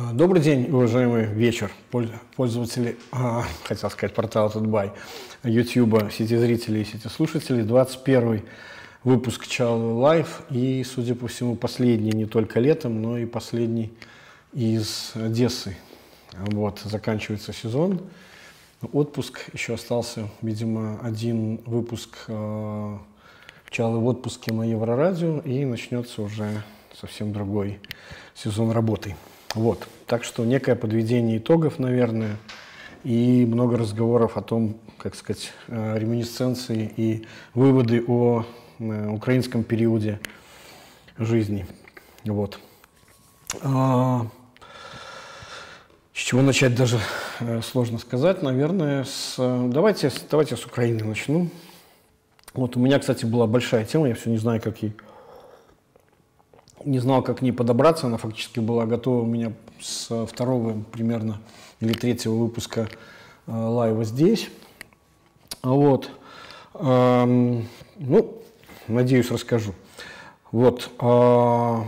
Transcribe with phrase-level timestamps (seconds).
[0.00, 1.72] А, добрый день, уважаемый вечер,
[2.36, 4.92] пользователи, а, хотел сказать, портала Tut.by,
[5.42, 7.62] YouTube, сети зрителей и сети слушателей.
[7.62, 8.42] 21
[9.02, 13.92] выпуск Чалый Live и, судя по всему, последний не только летом, но и последний
[14.58, 15.76] из Одессы.
[16.32, 18.00] Вот, заканчивается сезон,
[18.92, 22.98] отпуск, еще остался, видимо, один выпуск э,
[23.70, 27.78] Чалый в отпуске на Еврорадио, и начнется уже совсем другой
[28.34, 29.14] сезон работы.
[29.54, 29.86] Вот.
[30.06, 32.36] Так что некое подведение итогов, наверное,
[33.04, 38.44] и много разговоров о том, как сказать, э, реминисценции и выводы о
[38.80, 40.18] э, украинском периоде
[41.16, 41.64] жизни.
[42.24, 42.58] Вот.
[43.62, 44.26] А,
[46.18, 46.98] с чего начать даже
[47.38, 51.48] э, сложно сказать, наверное, с, давайте, давайте с Украины начну.
[52.54, 54.96] Вот у меня, кстати, была большая тема, я все не знаю, как ей
[56.84, 58.08] не знал, как к ней подобраться.
[58.08, 61.40] Она фактически была готова у меня с второго примерно
[61.78, 62.88] или третьего выпуска
[63.46, 64.50] э, лайва здесь.
[65.62, 66.10] Вот.
[66.74, 68.42] Эм, ну,
[68.88, 69.72] надеюсь, расскажу.
[70.50, 70.90] Вот.
[70.98, 71.82] Э,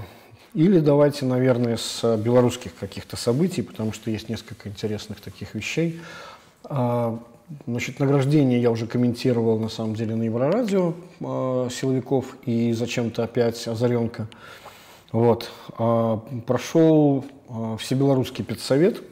[0.54, 6.00] или давайте, наверное, с белорусских каких-то событий, потому что есть несколько интересных таких вещей.
[6.68, 7.16] Э,
[7.66, 13.66] Значит, награждение я уже комментировал, на самом деле, на Еврорадио э, силовиков и зачем-то опять
[13.66, 14.28] Озаренко.
[15.12, 15.50] Вот.
[15.76, 19.02] А, прошел а, Всебелорусский педсовет.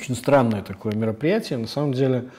[0.00, 1.58] Очень странное такое мероприятие.
[1.58, 2.30] На самом деле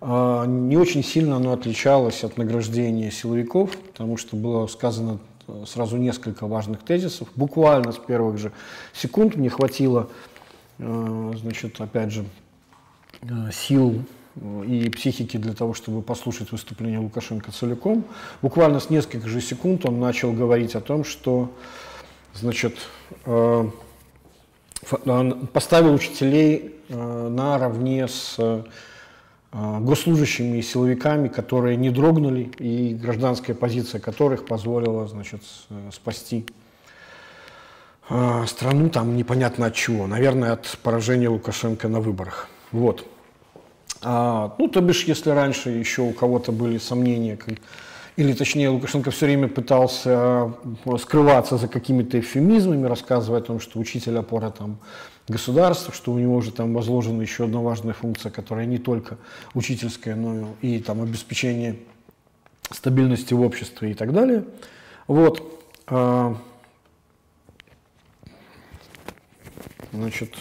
[0.00, 5.18] а, не очень сильно оно отличалось от награждения силовиков, потому что было сказано
[5.66, 7.28] сразу несколько важных тезисов.
[7.36, 8.52] Буквально с первых же
[8.92, 10.08] секунд мне хватило,
[10.78, 12.24] значит, опять же,
[13.52, 14.04] сил
[14.66, 18.04] и психики для того, чтобы послушать выступление Лукашенко целиком.
[18.42, 21.50] Буквально с нескольких же секунд он начал говорить о том, что
[22.34, 22.76] значит,
[23.24, 23.70] э,
[24.90, 28.64] э, поставил учителей э, наравне с
[29.52, 35.42] госслужащими и силовиками, которые не дрогнули, и гражданская позиция которых позволила значит,
[35.92, 36.46] спасти
[38.46, 40.06] страну там непонятно от чего.
[40.06, 42.48] Наверное, от поражения Лукашенко на выборах.
[42.72, 43.06] Вот.
[44.02, 47.38] А, ну, то бишь, если раньше еще у кого-то были сомнения,
[48.16, 50.52] или точнее Лукашенко все время пытался
[50.84, 54.78] э, скрываться за какими-то эвфемизмами, рассказывая о том, что учитель опора там
[55.28, 59.18] государства, что у него уже там возложена еще одна важная функция, которая не только
[59.54, 61.76] учительская, но и там обеспечение
[62.70, 64.44] стабильности в обществе и так далее.
[65.06, 65.64] Вот.
[65.86, 66.36] А,
[69.92, 70.34] значит,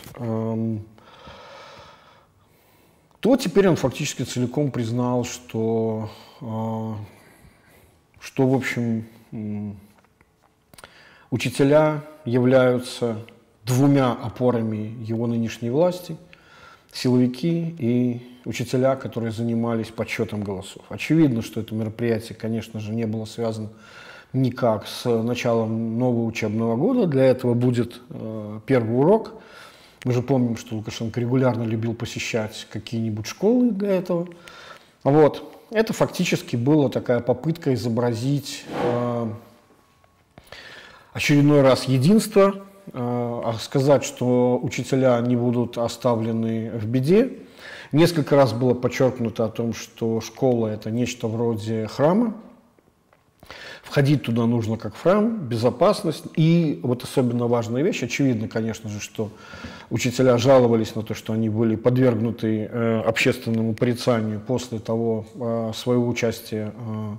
[3.19, 6.09] то теперь он фактически целиком признал, что
[6.41, 6.93] э,
[8.27, 9.05] что, в общем,
[11.31, 13.25] учителя являются
[13.67, 16.17] двумя опорами его нынешней власти,
[16.91, 20.83] силовики и учителя, которые занимались подсчетом голосов.
[20.89, 23.69] Очевидно, что это мероприятие, конечно же, не было связано
[24.33, 27.07] никак с началом нового учебного года.
[27.07, 29.33] Для этого будет э, первый урок.
[30.03, 34.27] Мы же помним, что Лукашенко регулярно любил посещать какие-нибудь школы для этого.
[35.03, 35.53] Вот.
[35.71, 39.27] Это фактически была такая попытка изобразить э,
[41.13, 47.33] очередной раз единство, э, сказать, что учителя не будут оставлены в беде.
[47.91, 52.35] Несколько раз было подчеркнуто о том, что школа– это нечто вроде храма,
[53.87, 56.25] Входить туда нужно как в храм, безопасность.
[56.35, 59.31] И вот особенно важная вещь, очевидно, конечно же, что
[59.89, 66.05] учителя жаловались на то, что они были подвергнуты э, общественному порицанию после того э, своего
[66.05, 67.15] участия э,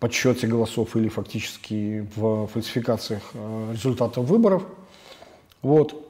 [0.00, 4.62] подсчете голосов или фактически в фальсификациях э, результатов выборов.
[5.62, 6.06] Вот,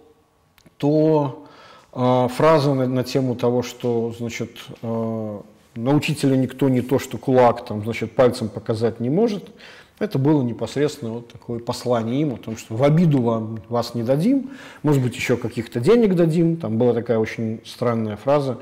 [0.77, 1.47] то
[1.93, 5.41] э, фраза на, на тему того, что значит, э,
[5.75, 9.51] на учителя никто не то, что кулак, там, значит, пальцем показать не может.
[9.99, 14.05] Это было непосредственно вот такое послание им о том, что в обиду вам, вас не
[14.05, 14.51] дадим,
[14.83, 16.57] может быть, еще каких-то денег дадим.
[16.57, 18.59] Там была такая очень странная фраза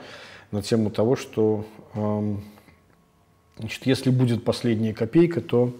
[0.51, 2.43] на тему того, что эм,
[3.59, 5.73] значит, если будет последняя копейка, то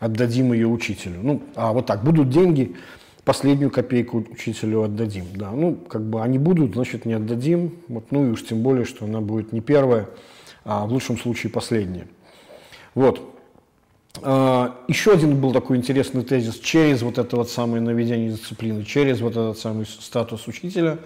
[0.00, 1.20] отдадим ее учителю.
[1.22, 2.76] Ну, а вот так, будут деньги,
[3.24, 5.24] последнюю копейку учителю отдадим.
[5.34, 7.74] Да, ну, как бы они будут, значит, не отдадим.
[7.88, 10.08] Вот, ну и уж тем более, что она будет не первая,
[10.64, 12.06] а в лучшем случае последнее.
[12.94, 13.20] Вот.
[14.16, 16.58] Еще один был такой интересный тезис.
[16.60, 20.98] Через вот это вот самое наведение дисциплины, через вот этот самый статус учителя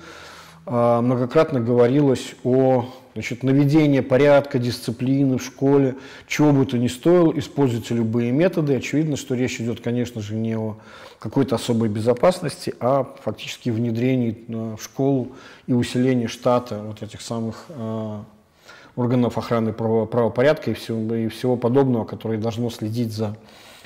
[0.66, 5.96] многократно говорилось о Значит, наведение порядка, дисциплины в школе,
[6.26, 8.76] чего бы то ни стоило, используйте любые методы.
[8.76, 10.76] Очевидно, что речь идет, конечно же, не о
[11.18, 15.32] какой-то особой безопасности, а фактически внедрении э, в школу
[15.66, 18.20] и усилении штата вот этих самых э,
[18.94, 23.36] органов охраны правопорядка и всего, и всего подобного, которые должно следить за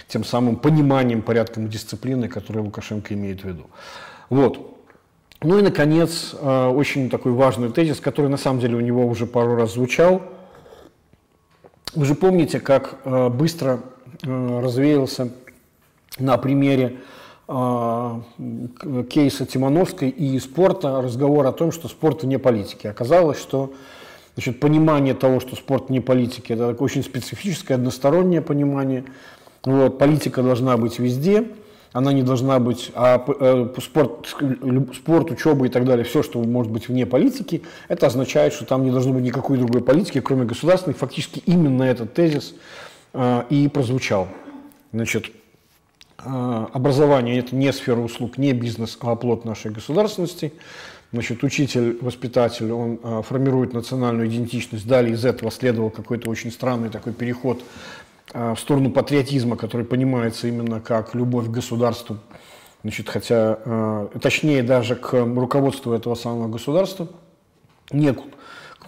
[0.09, 3.67] тем самым пониманием порядком и дисциплины, которые Лукашенко имеет в виду.
[4.29, 4.82] Вот.
[5.45, 9.27] Ну и, наконец, э, очень такой важный тезис, который на самом деле у него уже
[9.27, 10.23] пару раз звучал.
[11.95, 13.81] Вы же помните, как э, быстро
[14.23, 15.31] э, развеялся
[16.19, 16.99] на примере
[19.11, 22.87] кейса Тимановской и спорта разговор о том, что спорт не политики.
[22.87, 23.75] Оказалось, что
[24.35, 29.05] значит, понимание того, что спорт не политики, это очень специфическое, одностороннее понимание.
[29.65, 31.49] Вот, политика должна быть везде–
[31.93, 34.35] она не должна быть, а э, спорт,
[34.95, 38.85] спорт, учеба и так далее, все, что может быть вне политики, это означает, что там
[38.85, 40.95] не должно быть никакой другой политики, кроме государственной.
[40.95, 42.55] Фактически именно этот тезис
[43.13, 44.29] э, и прозвучал.
[44.93, 45.27] Значит,
[46.25, 50.53] э, образование– это не сфера услуг, не бизнес, а оплот нашей государственности.
[51.13, 54.87] Значит, учитель, воспитатель, он формирует национальную идентичность.
[54.87, 57.63] Далее из этого следовал какой-то очень странный такой переход
[58.33, 62.19] в сторону патриотизма, который понимается именно как любовь к государству,
[62.83, 67.09] значит, хотя, а, точнее даже к руководству этого самого государства,
[67.91, 68.21] не к,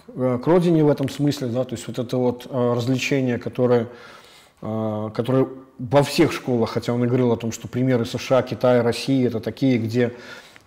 [0.07, 3.87] к родине в этом смысле, да, то есть вот это вот а, развлечение, которое,
[4.61, 9.27] которое во всех школах, хотя он и говорил о том, что примеры США, Китая, России
[9.27, 10.13] это такие, где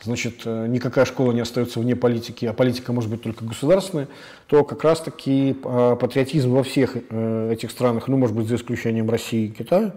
[0.03, 4.09] значит, э, никакая школа не остается вне политики, а политика может быть только государственная,
[4.47, 9.11] то как раз-таки э, патриотизм во всех э, этих странах, ну, может быть, за исключением
[9.11, 9.95] России и Китая,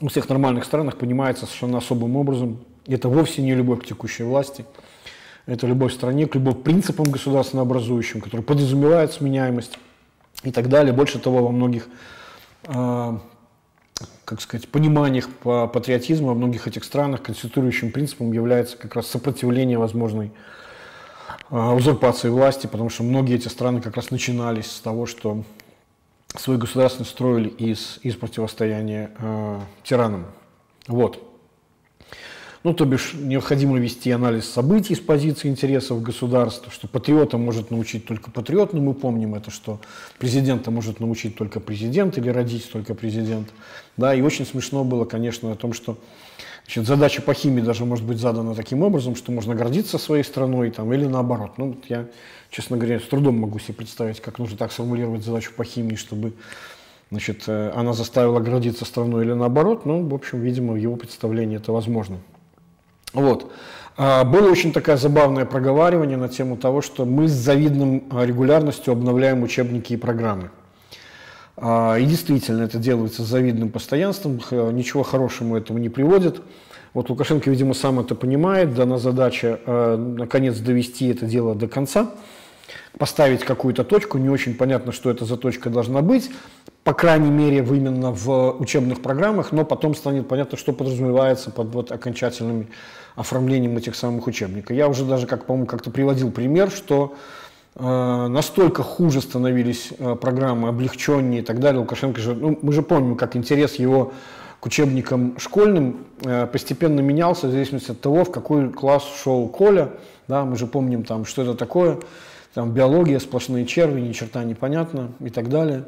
[0.00, 2.58] во всех нормальных странах понимается совершенно особым образом.
[2.86, 4.64] Это вовсе не любовь к текущей власти,
[5.46, 9.78] это любовь к стране, к любовь к принципам государственно образующим, которые подразумевают сменяемость
[10.42, 10.92] и так далее.
[10.92, 11.88] Больше того, во многих
[14.24, 19.78] как сказать, пониманиях по патриотизму во многих этих странах конституирующим принципом является как раз сопротивление
[19.78, 20.32] возможной
[21.50, 25.44] а, узурпации власти, потому что многие эти страны как раз начинались с того, что
[26.36, 30.26] свои государства строили из, из противостояния э, тиранам.
[30.88, 31.33] Вот.
[32.64, 38.06] Ну, то бишь, необходимо вести анализ событий с позиции интересов государства, что патриота может научить
[38.06, 39.80] только патриот, но мы помним это, что
[40.18, 43.50] президента может научить только президент или родить только президент.
[43.98, 45.98] Да, и очень смешно было, конечно, о том, что
[46.64, 50.70] значит, задача по химии даже может быть задана таким образом, что можно гордиться своей страной
[50.70, 51.58] там, или наоборот.
[51.58, 52.06] Ну, я,
[52.48, 56.32] честно говоря, с трудом могу себе представить, как нужно так сформулировать задачу по химии, чтобы
[57.10, 59.84] значит, э, она заставила гордиться страной или наоборот.
[59.84, 62.20] Ну, в общем, видимо, в его представлении это возможно.
[63.14, 63.50] Вот.
[63.96, 68.92] А, было очень такое забавное проговаривание на тему того, что мы с завидным а, регулярностью
[68.92, 70.50] обновляем учебники и программы.
[71.56, 74.40] А, и действительно, это делается с завидным постоянством,
[74.72, 76.42] ничего хорошему этому не приводит.
[76.92, 82.12] Вот Лукашенко, видимо, сам это понимает, дана задача, наконец, довести это дело до конца,
[82.96, 86.30] поставить какую-то точку, не очень понятно, что это за точка должна быть,
[86.84, 91.90] по крайней мере, именно в учебных программах, но потом станет понятно, что подразумевается под вот
[91.90, 92.68] окончательными
[93.14, 94.76] оформлением этих самых учебников.
[94.76, 97.14] Я уже даже, как, по-моему, как-то приводил пример, что
[97.76, 101.80] э, настолько хуже становились э, программы, облегченнее и так далее.
[101.80, 104.12] Лукашенко же, ну, мы же помним, как интерес его
[104.60, 109.90] к учебникам школьным э, постепенно менялся в зависимости от того, в какой класс шел Коля.
[110.26, 111.98] Да, мы же помним, там, что это такое.
[112.54, 115.84] Там биология, сплошные черви, ни черта непонятно и так далее.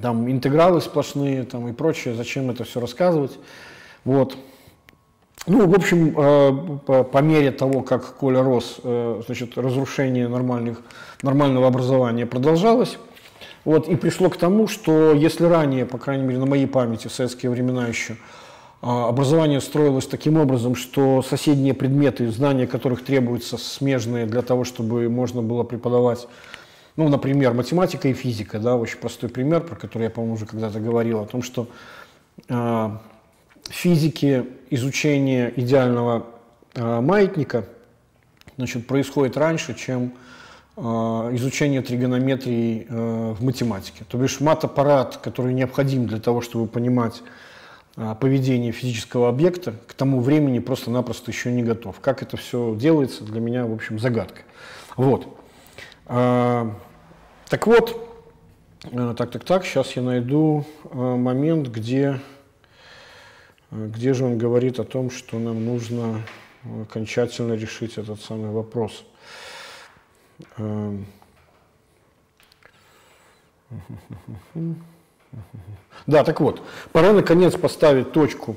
[0.00, 2.14] Там интегралы сплошные там, и прочее.
[2.14, 3.38] Зачем это все рассказывать?
[4.04, 4.36] Вот.
[5.48, 10.82] Ну, в общем, э, по, мере того, как Коля рос, э, значит, разрушение нормальных,
[11.22, 12.98] нормального образования продолжалось.
[13.64, 17.12] Вот, и пришло к тому, что если ранее, по крайней мере, на моей памяти, в
[17.12, 18.16] советские времена еще,
[18.80, 25.08] а, образование строилось таким образом, что соседние предметы, знания которых требуются смежные для того, чтобы
[25.08, 26.28] можно было преподавать,
[26.96, 30.78] ну, например, математика и физика, да, очень простой пример, про который я, по-моему, уже когда-то
[30.78, 31.68] говорил, о том, что
[33.70, 36.26] физике изучение идеального
[36.74, 37.64] э, маятника
[38.56, 40.12] значит, происходит раньше, чем
[40.76, 44.04] э, изучение тригонометрии э, в математике.
[44.08, 47.22] То бишь мат-аппарат, который необходим для того, чтобы понимать
[48.20, 51.98] поведение физического объекта, к тому времени просто-напросто еще не готов.
[51.98, 54.42] Как это все делается, для меня, в общем, загадка.
[54.94, 55.36] Вот.
[56.06, 58.22] Так вот,
[59.16, 62.20] так, так, так, сейчас я найду момент, где,
[63.70, 66.22] где же он говорит о том, что нам нужно
[66.82, 69.04] окончательно решить этот самый вопрос.
[70.56, 71.06] Эм.
[76.06, 78.56] Да, так вот, пора наконец поставить точку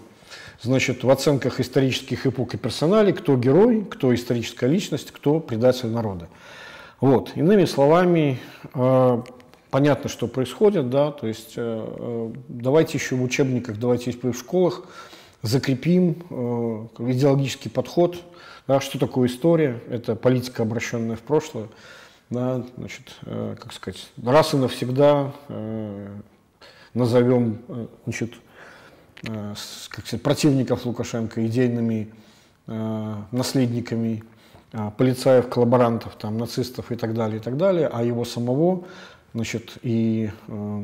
[0.62, 6.28] значит, в оценках исторических эпох и персоналей, кто герой, кто историческая личность, кто предатель народа.
[7.00, 7.36] Вот.
[7.36, 8.40] Иными словами,
[8.74, 9.24] э,
[9.72, 11.62] понятно, что происходит, да, то есть э,
[11.98, 14.84] э, давайте еще в учебниках, давайте в школах
[15.42, 18.22] закрепим идеологический подход,
[18.68, 21.68] да, что такое история, это политика, обращенная в прошлое,
[22.30, 25.34] да, значит, как сказать, раз и навсегда
[26.94, 27.58] назовем,
[28.04, 28.36] значит,
[29.24, 32.14] как сказать, противников Лукашенко идейными
[32.68, 34.24] наследниками
[34.98, 38.86] полицаев, коллаборантов, там, нацистов и так далее, и так далее, а его самого,
[39.34, 40.84] значит, и, э,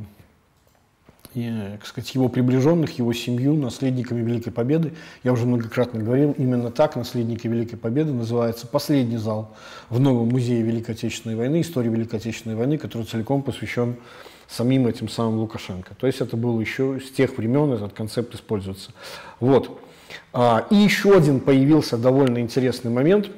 [1.33, 4.93] и как сказать, его приближенных, его семью наследниками Великой Победы.
[5.23, 9.55] Я уже многократно говорил, именно так наследники Великой Победы называется последний зал
[9.89, 13.97] в новом музее Великой Отечественной войны, истории Великой Отечественной войны, который целиком посвящен
[14.47, 15.95] самим этим самым Лукашенко.
[15.95, 18.91] То есть это было еще с тех времен, этот концепт используется.
[19.41, 19.81] Вот.
[20.31, 23.29] А, и еще один появился довольно интересный момент–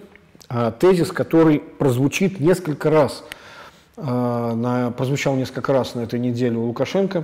[0.51, 3.23] а, тезис, который прозвучит несколько раз,
[4.01, 7.23] на, прозвучал несколько раз на этой неделе у Лукашенко.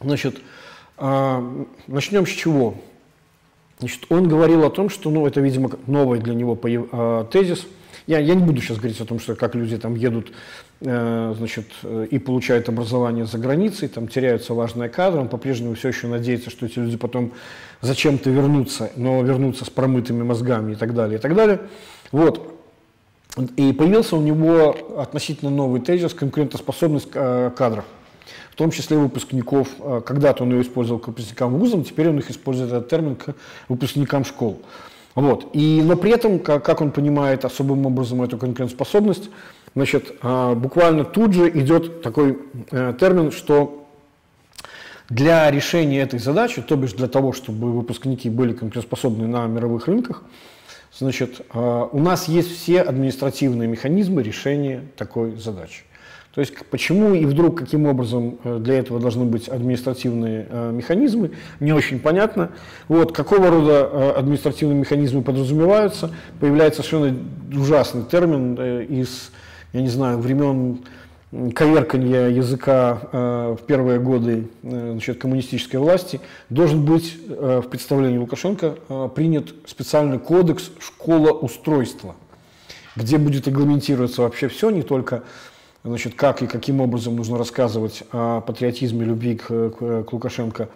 [0.00, 0.38] Значит,
[0.96, 1.42] а,
[1.86, 2.74] начнем с чего?
[3.78, 6.56] Значит, он говорил о том, что, ну, это, видимо, новый для него
[7.24, 7.66] тезис.
[8.06, 10.32] Я, я не буду сейчас говорить о том, что как люди там едут
[10.80, 11.66] э, значит,
[12.10, 16.66] и получают образование за границей, там теряются важные кадры, он по-прежнему все еще надеется, что
[16.66, 17.32] эти люди потом
[17.80, 21.60] зачем-то вернутся, но вернутся с промытыми мозгами и так далее, и так далее.
[22.12, 22.55] Вот.
[23.56, 27.84] И появился у него относительно новый тезис конкурентоспособность э, кадров,
[28.50, 29.68] в том числе выпускников.
[29.78, 33.34] Э, когда-то он ее использовал к выпускникам вузам, теперь он их использует этот термин к
[33.68, 34.62] выпускникам школ.
[35.14, 35.50] Вот.
[35.52, 39.28] И, но при этом, как, как он понимает особым образом эту конкурентоспособность,
[39.74, 42.38] значит, э, буквально тут же идет такой
[42.70, 43.86] термин, что
[45.10, 50.22] для решения этой задачи, то бишь для того, чтобы выпускники были конкурентоспособны на мировых рынках,
[50.98, 55.82] Значит, а, у нас есть все административные механизмы решения такой задачи.
[56.36, 61.30] То есть почему и вдруг каким образом э, для этого должны быть административные э, механизмы,
[61.60, 62.50] не очень понятно.
[62.88, 67.18] Вот, какого рода э, административные механизмы подразумеваются, появляется совершенно
[67.58, 69.30] ужасный термин из,
[69.72, 70.80] я не знаю, времен
[71.54, 78.18] коверканья языка э, в первые годы э, значит, коммунистической власти, должен быть э, в представлении
[78.18, 82.14] Лукашенко принят специальный кодекс школа устройства,
[82.94, 85.22] где будет регламентироваться вообще все, не только
[85.84, 90.68] значит, как и каким образом нужно рассказывать о патриотизме, любви к, к Лукашенко,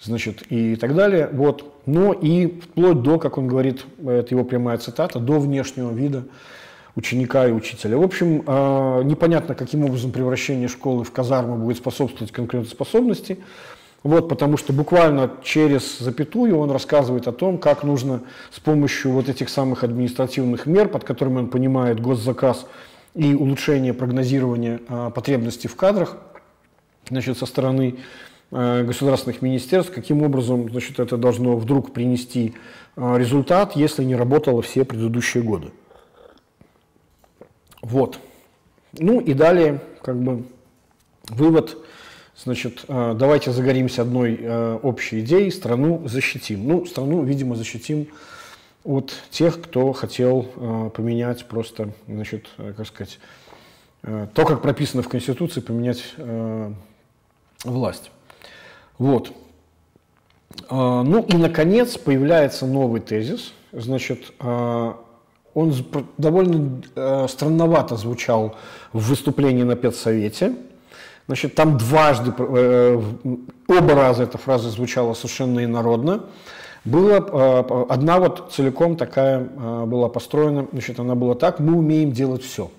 [0.00, 4.78] значит, и так далее, вот, но и вплоть до, как он говорит, это его прямая
[4.78, 6.24] цитата, до внешнего вида
[6.96, 7.96] ученика и учителя.
[7.96, 13.38] В общем, а, непонятно, каким образом превращение школы в казарму будет способствовать конкурентоспособности.
[14.02, 19.28] Вот, потому что буквально через запятую он рассказывает о том, как нужно с помощью вот
[19.28, 22.66] этих самых административных мер, под которыми он понимает госзаказ
[23.14, 26.16] и улучшение прогнозирования а, потребностей в кадрах
[27.08, 27.98] значит, со стороны
[28.50, 32.54] а, государственных министерств, каким образом значит, это должно вдруг принести
[32.96, 35.70] результат, если не работало все предыдущие годы.
[37.82, 38.18] Вот.
[38.98, 40.44] Ну и далее, как бы,
[41.28, 41.76] вывод,
[42.36, 46.66] значит, э, давайте загоримся одной э, общей идеей, страну защитим.
[46.66, 48.08] Ну, страну, видимо, защитим
[48.84, 53.18] от тех, кто хотел э, поменять просто, значит, как сказать,
[54.02, 56.14] то, как прописано в Конституции, поменять
[57.62, 58.10] власть.
[58.98, 59.32] Вот.
[60.68, 64.32] Ну и, наконец, появляется новый тезис, значит,
[65.54, 65.74] он
[66.18, 68.56] довольно э, странновато звучал
[68.92, 70.54] в выступлении на педсовете.
[71.26, 73.02] Значит, там дважды, э,
[73.68, 76.24] оба раза эта фраза звучала совершенно инородно.
[76.84, 82.12] Была э, одна вот целиком такая э, была построена, значит, она была так, мы умеем
[82.12, 82.70] делать все.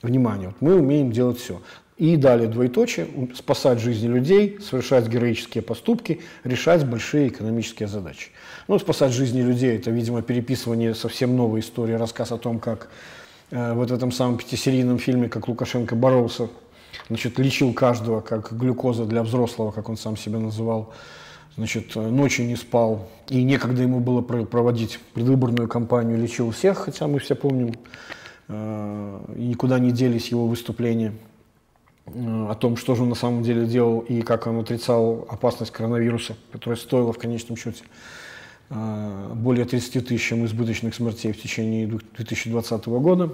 [0.00, 1.60] Внимание, вот мы умеем делать все.
[2.02, 8.30] И далее двоеточие, спасать жизни людей, совершать героические поступки, решать большие экономические задачи.
[8.66, 12.88] Ну, спасать жизни людей– это, видимо, переписывание совсем новой истории, рассказ о том, как
[13.52, 16.48] э, вот в этом самом пятисерийном фильме, как Лукашенко боролся,
[17.06, 20.92] значит, лечил каждого, как глюкоза для взрослого, как он сам себя называл,
[21.56, 27.20] значит, ночью не спал, и некогда ему было проводить предвыборную кампанию, лечил всех, хотя мы
[27.20, 27.76] все помним,
[28.48, 31.12] э, и никуда не делись его выступления–
[32.06, 36.36] о том, что же он на самом деле делал и как он отрицал опасность коронавируса,
[36.50, 37.84] которая стоила в конечном счете
[38.68, 43.30] более 30 тысячам избыточных смертей в течение 2020 года.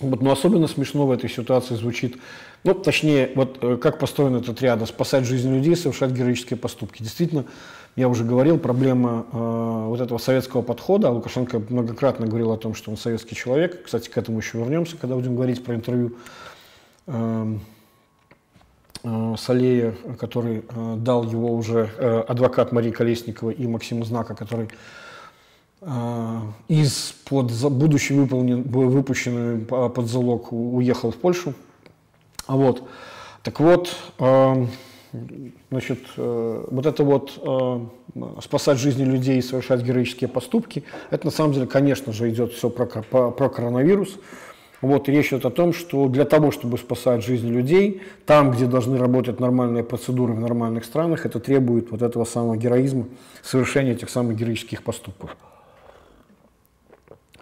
[0.00, 2.16] Вот, но особенно смешно в этой ситуации звучит,
[2.64, 7.02] ну, точнее, вот как построен этот ряд, спасать жизнь людей, совершать героические поступки.
[7.02, 7.44] Действительно,
[7.94, 11.10] я уже говорил, проблема э, вот этого советского подхода.
[11.10, 13.84] Лукашенко многократно говорил о том, что он советский человек.
[13.84, 16.16] Кстати, к этому еще вернемся, когда будем говорить про интервью
[17.06, 17.58] э, э,
[19.36, 24.68] Салея, который э, дал его уже э, адвокат Марии Колесниковой и Максима Знака, который
[25.80, 31.54] э, из под будучи выполнен, выпущенный под залог уехал в Польшу.
[32.46, 32.82] Вот.
[33.42, 34.66] Так вот, э,
[35.70, 37.80] Значит, э, вот это вот э,
[38.40, 42.70] спасать жизни людей и совершать героические поступки, это на самом деле, конечно же, идет все
[42.70, 44.18] про, про, про коронавирус.
[44.82, 48.98] Вот, речь идет о том, что для того, чтобы спасать жизни людей, там, где должны
[48.98, 53.06] работать нормальные процедуры в нормальных странах, это требует вот этого самого героизма,
[53.42, 55.36] совершения этих самых героических поступков.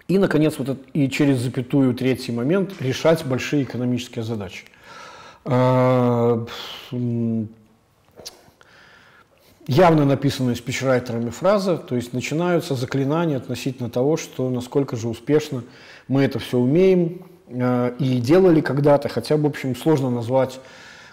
[0.07, 4.65] И, наконец, вот это, и через запятую третий момент решать большие экономические задачи.
[9.67, 15.63] Явно написанная спичрайтерами фраза, то есть начинаются заклинания относительно того, что насколько же успешно
[16.07, 20.59] мы это все умеем э, и делали когда-то, хотя, в общем, сложно назвать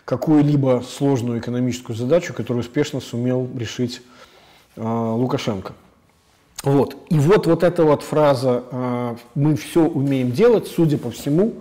[0.06, 4.00] какую-либо сложную экономическую задачу, которую успешно сумел решить
[4.76, 5.74] э, Лукашенко.
[6.64, 6.96] Вот.
[7.10, 11.52] И вот, вот эта вот фраза э, «мы все умеем делать», судя по всему,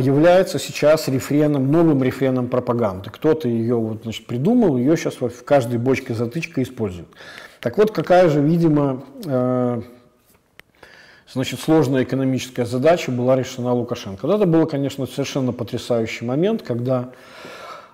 [0.00, 3.10] является сейчас рефреном, новым рефреном пропаганды.
[3.10, 7.08] Кто-то ее вот, значит, придумал, ее сейчас в каждой бочке затычка используют.
[7.60, 9.82] Так вот, какая же, видимо, э,
[11.32, 14.26] значит, сложная экономическая задача была решена Лукашенко.
[14.26, 17.10] Вот это был, конечно, совершенно потрясающий момент, когда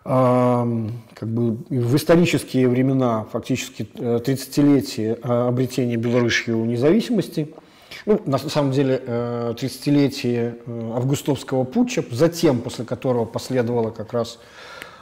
[0.04, 7.54] э, как бы в исторические времена, фактически 30-летие э, обретения Белоруссии независимости–
[8.04, 14.38] ну, на самом деле, 30-летие э, э, августовского путча, затем, после которого последовало как раз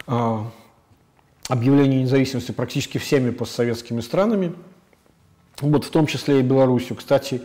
[0.06, 0.38] э,
[1.48, 4.54] объявление независимости практически всеми постсоветскими странами,
[5.60, 6.96] вот в том числе и Белоруссию.
[6.96, 7.42] Кстати,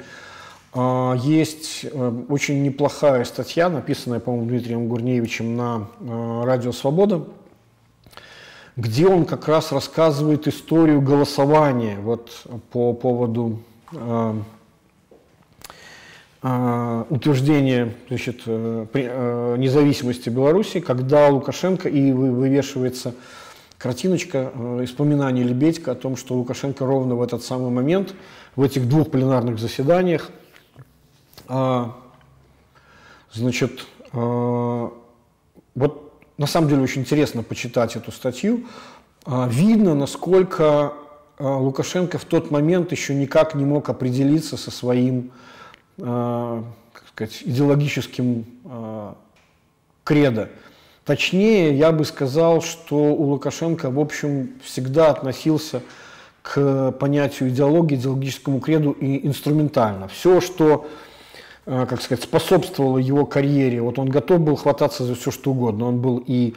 [0.75, 1.85] есть
[2.29, 5.87] очень неплохая статья, написанная, по-моему, Дмитрием Гурневичем на
[6.43, 7.25] Радио Свобода,
[8.75, 13.59] где он как раз рассказывает историю голосования вот, по поводу
[16.41, 23.13] утверждение значит, э, э, независимости Беларуси, когда Лукашенко и вывешивается
[23.77, 28.13] картиночка э, испоминаний Лебедька о том, что Лукашенко ровно в этот самый момент,
[28.55, 30.31] в этих двух пленарных заседаниях,
[31.47, 31.95] а,
[33.33, 34.83] значит, вот
[36.37, 38.65] на самом деле очень интересно почитать эту статью,
[39.25, 40.93] а, видно, насколько
[41.39, 45.31] Лукашенко в тот момент еще никак не мог определиться со своим
[45.99, 49.13] как сказать, идеологическим э,
[50.03, 50.49] кредо.
[51.05, 55.81] Точнее, я бы сказал, что у Лукашенко, в общем, всегда относился
[56.41, 60.07] к понятию идеологии, идеологическому креду и инструментально.
[60.07, 60.87] Все, что,
[61.65, 65.85] э, как сказать, способствовало его карьере, вот он готов был хвататься за все, что угодно.
[65.85, 66.55] Он был и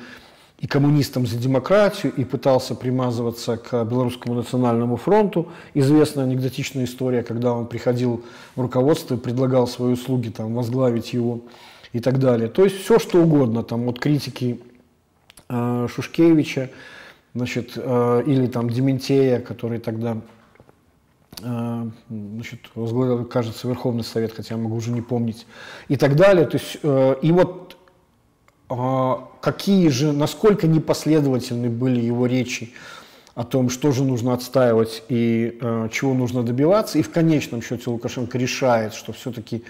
[0.63, 5.49] и коммунистом за демократию, и пытался примазываться к Белорусскому национальному фронту.
[5.75, 11.41] Известная анекдотичная история, когда он приходил в руководство и предлагал свои услуги там, возглавить его
[11.93, 12.49] и так далее.
[12.49, 14.61] То есть все, что угодно, там, от критики
[15.49, 16.71] э, Шушкевича,
[17.35, 20.19] значит, э, или там Дементея, который тогда
[21.43, 25.45] э, значит, возглавил, кажется, Верховный Совет, хотя я могу уже не помнить,
[25.89, 26.47] и так далее.
[26.47, 27.77] То есть, э, и вот
[29.41, 32.73] какие же, насколько непоследовательны были его речи
[33.35, 36.99] о том, что же нужно отстаивать и э, чего нужно добиваться.
[36.99, 39.65] И в конечном счете Лукашенко решает, что все-таки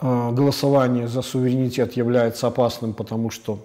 [0.00, 3.58] э, голосование за суверенитет является опасным, потому что,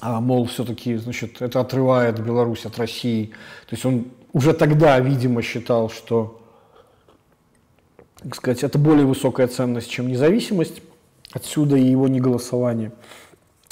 [0.00, 3.32] э, мол, все-таки, значит, это отрывает Беларусь от России.
[3.68, 6.40] То есть он уже тогда, видимо, считал, что,
[8.22, 10.80] так сказать, это более высокая ценность, чем независимость.
[11.32, 12.92] Отсюда и его неголосование.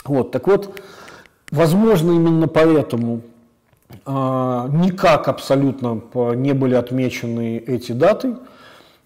[0.08, 0.80] Вот, так вот,
[1.50, 3.22] возможно, именно поэтому
[4.04, 6.00] а, никак абсолютно
[6.34, 8.36] не были отмечены эти даты,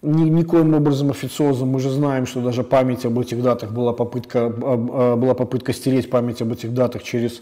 [0.01, 1.69] ни, никоим образом официозом.
[1.69, 6.09] Мы же знаем, что даже память об этих датах была попытка, а, была попытка стереть
[6.09, 7.41] память об этих датах через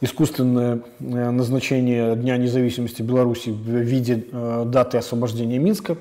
[0.00, 5.96] искусственное э, назначение Дня независимости Беларуси в виде э, даты освобождения Минска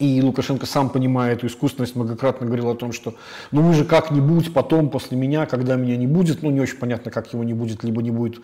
[0.00, 3.14] И Лукашенко сам понимая эту искусственность, многократно говорил о том, что
[3.52, 7.10] ну вы же как-нибудь потом, после меня, когда меня не будет, ну не очень понятно,
[7.10, 8.40] как его не будет, либо не будет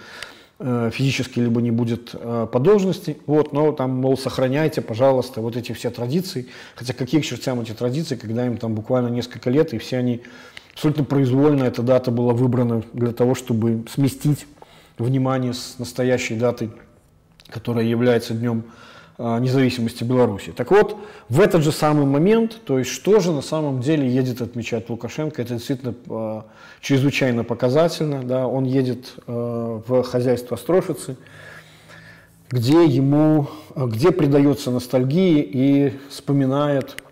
[0.58, 5.56] э, физически, либо не будет э, по должности, вот, но там, мол, сохраняйте, пожалуйста, вот
[5.56, 9.72] эти все традиции, хотя какие к чертям эти традиции, когда им там буквально несколько лет,
[9.72, 10.20] и все они
[10.74, 14.46] абсолютно произвольно, эта дата была выбрана для того, чтобы сместить
[14.98, 16.70] внимание с настоящей датой,
[17.48, 18.64] которая является днем
[19.18, 20.52] независимости Беларуси.
[20.52, 20.96] Так вот,
[21.28, 25.40] в этот же самый момент, то есть что же на самом деле едет отмечать Лукашенко,
[25.40, 26.42] это действительно э,
[26.80, 28.22] чрезвычайно показательно.
[28.22, 31.16] Да, он едет э, в хозяйство Строшицы,
[32.50, 37.02] где ему, где предается ностальгии и вспоминает,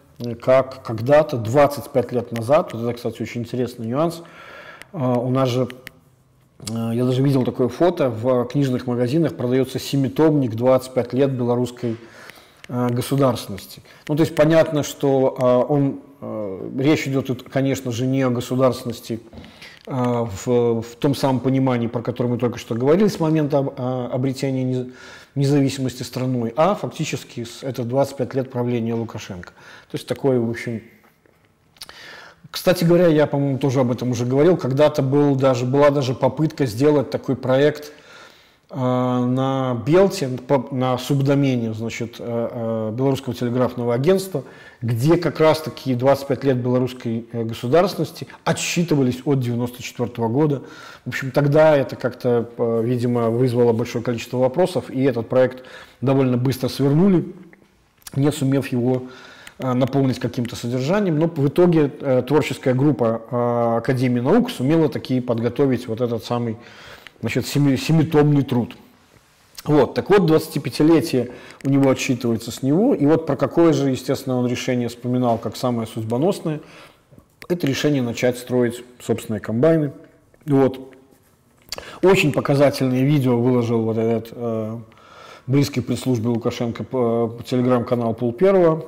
[0.43, 4.23] как когда-то, 25 лет назад, вот это, кстати, очень интересный нюанс,
[4.93, 5.84] э, у нас же Э,
[6.71, 11.97] я даже видел такое фото, в книжных магазинах продается семитомник 25 лет белорусской
[12.69, 13.83] э, государственности.
[14.09, 16.01] Ну, то есть понятно, что э, он,
[16.79, 19.21] речь идет, конечно же, не о государственности
[19.87, 20.47] в,
[20.81, 24.87] в том самом понимании, про которое мы только что говорили, с момента обретения
[25.35, 29.51] независимости страной, а фактически это 25 лет правления Лукашенко.
[29.91, 30.81] То есть такое, в общем,
[32.55, 34.57] кстати говоря, я, по-моему, тоже об этом уже говорил.
[34.57, 37.91] Когда-то был даже, была даже попытка сделать такой проект
[38.71, 40.31] э, на Белте,
[40.71, 44.45] на субдомене значит, э, э, Белорусского телеграфного агентства,
[44.81, 50.63] где как раз-таки 25 лет белорусской э, государственности отсчитывались от 1994 года.
[51.05, 55.65] В общем, тогда это как-то, э, видимо, вызвало большое количество вопросов, и этот проект
[56.01, 57.35] довольно быстро свернули,
[58.15, 59.09] не сумев его
[59.59, 65.87] наполнить каким-то содержанием, но в итоге э, творческая группа э, Академии наук сумела таки подготовить
[65.87, 66.57] вот этот самый
[67.21, 68.77] значит, семи, семитомный труд.
[69.65, 71.31] Вот, так вот, 25-летие
[71.65, 75.57] у него отсчитывается с него, и вот про какое же, естественно, он решение вспоминал как
[75.57, 76.61] самое судьбоносное,
[77.49, 79.93] это решение начать строить собственные комбайны.
[80.45, 80.95] Вот.
[82.03, 84.79] Очень показательное видео выложил вот этот э,
[85.47, 88.85] близкий пресс-службе Лукашенко по телеграм-канал Пол Первого,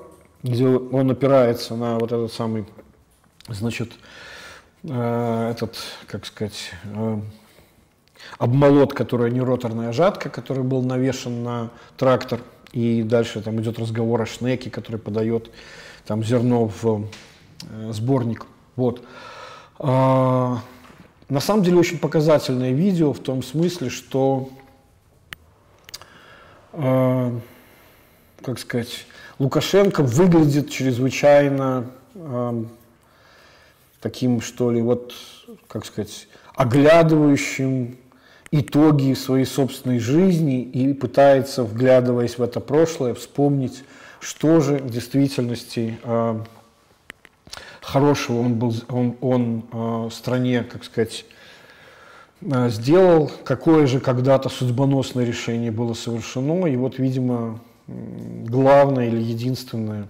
[0.47, 2.67] где он опирается на вот этот самый,
[3.49, 3.93] значит,
[4.85, 7.21] э, этот, как сказать, э,
[8.39, 12.41] обмолот, который не роторная жатка, который был навешен на трактор,
[12.73, 15.51] и дальше там идет разговор о шнеке, который подает
[16.07, 17.09] там зерно в
[17.69, 18.47] э, сборник.
[18.77, 19.03] Вот.
[19.79, 20.61] А,
[21.29, 24.49] на самом деле очень показательное видео в том смысле, что,
[26.73, 27.41] как
[28.59, 29.07] сказать,
[29.39, 32.65] Лукашенко выглядит чрезвычайно э,
[34.01, 35.13] таким, что ли, вот,
[35.69, 37.99] как сказать, оглядывающим
[38.51, 43.85] итоги своей собственной жизни и пытается, вглядываясь в это прошлое, вспомнить,
[44.21, 46.41] что же в действительности э,
[47.83, 51.27] хорошего он, был, он, он э, стране, как сказать,
[52.41, 56.67] э, сделал, какое же когда-то судьбоносное решение было совершено.
[56.67, 60.09] И вот, видимо, главное или единственное,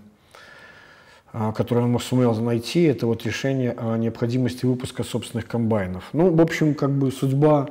[1.32, 6.04] а, которое он сумел найти, это вот решение о необходимости выпуска собственных комбайнов.
[6.12, 7.68] Ну, в общем, как бы судьба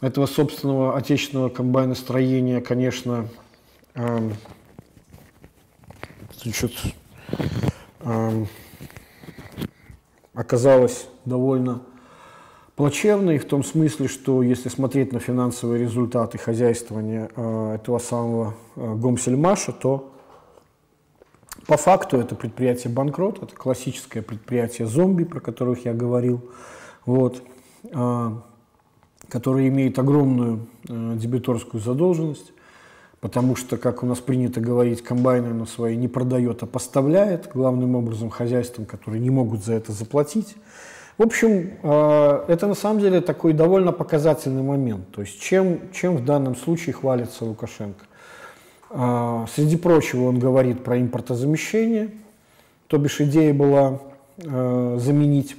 [0.00, 3.28] этого собственного отечественного комбайностроения, конечно,
[3.94, 4.34] эм,
[6.42, 6.72] значит,
[8.00, 8.48] эм,
[10.34, 11.82] оказалась довольно
[12.80, 18.94] плачевный в том смысле, что если смотреть на финансовые результаты хозяйствования э, этого самого э,
[18.94, 20.10] Гомсельмаша, то
[21.66, 26.40] по факту это предприятие банкрот, это классическое предприятие зомби, про которых я говорил,
[27.04, 27.42] вот,
[27.84, 28.30] э,
[29.28, 32.54] которое имеет огромную дебиторскую задолженность,
[33.20, 37.94] потому что, как у нас принято говорить, комбайны на свои не продает, а поставляет, главным
[37.94, 40.56] образом хозяйствам, которые не могут за это заплатить.
[41.20, 45.10] В общем, э, это на самом деле такой довольно показательный момент.
[45.10, 48.06] То есть чем, чем в данном случае хвалится Лукашенко?
[48.88, 52.08] Э, среди прочего он говорит про импортозамещение,
[52.86, 53.98] то бишь идея была
[54.38, 55.56] э, заменить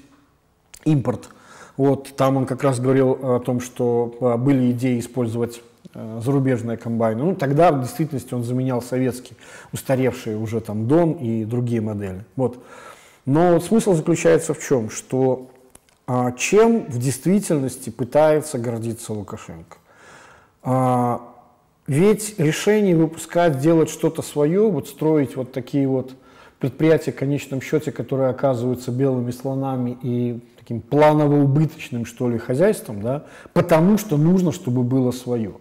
[0.84, 1.30] импорт.
[1.78, 5.62] Вот там он как раз говорил о том, что были идеи использовать
[5.94, 7.22] зарубежные комбайны.
[7.24, 9.38] Ну, тогда в действительности он заменял советские,
[9.74, 12.26] устаревшие уже там Дон и другие модели.
[12.36, 12.58] Вот.
[13.28, 14.90] Но смысл заключается в чем?
[14.90, 15.51] Что
[16.38, 19.78] чем в действительности пытается гордиться Лукашенко?
[20.64, 21.22] А,
[21.88, 26.14] ведь решение выпускать, делать что-то свое, вот строить вот такие вот
[26.60, 33.26] предприятия в конечном счете, которые оказываются белыми слонами и таким планово-убыточным, что ли, хозяйством, да,
[33.54, 35.54] потому что нужно, чтобы было свое.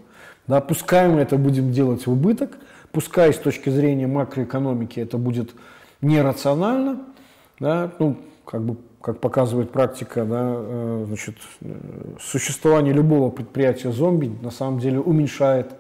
[0.47, 2.59] Да, пускай мы это будем делать в убыток,
[2.93, 5.53] Пускай с точки зрения макроэкономики это будет
[6.01, 7.01] нерационально,
[7.61, 8.17] да, ну,
[8.51, 11.37] как бы как показывает практика, да, э, значит,
[12.21, 15.73] существование любого предприятия зомби на самом деле уменьшает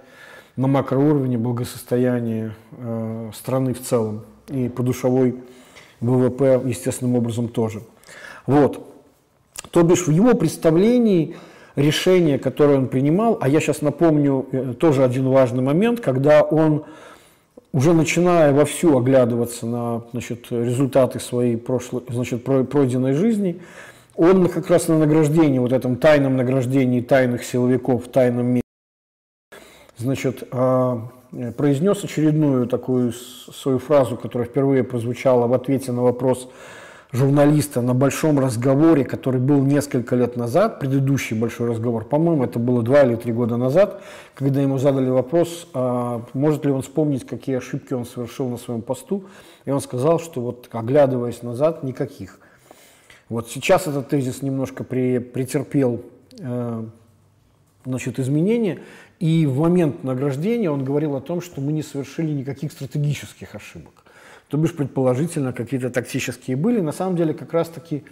[0.57, 5.37] на макроуровне благосостояние э, страны в целом и подушевой
[6.01, 7.83] ВВП естественным образом тоже.
[8.47, 8.87] Вот.
[9.71, 11.37] То бишь в его представлении
[11.77, 16.85] решение, которое он принимал, а я сейчас напомню э, тоже один важный момент, когда он
[17.73, 23.61] уже начиная вовсю оглядываться на значит, результаты своей прошлой, значит, пройденной жизни,
[24.17, 28.63] он как раз на награждении, вот этом тайном награждении тайных силовиков в тайном мире,
[29.97, 31.09] значит, а,
[31.57, 36.51] произнес очередную такую свою фразу, которая впервые прозвучала в ответе на вопрос
[37.12, 42.83] журналиста на большом разговоре, который был несколько лет назад, предыдущий большой разговор, по-моему, это было
[42.83, 44.03] два или три года назад,
[44.35, 48.83] когда ему задали вопрос, а может ли он вспомнить, какие ошибки он совершил на своем
[48.83, 49.25] посту,
[49.64, 52.38] и он сказал, что вот оглядываясь назад, никаких.
[53.29, 56.03] Вот сейчас этот тезис немножко при, претерпел
[56.38, 56.85] э,
[57.85, 58.81] значит, изменения,
[59.18, 64.05] и в момент награждения он говорил о том, что мы не совершили никаких стратегических ошибок
[64.51, 66.81] то бишь предположительно какие-то тактические были.
[66.81, 68.03] На самом деле как раз-таки,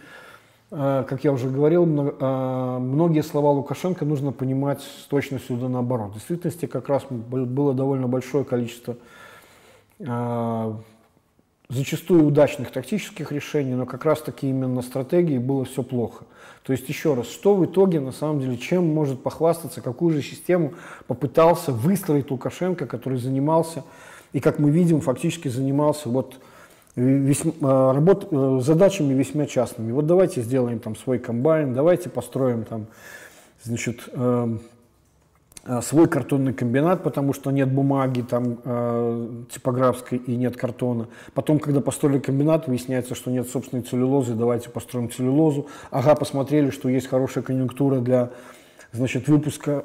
[0.70, 6.12] э, как я уже говорил, э, многие слова Лукашенко нужно понимать с точностью да наоборот.
[6.12, 8.96] В действительности как раз было довольно большое количество
[9.98, 10.74] э,
[11.68, 16.24] зачастую удачных тактических решений, но как раз-таки именно стратегии было все плохо.
[16.62, 20.22] То есть, еще раз, что в итоге, на самом деле, чем может похвастаться, какую же
[20.22, 20.74] систему
[21.09, 23.83] попытался выстроить Лукашенко, который занимался
[24.32, 26.38] и, как мы видим, фактически занимался вот
[26.96, 29.92] весьма, работ, э, задачами весьма частными.
[29.92, 32.86] Вот давайте сделаем там свой комбайн, давайте построим там,
[33.62, 34.56] значит, э,
[35.82, 41.08] свой картонный комбинат, потому что нет бумаги там э, типографской и нет картона.
[41.34, 45.66] Потом, когда построили комбинат, выясняется, что нет собственной целлюлозы, давайте построим целлюлозу.
[45.90, 48.30] Ага, посмотрели, что есть хорошая конъюнктура для
[48.92, 49.84] значит, выпуска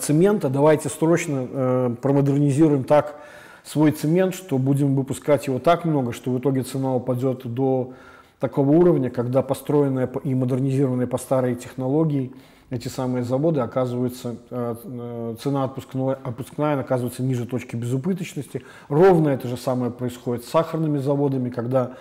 [0.00, 3.16] цемента, давайте срочно э, промодернизируем так
[3.64, 7.92] свой цемент, что будем выпускать его так много, что в итоге цена упадет до
[8.38, 12.32] такого уровня, когда построенные и модернизированные по старой технологии
[12.70, 18.62] эти самые заводы оказываются, э, э, цена отпускной, отпускная оказывается ниже точки безубыточности.
[18.88, 21.92] Ровно это же самое происходит с сахарными заводами, когда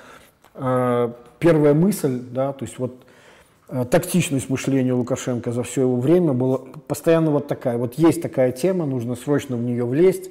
[0.55, 2.93] э, первая мысль, да, то есть вот
[3.89, 7.77] тактичность мышления Лукашенко за все его время была постоянно вот такая.
[7.77, 10.29] Вот есть такая тема, нужно срочно в нее влезть.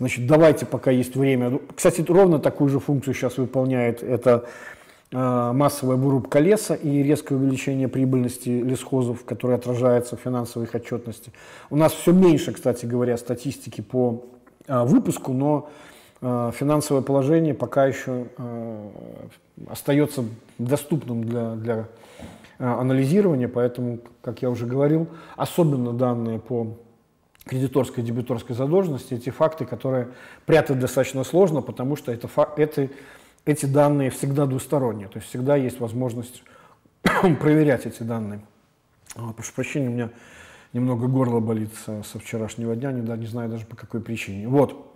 [0.00, 1.50] Значит, давайте, пока есть время.
[1.50, 4.46] Ну, кстати, ровно такую же функцию сейчас выполняет это
[5.12, 5.16] э,
[5.54, 11.30] массовая вырубка леса и резкое увеличение прибыльности лесхозов, которое отражается в финансовой отчетности.
[11.70, 14.24] У нас все меньше, кстати говоря, статистики по
[14.66, 15.68] э, выпуску, но
[16.20, 18.26] финансовое положение пока еще
[19.68, 20.24] остается
[20.56, 22.11] доступным для, для Э,
[22.58, 26.78] анализирования, поэтому, как я уже говорил, особенно данные по
[27.44, 30.08] кредиторской и дебиторской задолженности, эти факты, которые
[30.46, 32.88] прятать достаточно сложно, потому что это, это,
[33.44, 36.44] эти данные всегда двусторонние, то есть всегда есть возможность
[37.02, 38.40] проверять эти данные.
[39.16, 40.10] А, прошу прощения, у меня
[40.72, 44.48] немного горло болит со, вчерашнего дня, не, не знаю даже по какой причине.
[44.48, 44.88] Вот.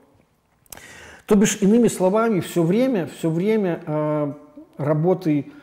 [1.27, 4.33] То бишь, иными словами, все время, все время э,
[4.79, 5.56] работы Э,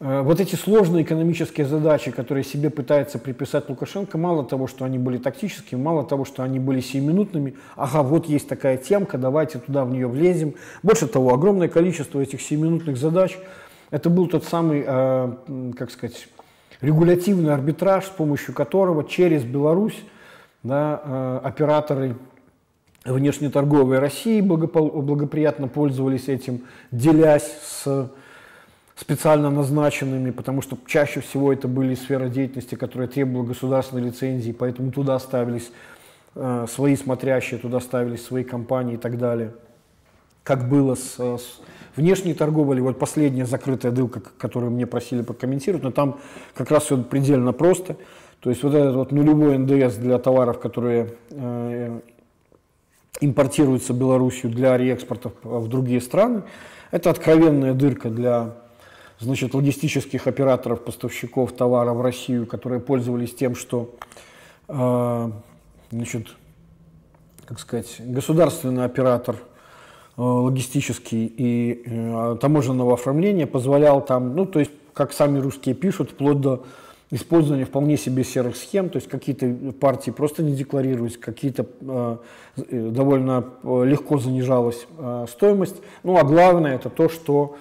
[0.00, 5.18] вот эти сложные экономические задачи, которые себе пытается приписать Лукашенко, мало того, что они были
[5.18, 9.90] тактическими, мало того, что они были сиюминутными, ага, вот есть такая темка, давайте туда в
[9.90, 10.54] нее влезем.
[10.82, 13.38] Больше того, огромное количество этих сиюминутных задач,
[13.90, 15.32] это был тот самый, э,
[15.78, 16.28] как сказать,
[16.80, 20.02] регулятивный арбитраж, с помощью которого через Беларусь
[20.62, 22.16] да, э, операторы
[23.04, 28.10] внешнеторговой России благоприятно пользовались этим, делясь с
[28.96, 34.92] специально назначенными, потому что чаще всего это были сферы деятельности, которые требовали государственной лицензии, поэтому
[34.92, 35.70] туда ставились
[36.34, 39.52] э, свои смотрящие, туда ставились свои компании и так далее.
[40.44, 41.60] Как было с, с
[41.96, 46.20] внешней торговлей, вот последняя закрытая дылка, которую мне просили прокомментировать, но там
[46.54, 47.96] как раз все предельно просто.
[48.40, 52.00] То есть вот этот вот нулевой НДС для товаров, которые э,
[53.20, 56.42] импортируются Белоруссию для реэкспорта в другие страны,
[56.90, 58.54] это откровенная дырка для
[59.20, 63.94] значит, логистических операторов, поставщиков товара в Россию, которые пользовались тем, что
[64.68, 65.30] э,
[65.90, 66.28] значит,
[67.44, 74.72] как сказать, государственный оператор э, логистический и э, таможенного оформления позволял там, ну, то есть,
[74.92, 76.64] как сами русские пишут, вплоть до
[77.10, 82.16] использование вполне себе серых схем, то есть какие-то партии просто не декларировались, какие-то э,
[82.56, 85.76] довольно легко занижалась э, стоимость.
[86.02, 87.56] Ну а главное это то, что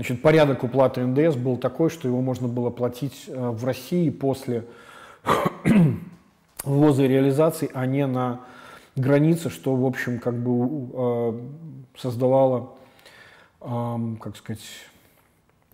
[0.00, 4.64] значит, порядок уплаты НДС был такой, что его можно было платить э, в России после
[6.64, 8.40] ввоза и реализации, а не на
[8.96, 11.40] границе, что, в общем, как бы э,
[11.98, 12.70] создавало,
[13.60, 14.64] как сказать,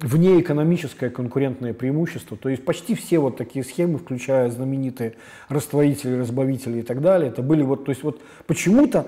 [0.00, 2.36] внеэкономическое конкурентное преимущество.
[2.36, 5.14] То есть почти все вот такие схемы, включая знаменитые
[5.48, 9.06] растворители, разбавители и так далее, это были вот, то есть вот почему-то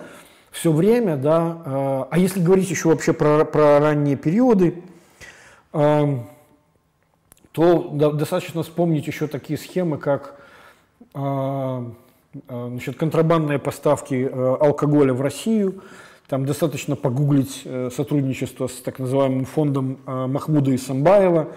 [0.53, 4.85] все время, да, э, а если говорить еще вообще про, про ранние периоды,
[5.73, 6.29] то
[7.93, 10.41] достаточно вспомнить еще такие схемы, как
[11.15, 11.91] э,
[12.49, 15.83] значит, контрабандные поставки э, алкоголя в Россию,
[16.29, 21.49] там достаточно погуглить э, сотрудничество с так называемым фондом э, Махмуда Исамбаева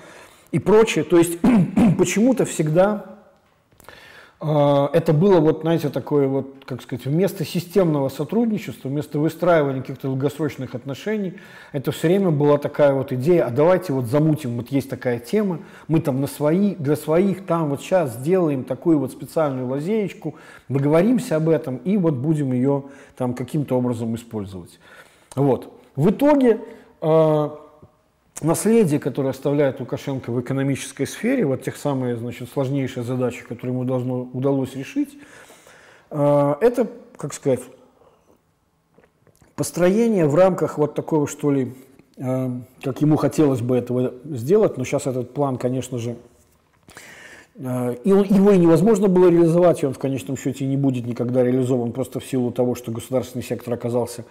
[0.51, 1.03] и прочее.
[1.03, 1.39] То есть
[1.97, 3.10] почему-то всегда
[4.41, 10.73] это было вот, знаете, такое вот, как сказать, вместо системного сотрудничества, вместо выстраивания каких-то долгосрочных
[10.73, 11.35] отношений,
[11.73, 15.59] это все время была такая вот идея, а давайте вот замутим, вот есть такая тема,
[15.87, 20.33] мы там на свои, для своих там вот сейчас сделаем такую вот специальную лазеечку,
[20.69, 24.79] договоримся об этом и вот будем ее там каким-то образом использовать.
[25.35, 25.71] Вот.
[25.95, 26.61] В итоге
[26.99, 27.49] э,
[28.41, 33.83] наследие, которое оставляет Лукашенко в экономической сфере, вот тех самые значит, сложнейшие задачи, которые ему
[33.83, 35.17] должно, удалось решить,
[36.09, 37.61] э, это, как сказать,
[39.55, 41.73] построение в рамках вот такого, что ли,
[42.17, 42.49] э,
[42.83, 46.15] как ему хотелось бы этого сделать, но сейчас этот план, конечно же,
[47.55, 51.05] Э, и он, его и невозможно было реализовать, и он в конечном счете не будет
[51.05, 54.25] никогда реализован просто в силу того, что государственный сектор оказался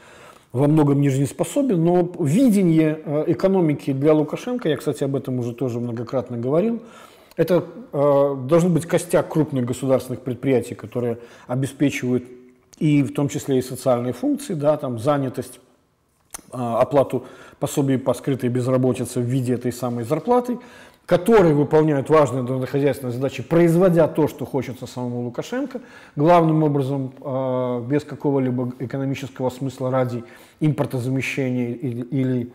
[0.52, 5.54] во многом не жизнеспособен, но видение э, экономики для Лукашенко, я, кстати, об этом уже
[5.54, 6.82] тоже многократно говорил,
[7.36, 12.24] это э, должен быть костяк крупных государственных предприятий, которые обеспечивают
[12.78, 15.60] и в том числе и социальные функции, да, там занятость,
[16.52, 17.24] э, оплату
[17.60, 20.58] пособий по скрытой безработице в виде этой самой зарплаты,
[21.10, 25.80] которые выполняют важные народохозяйственные задачи, производя то, что хочется самому Лукашенко,
[26.14, 30.22] главным образом э, без какого-либо экономического смысла ради
[30.60, 32.52] импортозамещения или, или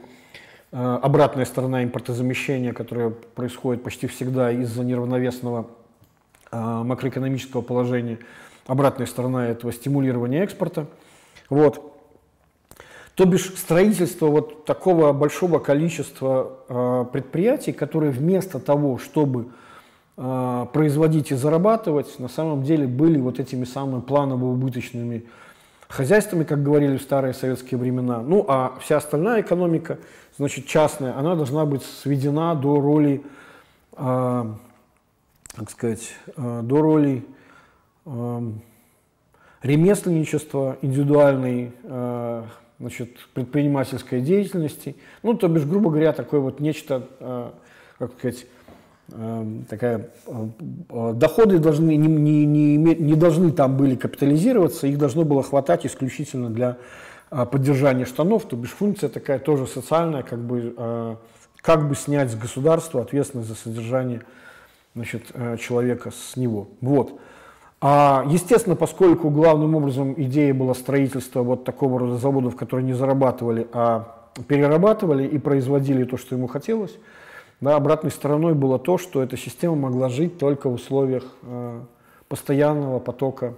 [0.72, 5.68] э, обратная сторона импортозамещения, которая происходит почти всегда из-за неравновесного
[6.54, 8.20] э, макроэкономического положения,
[8.68, 10.88] обратная сторона этого стимулирования экспорта.
[11.50, 11.95] Вот.
[13.15, 19.47] То бишь строительство вот такого большого количества э, предприятий, которые вместо того, чтобы
[20.17, 25.23] э, производить и зарабатывать, на самом деле были вот этими самыми планово-убыточными
[25.88, 28.21] хозяйствами, как говорили в старые советские времена.
[28.21, 29.97] Ну а вся остальная экономика,
[30.38, 33.23] значит, частная, она должна быть сведена до роли,
[33.95, 34.45] э,
[35.56, 37.25] как сказать, э, до роли
[38.06, 38.51] э,
[39.62, 42.43] ремесленничества, индивидуальной э,
[42.80, 44.96] значит, предпринимательской деятельности.
[45.24, 47.50] Ну, то бишь, грубо говоря, такое вот нечто, э,
[48.00, 48.46] как сказать,
[49.12, 55.24] э, такая, э, доходы должны, не, не, не, не должны там были капитализироваться, их должно
[55.24, 56.78] было хватать исключительно для
[57.30, 61.18] поддержания штанов, то бишь функция такая тоже социальная, как бы,
[61.60, 64.22] как бы снять с государства ответственность за содержание
[64.94, 66.70] значит, человека с него.
[66.82, 67.20] Вот.
[67.88, 73.67] А, естественно, поскольку главным образом идея была строительства вот такого рода заводов, которые не зарабатывали,
[73.74, 76.98] а перерабатывали и производили то, что ему хотелось,
[77.62, 81.80] да, обратной стороной было то, что эта система могла жить только в условиях э,
[82.28, 83.54] постоянного потока.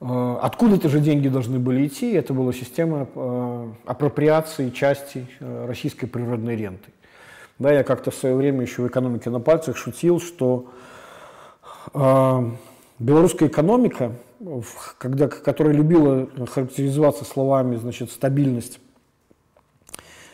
[0.00, 6.06] Э, откуда-то же деньги должны были идти, это была система э, апроприации части э, российской
[6.06, 6.92] природной ренты.
[7.58, 10.66] Да, я как-то в свое время еще в экономике на пальцах шутил, что
[11.94, 14.12] белорусская экономика,
[14.98, 18.80] когда, которая любила характеризоваться словами значит, стабильность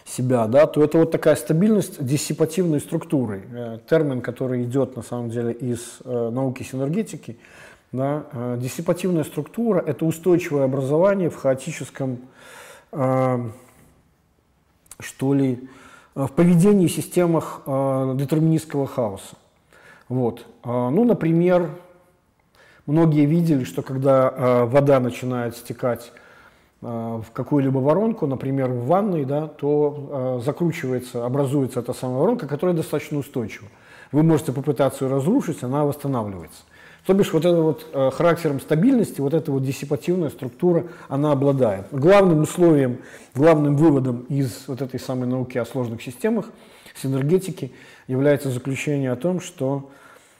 [0.04, 5.30] себя, да, то это вот такая стабильность диссипативной структуры, э, термин, который идет на самом
[5.30, 7.38] деле из э, науки синергетики.
[7.92, 12.18] Да, э, диссипативная структура– это устойчивое образование в хаотическом,
[15.00, 15.68] что ли,
[16.14, 19.36] в поведении системах э, детерминистского хаоса.
[20.08, 20.46] Вот.
[20.62, 21.70] А, ну, например,
[22.86, 26.12] многие видели, что когда а, вода начинает стекать
[26.82, 32.76] а, в какую-либо воронку, например, в ванной, да, то закручивается, образуется эта самая воронка, которая
[32.76, 33.68] достаточно устойчива.
[34.10, 36.62] Вы можете попытаться ее разрушить, она восстанавливается.
[37.06, 41.86] То бишь вот это вот характером стабильности, вот эта вот диссипативная структура, она обладает.
[41.90, 42.98] Главным условием,
[43.34, 46.50] главным выводом из вот этой самой науки о сложных системах,
[46.94, 47.72] синергетики,
[48.06, 49.90] является заключение о том, что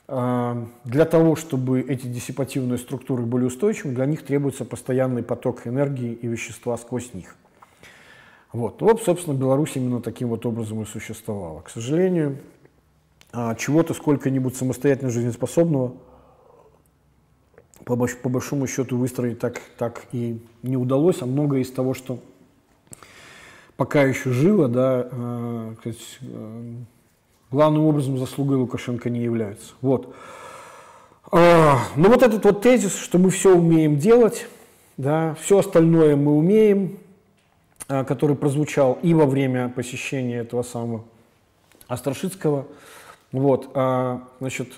[0.09, 6.13] э, для того, чтобы эти диссипативные структуры были устойчивы, для них требуется постоянный поток энергии
[6.13, 7.37] и вещества сквозь них.
[8.53, 11.61] Вот, вот собственно, Беларусь именно таким вот образом и существовала.
[11.61, 12.39] К сожалению,
[13.33, 15.95] э, чего-то сколько-нибудь самостоятельно жизнеспособного
[17.85, 22.19] по, по большому счету выстроить так, так и не удалось, а многое из того, что
[23.77, 26.75] пока еще живо, да, э, сказать, э,
[27.53, 29.75] главным образом заслугой Лукашенко не является.
[29.81, 30.15] Вот.
[31.31, 34.47] Э, ну вот этот вот тезис, что мы все умеем делать,
[34.97, 36.99] да, все остальное мы умеем,
[37.89, 41.05] э, который прозвучал и во время посещения этого самого
[41.89, 42.67] Острашицкого,
[43.31, 44.73] вот, э, значит,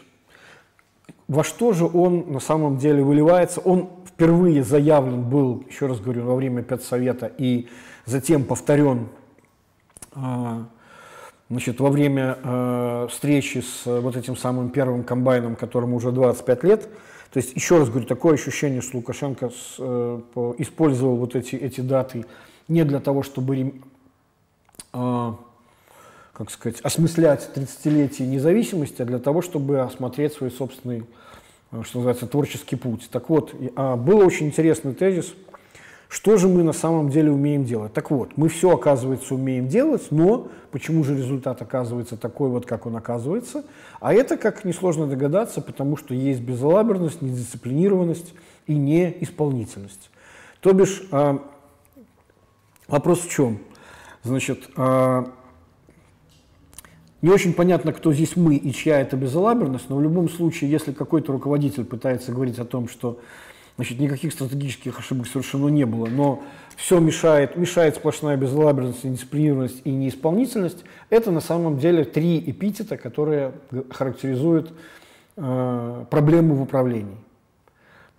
[1.28, 3.60] во что же он на самом деле выливается?
[3.60, 7.68] Он впервые заявлен был, еще раз говорю, во время педсовета и
[8.04, 9.08] затем повторен
[10.12, 10.66] а,
[11.50, 16.88] значит, во время э, встречи с вот этим самым первым комбайном, которому уже 25 лет.
[17.32, 21.56] То есть, еще раз говорю, такое ощущение, что Лукашенко с, э, по, использовал вот эти,
[21.56, 22.24] эти даты
[22.68, 23.74] не для того, чтобы
[24.92, 25.32] э,
[26.34, 31.04] как сказать, осмыслять 30-летие независимости, а для того, чтобы осмотреть свой собственный,
[31.70, 33.08] э, что называется, творческий путь.
[33.10, 35.32] Так вот, а, был очень интересный тезис,
[36.08, 37.92] что же мы на самом деле умеем делать.
[37.92, 42.86] Так вот, мы все, оказывается, умеем делать, но почему же результат оказывается такой вот, как
[42.86, 43.64] он оказывается?
[44.00, 48.34] А это, как несложно догадаться, потому что есть безалаберность, недисциплинированность
[48.66, 50.10] и неисполнительность.
[50.60, 51.42] То бишь, а,
[52.88, 53.58] вопрос в чем?
[54.22, 55.30] Значит, а,
[57.24, 60.92] не очень понятно, кто здесь мы и чья это безалаберность, но в любом случае, если
[60.92, 63.18] какой-то руководитель пытается говорить о том, что
[63.76, 66.42] значит, никаких стратегических ошибок совершено не было, но
[66.76, 73.52] все мешает, мешает сплошная безалаберность, недисциплинированность и неисполнительность, это на самом деле три эпитета, которые
[73.90, 74.72] характеризуют
[75.36, 77.16] э, проблемы в управлении.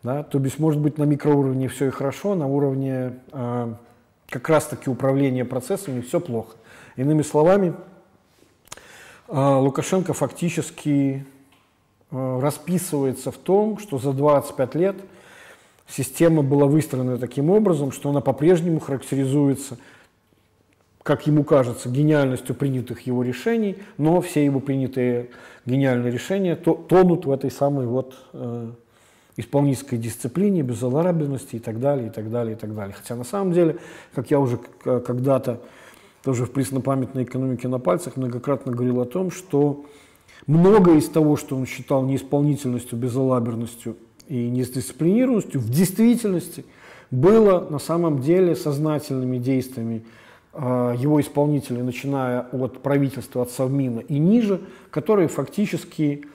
[0.04, 0.24] Да?
[0.24, 3.74] То есть, может быть, на микроуровне все и хорошо, на уровне э,
[4.30, 6.56] как раз-таки управления процессами все плохо.
[6.96, 7.74] Иными словами,
[9.28, 11.26] а, Лукашенко фактически
[12.12, 14.96] а, расписывается в том, что за 25 лет
[15.88, 19.78] система была выстроена таким образом, что она по-прежнему характеризуется,
[21.04, 25.30] как ему кажется, гениальностью принятых его решений, но все его принятые
[25.66, 28.72] гениальные решения тонут в этой самой вот э,
[29.38, 32.96] исполнительской дисциплине, безалаберности и так далее, и так далее, и так далее.
[32.98, 33.78] Хотя на самом деле,
[34.14, 35.62] как я уже когда-то
[36.24, 39.86] тоже в преснопамятной экономике на пальцах многократно говорил о том, что
[40.48, 43.98] многое из того, что он считал неисполнительностью, безалаберностью
[44.28, 46.66] и недисциплинированностью, в действительности
[47.12, 50.04] было на самом деле сознательными действиями
[50.54, 56.26] э, его исполнителей, начиная от правительства, от Совмина и ниже, которые фактически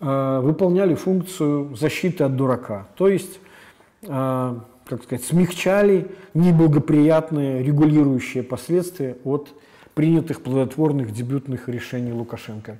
[0.00, 2.86] э, выполняли функцию защиты от дурака.
[2.96, 3.40] То есть
[4.02, 4.54] э,
[4.88, 9.48] как сказать, смягчали неблагоприятные регулирующие последствия от
[9.98, 12.78] принятых плодотворных дебютных решений Лукашенко.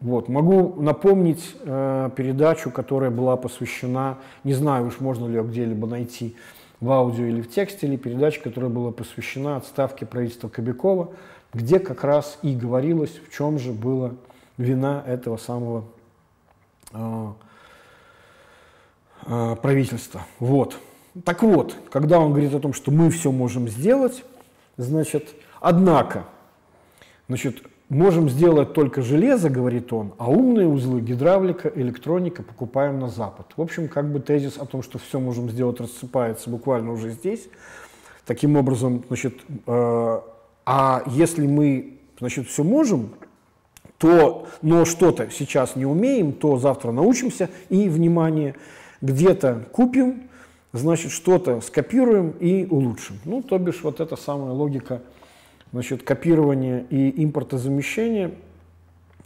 [0.00, 0.28] Вот.
[0.28, 6.34] Могу напомнить э, передачу, которая была посвящена, не знаю уж можно ли ее где-либо найти
[6.80, 11.10] в аудио или в тексте, или передача, которая была посвящена отставке правительства Кобякова,
[11.54, 14.14] где как раз и говорилось, в чем же была
[14.58, 15.84] вина этого самого
[16.92, 17.26] э,
[19.26, 20.22] э, правительства.
[20.40, 20.76] Вот.
[21.24, 24.24] Так вот, когда он говорит о том, что мы все можем сделать,
[24.76, 25.28] значит,
[25.60, 26.24] однако,
[27.28, 33.46] значит, можем сделать только железо, говорит он, а умные узлы, гидравлика, электроника покупаем на Запад.
[33.56, 37.48] В общем, как бы тезис о том, что все можем сделать, рассыпается буквально уже здесь.
[38.26, 39.34] Таким образом, значит,
[39.66, 40.20] э,
[40.66, 43.10] а если мы, значит, все можем,
[43.98, 48.56] то, но что-то сейчас не умеем, то завтра научимся и, внимание,
[49.00, 50.24] где-то купим,
[50.72, 53.18] значит, что-то скопируем и улучшим.
[53.24, 55.02] Ну, то бишь, вот эта самая логика
[55.76, 58.32] значит, копирования и импортозамещения,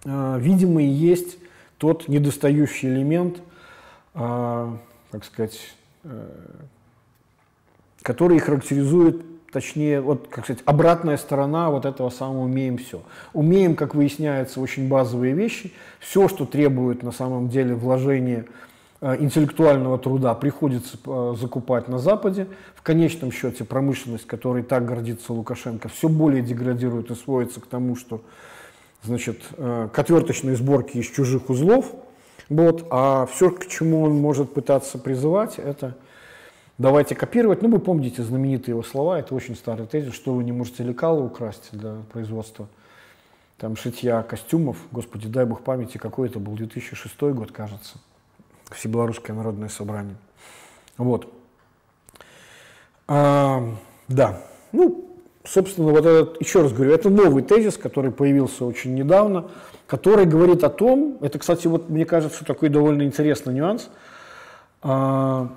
[0.04, 1.38] э, видимо, и есть
[1.78, 3.40] тот недостающий элемент,
[4.14, 4.72] э,
[5.12, 5.60] как сказать,
[6.04, 6.28] э,
[8.02, 13.02] который характеризует точнее, вот, как сказать, обратная сторона вот этого самого «умеем все».
[13.32, 15.72] Умеем, как выясняется, очень базовые вещи.
[15.98, 18.46] Все, что требует на самом деле вложения
[19.02, 22.46] интеллектуального труда приходится э, закупать на Западе.
[22.74, 27.96] В конечном счете промышленность, которой так гордится Лукашенко, все более деградирует и сводится к тому,
[27.96, 28.20] что
[29.02, 31.92] значит, э, к отверточной сборке из чужих узлов.
[32.50, 35.96] Вот, а все, к чему он может пытаться призывать, это
[36.78, 37.62] давайте копировать.
[37.62, 41.20] Ну, вы помните знаменитые его слова, это очень старый тезис, что вы не можете лекало
[41.20, 42.66] украсть для производства
[43.56, 44.78] там, шитья костюмов.
[44.90, 47.98] Господи, дай бог памяти, какой это был, 2006 год, кажется,
[48.70, 50.16] Всебелорусское народное собрание.
[50.96, 51.32] Вот.
[53.08, 53.62] А,
[54.08, 54.40] да,
[54.72, 55.10] ну,
[55.44, 59.50] собственно, вот этот, еще раз говорю, это новый тезис, который появился очень недавно,
[59.86, 63.90] который говорит о том, это, кстати, вот мне кажется, такой довольно интересный нюанс,
[64.82, 65.48] а,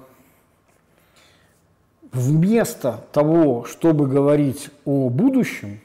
[2.12, 5.80] вместо того, чтобы говорить о будущем,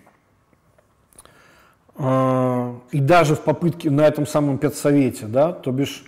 [1.96, 6.04] а, и даже в попытке на этом самом педсовете, да, то бишь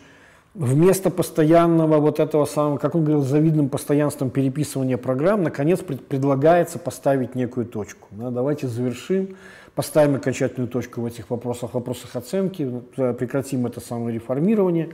[0.55, 6.79] вместо постоянного вот этого самого, как он говорил, завидным постоянством переписывания программ, наконец пред, предлагается
[6.79, 8.09] поставить некую точку.
[8.11, 9.37] Да, давайте завершим,
[9.75, 14.91] поставим окончательную точку в этих вопросах, вопросах оценки, э, прекратим это самое реформирование.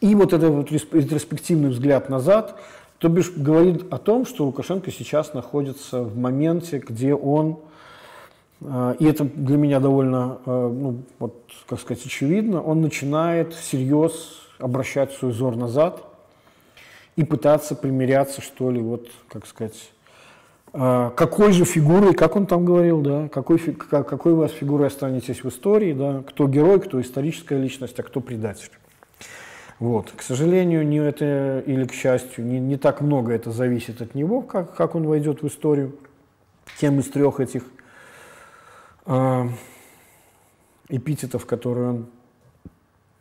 [0.00, 2.58] И вот этот вот ретроспективный взгляд назад,
[2.98, 7.58] то бишь говорит о том, что Лукашенко сейчас находится в моменте, где он,
[8.62, 11.34] э, и это для меня довольно, э, ну, вот,
[11.68, 16.02] как сказать, очевидно, он начинает всерьез обращать свой взор назад
[17.16, 19.90] и пытаться примиряться, что ли, вот, как сказать,
[20.72, 25.44] а, какой же фигурой, как он там говорил, да, какой, какой у вас фигурой останетесь
[25.44, 28.70] в истории, да, кто герой, кто историческая личность, а кто предатель.
[29.78, 30.10] Вот.
[30.16, 34.40] К сожалению, не это, или к счастью, не, не так много это зависит от него,
[34.40, 35.94] как, как он войдет в историю.
[36.80, 37.64] Тем из трех этих
[39.04, 39.48] э,
[40.88, 42.06] эпитетов, которые он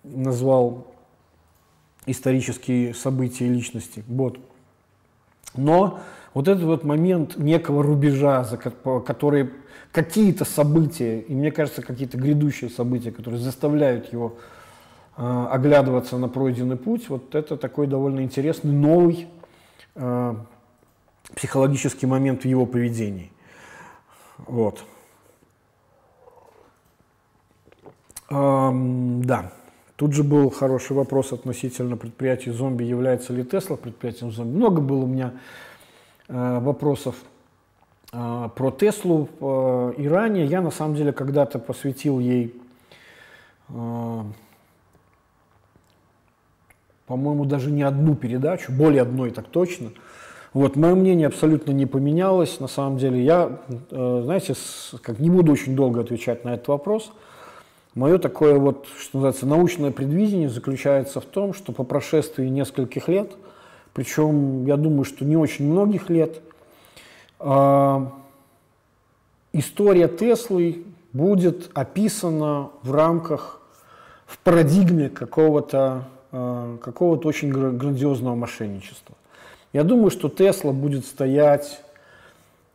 [0.04, 0.93] назвал
[2.06, 4.04] исторические события личности.
[4.08, 4.40] Вот.
[5.56, 6.00] Но
[6.34, 9.52] вот этот вот момент некого рубежа, за который
[9.92, 14.38] какие-то события, и мне кажется, какие-то грядущие события, которые заставляют его
[15.16, 19.28] э, оглядываться на пройденный путь, вот это такой довольно интересный, новый
[19.96, 20.36] э,
[21.36, 23.32] психологический момент в его поведении.
[24.40, 24.84] Вот.
[28.30, 29.52] Эм, да.
[30.04, 34.58] Тут же был хороший вопрос относительно предприятия зомби, является ли Тесла предприятием зомби.
[34.58, 35.32] Много было у меня
[36.28, 37.16] э, вопросов
[38.12, 40.46] э, про Теслу э, и ранее.
[40.46, 42.54] Я на самом деле когда-то посвятил ей,
[43.70, 44.34] по-моему,
[47.46, 49.92] даже не одну передачу, более одной так точно.
[50.52, 52.60] Вот, мое мнение абсолютно не поменялось.
[52.60, 53.58] На самом деле я,
[53.90, 54.54] знаете,
[55.02, 57.14] как не буду очень долго отвечать на этот вопрос–
[57.96, 63.34] Мое такое вот, что называется, научное предвидение заключается в том, что по прошествии нескольких лет,
[63.94, 66.42] причем я думаю, что не очень многих лет,
[67.40, 68.06] э,
[69.54, 73.62] история Теслы будет описана в рамках,
[74.26, 79.16] в парадигме какого-то э, какого очень грандиозного мошенничества.
[79.72, 81.83] Я думаю, что Тесла будет стоять а,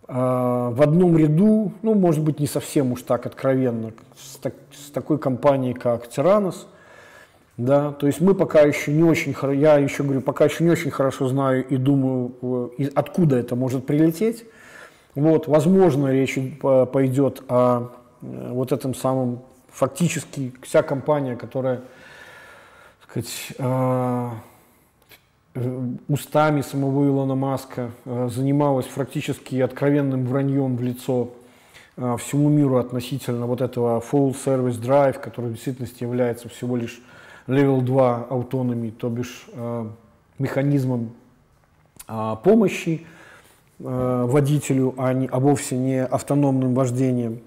[0.08, 5.18] в одном ряду, ну, может быть, не совсем уж так откровенно, с, так, с такой
[5.18, 6.66] компанией, как Тиранос,
[7.58, 10.90] да, то есть мы пока еще не очень, я еще говорю, пока еще не очень
[10.90, 14.46] хорошо знаю и думаю, э, откуда это может прилететь,
[15.14, 17.90] вот, возможно, речь пойдет о
[18.22, 21.82] э, вот этом самом, фактически вся компания, которая,
[23.00, 24.57] так сказать, а, Э,
[26.08, 31.30] устами самого Илона Маска э, занималась практически откровенным враньем в лицо
[31.96, 37.00] э, всему миру относительно вот этого full service drive, который в действительности является всего лишь
[37.46, 39.46] level 2 автономии, то бишь
[40.38, 41.12] механизмом
[42.44, 43.06] помощи
[43.78, 47.40] водителю, а, не, а вовсе не автономным вождением.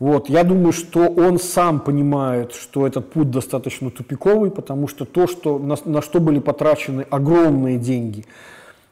[0.00, 0.30] Вот.
[0.30, 5.58] Я думаю, что он сам понимает, что этот путь достаточно тупиковый, потому что то, что,
[5.58, 8.24] на, на что были потрачены огромные деньги,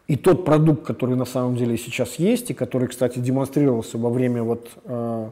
[0.07, 4.43] и тот продукт, который на самом деле сейчас есть, и который, кстати, демонстрировался во время
[4.43, 5.31] вот, э,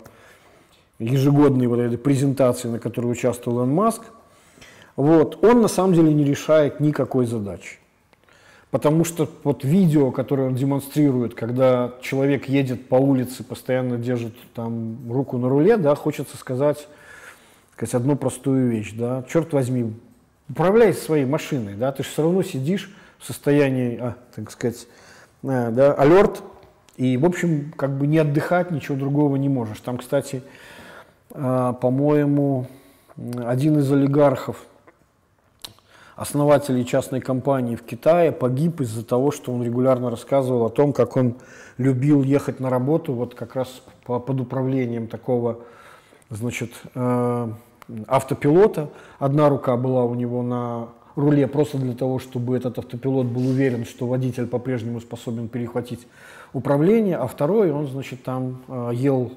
[0.99, 4.03] ежегодной вот этой презентации, на которой участвовал Илон Маск,
[4.97, 7.79] вот, он на самом деле не решает никакой задачи.
[8.77, 14.99] Потому что вот видео, которое он демонстрирует, когда человек едет по улице, постоянно держит там
[15.11, 16.87] руку на руле, да, хочется сказать,
[17.73, 19.95] сказать одну простую вещь, да, черт возьми,
[20.51, 24.87] управляй своей машиной, да, ты же все равно сидишь в состоянии, а, так сказать,
[25.43, 26.43] а, да, алерт,
[26.99, 29.81] и, в общем, как бы не отдыхать, ничего другого не можешь.
[29.81, 30.43] Там, кстати,
[31.31, 32.67] а, по-моему,
[33.39, 34.67] один из олигархов,
[36.17, 41.17] основателей частной компании в Китае погиб из-за того, что он регулярно рассказывал о том, как
[41.17, 41.37] он
[41.77, 45.59] любил ехать на работу, вот как раз по, под управлением такого,
[46.31, 47.49] значит, э,
[48.09, 48.89] автопилота.
[49.19, 53.85] Одна рука была у него на руле просто для того, чтобы этот автопилот был уверен,
[53.85, 56.07] что водитель по-прежнему способен перехватить
[56.55, 59.33] управление, а второй, он, значит, там э, ел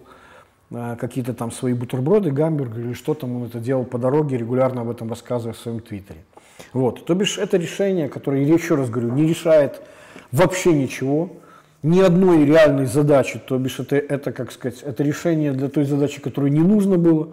[0.71, 4.81] э, какие-то там свои бутерброды, гамбургеры или что там он это делал по дороге, регулярно
[4.81, 6.19] об этом рассказывая в своем твиттере.
[6.73, 7.05] Вот.
[7.05, 9.81] То бишь это решение, которое, я еще раз говорю, не решает
[10.31, 11.31] вообще ничего,
[11.83, 16.19] ни одной реальной задачи, то бишь это, это, как сказать, это решение для той задачи,
[16.19, 17.29] которую не нужно было,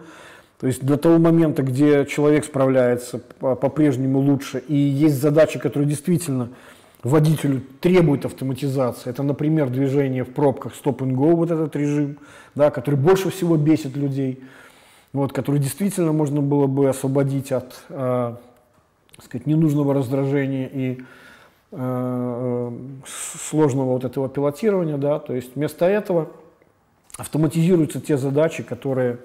[0.61, 6.51] то есть до того момента, где человек справляется по-прежнему лучше, и есть задачи, которые действительно
[7.03, 9.11] водителю требуют автоматизации.
[9.11, 12.19] Это, например, движение в пробках stop and go, вот этот режим,
[12.55, 14.41] да, который больше всего бесит людей,
[15.13, 18.37] вот, который действительно можно было бы освободить от э,
[19.23, 21.03] сказать, ненужного раздражения и
[21.73, 22.73] э,
[23.49, 24.97] сложного вот этого пилотирования.
[24.97, 26.29] Да, то есть вместо этого
[27.19, 29.19] автоматизируются те задачи, которые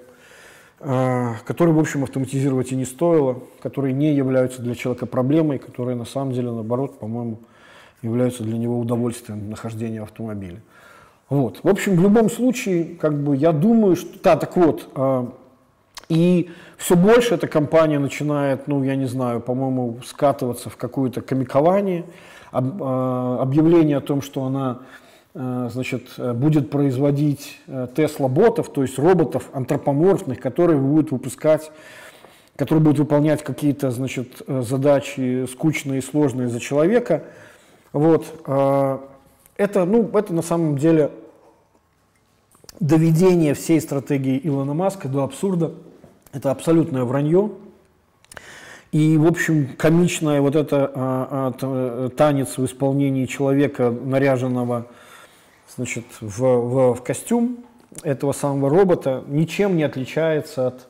[0.84, 5.94] а, которые, в общем, автоматизировать и не стоило, которые не являются для человека проблемой, которые
[5.94, 7.38] на самом деле, наоборот, по-моему,
[8.02, 10.60] являются для него удовольствием нахождения в автомобиле.
[11.28, 11.60] Вот.
[11.62, 14.18] В общем, в любом случае, как бы я думаю, что...
[14.24, 15.26] Да, так вот, э,
[16.08, 16.50] и
[16.82, 22.04] все больше эта компания начинает, ну, я не знаю, по-моему, скатываться в какое-то комикование,
[22.50, 24.80] об, э, объявление о том, что она
[25.34, 31.72] Э, значит, э, будет производить Tesla э, ботов, то есть роботов антропоморфных, которые будут выпускать,
[32.56, 37.24] которые будут выполнять какие-то значит, задачи скучные и сложные за человека.
[37.94, 38.26] Вот.
[39.56, 41.10] Это, ну, это на самом деле
[42.78, 45.72] доведение всей стратегии Илона Маска до абсурда.
[46.32, 47.52] Это абсолютное вранье.
[48.90, 54.86] И, в общем, комичная вот это а, а, танец в исполнении человека, наряженного
[55.76, 57.64] значит, в, в, в костюм
[58.02, 60.88] этого самого робота ничем не отличается от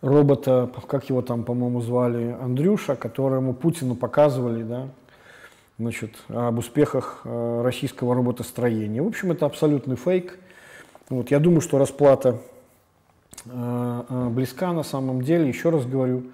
[0.00, 4.88] робота, как его там, по-моему, звали, Андрюша, которому Путину показывали, да,
[5.78, 9.02] значит, об успехах э, российского роботостроения.
[9.02, 10.38] В общем, это абсолютный фейк.
[11.08, 12.51] Вот, я думаю, что расплата э, э,
[13.44, 15.48] близка на самом деле.
[15.48, 16.24] Еще раз говорю,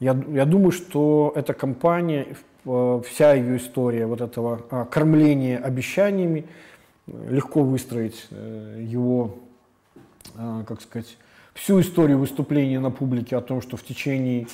[0.00, 6.44] я, я думаю, что эта компания, вся ее история вот этого кормления обещаниями,
[7.06, 9.38] легко выстроить э, его,
[10.36, 11.18] э, как сказать,
[11.52, 14.46] всю историю выступления на публике о том, что в течение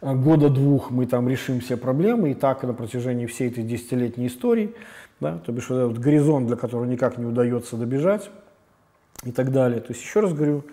[0.00, 4.74] э, года-двух мы там решим все проблемы, и так на протяжении всей этой десятилетней истории,
[5.20, 8.30] да, то бишь вот горизонт, для которого никак не удается добежать
[9.24, 9.80] и так далее.
[9.80, 10.64] То есть еще раз говорю,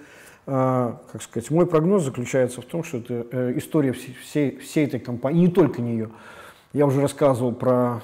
[0.45, 5.47] как сказать, мой прогноз заключается в том, что это история всей, всей, этой компании, не
[5.47, 6.09] только нее.
[6.71, 8.01] Я уже рассказывал про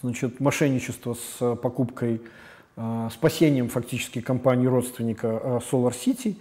[0.00, 2.22] значит, мошенничество с э, покупкой,
[2.76, 6.36] э, спасением фактически компании родственника э, Solar City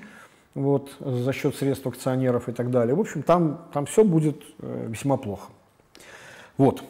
[0.53, 2.95] вот, за счет средств акционеров и так далее.
[2.95, 5.49] В общем, там, там все будет весьма плохо.
[6.57, 6.83] Вот.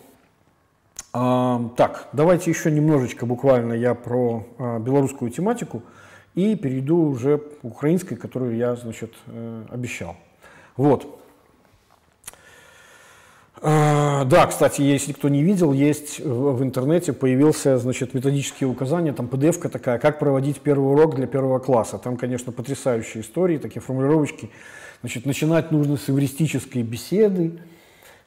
[1.13, 5.83] А, так, давайте еще немножечко буквально я про а, белорусскую тематику
[6.35, 9.13] и перейду уже к украинской, которую я, значит,
[9.69, 10.15] обещал.
[10.77, 11.17] Вот.
[13.63, 19.27] А, да, кстати, если кто не видел, есть в интернете появился, значит, методические указания, там
[19.27, 21.99] PDF-ка такая, как проводить первый урок для первого класса.
[21.99, 24.49] Там, конечно, потрясающие истории, такие формулировочки.
[25.01, 27.59] Значит, начинать нужно с эвристической беседы,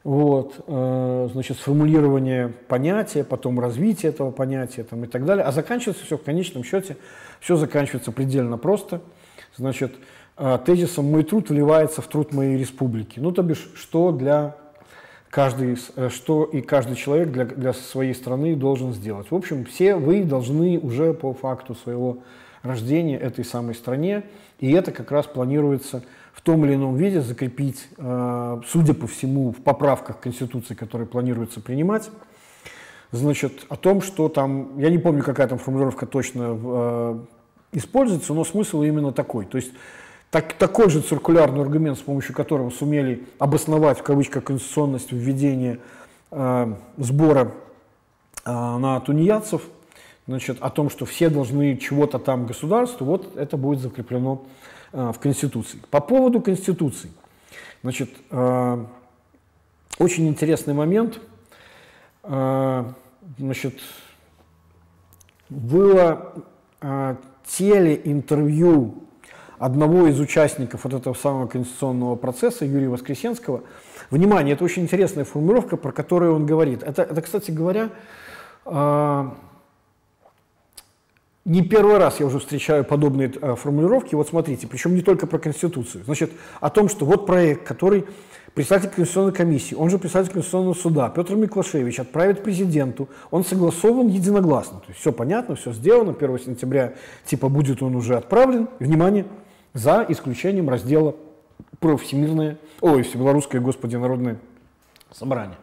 [0.04, 5.44] вот, э, значит, сформулирование понятия, потом развитие этого понятия там, и так далее.
[5.44, 6.98] А заканчивается все в конечном счете,
[7.40, 9.00] все заканчивается предельно просто.
[9.56, 9.94] Значит,
[10.36, 13.18] э, тезисом «мой труд вливается в труд моей республики».
[13.18, 14.56] Ну, то бишь, что для
[15.30, 19.30] каждый, э, что и каждый человек для, для своей страны должен сделать.
[19.30, 22.18] В общем, все вы должны уже по факту своего
[22.62, 24.24] рождения этой самой стране,
[24.60, 26.02] и это как раз планируется
[26.34, 31.60] в том или ином виде закрепить, э, судя по всему, в поправках Конституции, которые планируется
[31.60, 32.10] принимать,
[33.12, 37.18] значит, о том, что там, я не помню, какая там формулировка точно э,
[37.72, 39.44] используется, но смысл именно такой.
[39.46, 39.72] То есть
[40.30, 45.78] так, такой же циркулярный аргумент, с помощью которого сумели обосновать в кавычках конституционность введения
[46.32, 47.52] э, сбора
[48.44, 49.62] на тунеядцев,
[50.26, 54.42] значит, о том, что все должны чего-то там государству, вот это будет закреплено
[54.94, 55.80] в Конституции.
[55.90, 57.10] По поводу Конституции,
[57.82, 58.84] значит, э,
[59.98, 61.20] очень интересный момент,
[62.22, 62.84] э,
[63.38, 63.74] значит,
[65.48, 66.34] было
[66.80, 67.16] э,
[67.46, 68.94] телеинтервью
[69.58, 73.62] одного из участников вот этого самого конституционного процесса, Юрия Воскресенского.
[74.10, 76.82] Внимание, это очень интересная формулировка, про которую он говорит.
[76.82, 77.90] Это, это кстати говоря,
[78.64, 79.30] э,
[81.44, 84.14] не первый раз я уже встречаю подобные э, формулировки.
[84.14, 86.04] Вот смотрите, причем не только про Конституцию.
[86.04, 88.06] Значит, о том, что вот проект, который
[88.54, 94.78] председатель Конституционной комиссии, он же председатель Конституционного суда, Петр Миклашевич отправит президенту, он согласован единогласно.
[94.78, 96.94] То есть все понятно, все сделано, 1 сентября
[97.26, 98.68] типа будет он уже отправлен.
[98.78, 99.26] Внимание,
[99.74, 101.14] за исключением раздела
[101.78, 104.38] про всемирное, ой, всебелорусское, господи, народное
[105.12, 105.58] собрание.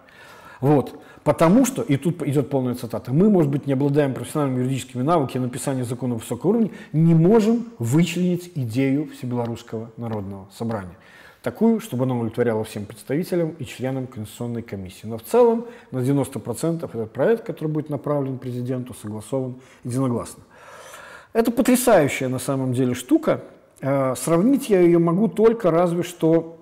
[0.59, 0.99] Вот.
[1.23, 5.43] Потому что, и тут идет полная цитата, мы, может быть, не обладаем профессиональными юридическими навыками
[5.43, 10.95] написания законов высокого уровня, не можем вычленить идею Всебелорусского народного собрания.
[11.43, 15.05] Такую, чтобы она удовлетворяла всем представителям и членам Конституционной комиссии.
[15.05, 20.43] Но в целом на 90% этот проект, который будет направлен президенту, согласован единогласно.
[21.33, 23.43] Это потрясающая на самом деле штука.
[23.79, 26.57] Э, сравнить я ее могу только разве что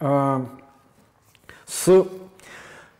[0.00, 0.44] э,
[1.66, 2.06] с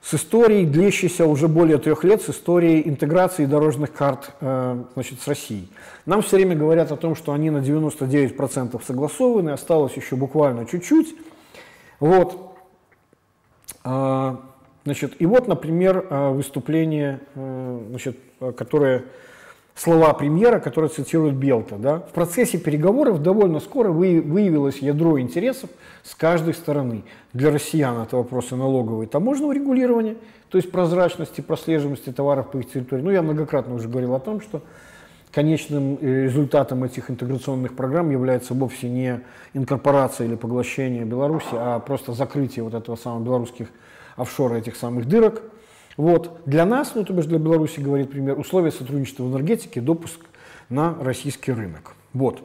[0.05, 5.27] с историей, длящейся уже более трех лет, с историей интеграции дорожных карт э, значит, с
[5.27, 5.71] Россией.
[6.05, 11.15] Нам все время говорят о том, что они на 99% согласованы, осталось еще буквально чуть-чуть.
[12.01, 12.55] Вот.
[13.83, 14.43] А,
[14.85, 18.19] значит, и вот, например, э, выступление, э, значит,
[18.59, 19.05] которое
[19.75, 21.77] слова премьера, которые цитирует Белта.
[21.77, 21.99] Да?
[21.99, 25.71] В процессе переговоров довольно скоро выявилось ядро интересов
[26.03, 27.05] с каждой стороны.
[27.33, 30.17] Для россиян это вопросы налогового и таможенного регулирования,
[30.49, 33.03] то есть прозрачности, прослеживаемости товаров по их территории.
[33.03, 34.63] Ну, я многократно уже говорил о том, что
[35.33, 39.21] конечным э, результатом этих интеграционных программ является вовсе не
[39.53, 43.69] инкорпорация или поглощение Беларуси, а просто закрытие вот этого самого белорусских
[44.17, 45.43] офшора, этих самых дырок–
[45.97, 46.41] вот.
[46.47, 50.21] Для нас, ну, то бишь для Беларуси, говорит пример, условия сотрудничества в энергетике, допуск
[50.69, 51.95] на российский рынок.
[52.13, 52.43] Вот.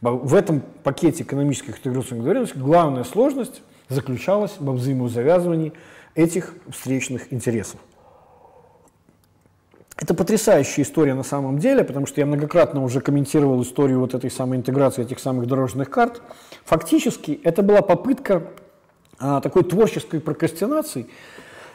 [0.00, 5.72] В этом пакете экономических интеграционных договоренностей главная сложность заключалась во взаимозавязывании
[6.14, 7.78] этих встречных интересов.
[9.96, 14.30] Это потрясающая история на самом деле, потому что я многократно уже комментировал историю вот этой
[14.30, 16.20] самой интеграции этих самых дорожных карт.
[16.64, 18.48] Фактически это была попытка
[19.20, 21.06] а, такой творческой прокрастинации,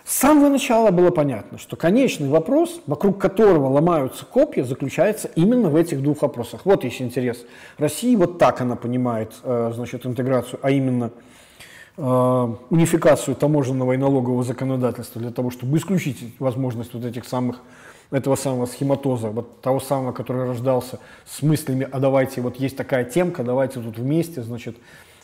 [0.08, 5.76] с самого начала было понятно, что конечный вопрос, вокруг которого ломаются копья, заключается именно в
[5.76, 6.62] этих двух вопросах.
[6.64, 7.46] Вот есть интерес
[7.78, 11.12] России, вот так она понимает э, значит, интеграцию, а именно
[11.98, 12.02] э,
[12.70, 17.60] унификацию таможенного и налогового законодательства для того, чтобы исключить возможность вот этих самых
[18.10, 23.04] этого самого схематоза, вот того самого, который рождался с мыслями, а давайте, вот есть такая
[23.04, 24.78] темка, давайте тут вместе, значит,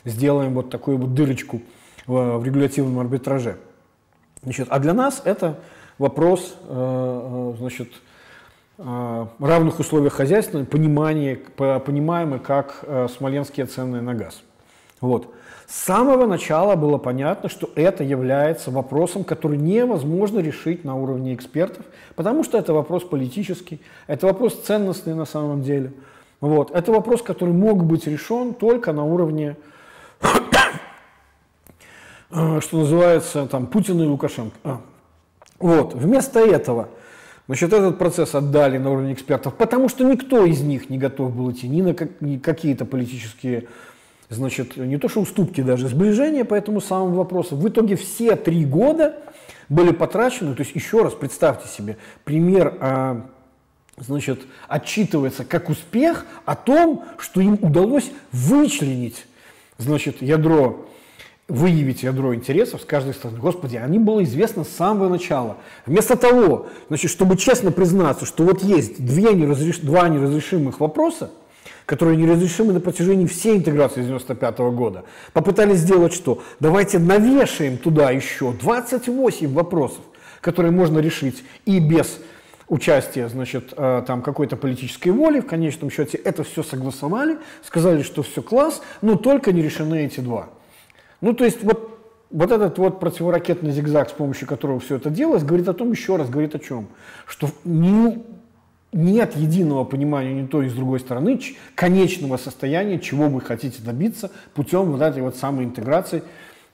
[0.04, 1.62] сделаем вот такую вот дырочку
[2.06, 3.56] в, в регулятивном арбитраже.
[4.44, 5.58] Значит, а для нас это
[5.98, 7.88] вопрос э, э, значит,
[8.78, 12.84] э, равных условий хозяйства, понимание, понимаемый как
[13.16, 14.42] смоленские цены на газ.
[15.00, 15.32] Вот.
[15.66, 21.86] С самого начала было понятно, что это является вопросом, который невозможно решить на уровне экспертов,
[22.14, 25.92] потому что это вопрос политический, это вопрос ценностный на самом деле.
[26.40, 26.70] Вот.
[26.70, 29.56] Это вопрос, который мог быть решен только на уровне
[32.34, 34.56] что называется, там, Путин и Лукашенко.
[34.64, 34.80] А.
[35.60, 36.88] Вот, вместо этого,
[37.46, 41.52] значит, этот процесс отдали на уровень экспертов, потому что никто из них не готов был
[41.52, 43.68] идти ни на как, ни какие-то политические,
[44.30, 47.56] значит, не то что уступки даже, сближения по этому самому вопросу.
[47.56, 49.16] В итоге все три года
[49.68, 53.26] были потрачены, то есть еще раз представьте себе, пример а,
[53.96, 59.26] значит, отчитывается как успех о том, что им удалось вычленить
[59.78, 60.86] значит, ядро
[61.48, 63.38] выявить ядро интересов с каждой стороны.
[63.38, 65.58] Господи, они было известно с самого начала.
[65.84, 69.78] Вместо того, значит, чтобы честно признаться, что вот есть две неразреш...
[69.78, 71.30] два неразрешимых вопроса,
[71.84, 76.42] которые неразрешимы на протяжении всей интеграции 95 -го года, попытались сделать что?
[76.60, 80.00] Давайте навешаем туда еще 28 вопросов,
[80.40, 82.20] которые можно решить и без
[82.68, 88.22] участия, значит, э, там какой-то политической воли, в конечном счете это все согласовали, сказали, что
[88.22, 90.48] все класс, но только не решены эти два.
[91.24, 91.98] Ну, то есть вот,
[92.30, 96.16] вот этот вот противоракетный зигзаг, с помощью которого все это делалось, говорит о том, еще
[96.16, 96.88] раз говорит о чем,
[97.26, 98.22] что не,
[98.92, 101.40] нет единого понимания ни той, ни с другой стороны
[101.74, 106.22] конечного состояния, чего вы хотите добиться путем вот этой вот самой интеграции,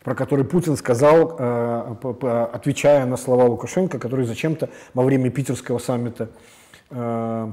[0.02, 6.28] про который Путин сказал, э, отвечая на слова Лукашенко, который зачем-то во время питерского саммита
[6.90, 7.52] э,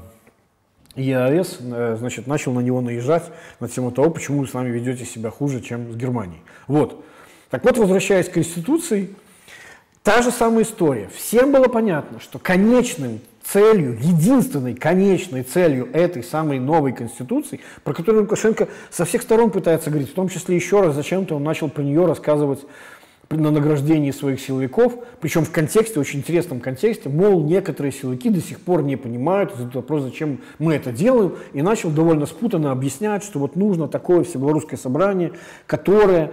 [0.98, 3.24] ЕАЭС э, значит, начал на него наезжать
[3.60, 6.42] на тему того, почему вы с нами ведете себя хуже, чем с Германией.
[6.68, 7.04] Вот.
[7.50, 9.10] Так вот, возвращаясь к Конституции,
[10.04, 11.10] та же самая история.
[11.16, 18.24] Всем было понятно, что конечным целью, единственной конечной целью этой самой новой Конституции, про которую
[18.24, 21.82] Лукашенко со всех сторон пытается говорить, в том числе еще раз, зачем-то он начал про
[21.82, 22.66] нее рассказывать
[23.30, 28.60] на награждении своих силовиков, причем в контексте, очень интересном контексте, мол, некоторые силовики до сих
[28.60, 33.40] пор не понимают этот вопрос, зачем мы это делаем, и начал довольно спутанно объяснять, что
[33.40, 35.34] вот нужно такое всебелорусское собрание,
[35.66, 36.32] которое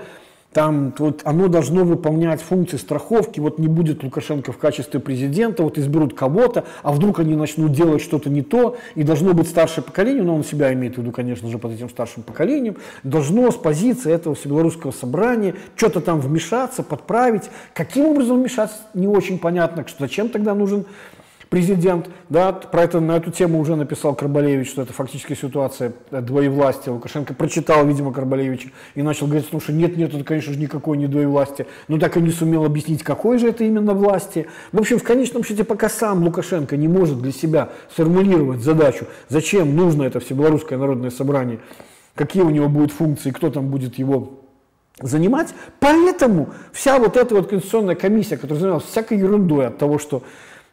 [0.54, 5.76] там вот оно должно выполнять функции страховки, вот не будет Лукашенко в качестве президента, вот
[5.78, 10.22] изберут кого-то, а вдруг они начнут делать что-то не то, и должно быть старшее поколение,
[10.22, 14.12] но он себя имеет в виду, конечно же, под этим старшим поколением, должно с позиции
[14.12, 17.50] этого всебелорусского собрания что-то там вмешаться, подправить.
[17.74, 20.86] Каким образом вмешаться, не очень понятно, что зачем тогда нужен
[21.54, 26.92] президент, да, про это, на эту тему уже написал Карбалевич, что это фактически ситуация двоевластия.
[26.92, 31.06] Лукашенко прочитал, видимо, Карбалевича и начал говорить, что нет, нет, это, конечно же, никакой не
[31.06, 34.48] двоевластие, но так и не сумел объяснить, какой же это именно власти.
[34.72, 39.76] В общем, в конечном счете, пока сам Лукашенко не может для себя сформулировать задачу, зачем
[39.76, 41.60] нужно это Всебелорусское народное собрание,
[42.16, 44.40] какие у него будут функции, кто там будет его
[45.00, 45.54] занимать.
[45.78, 50.24] Поэтому вся вот эта вот конституционная комиссия, которая занималась всякой ерундой от того, что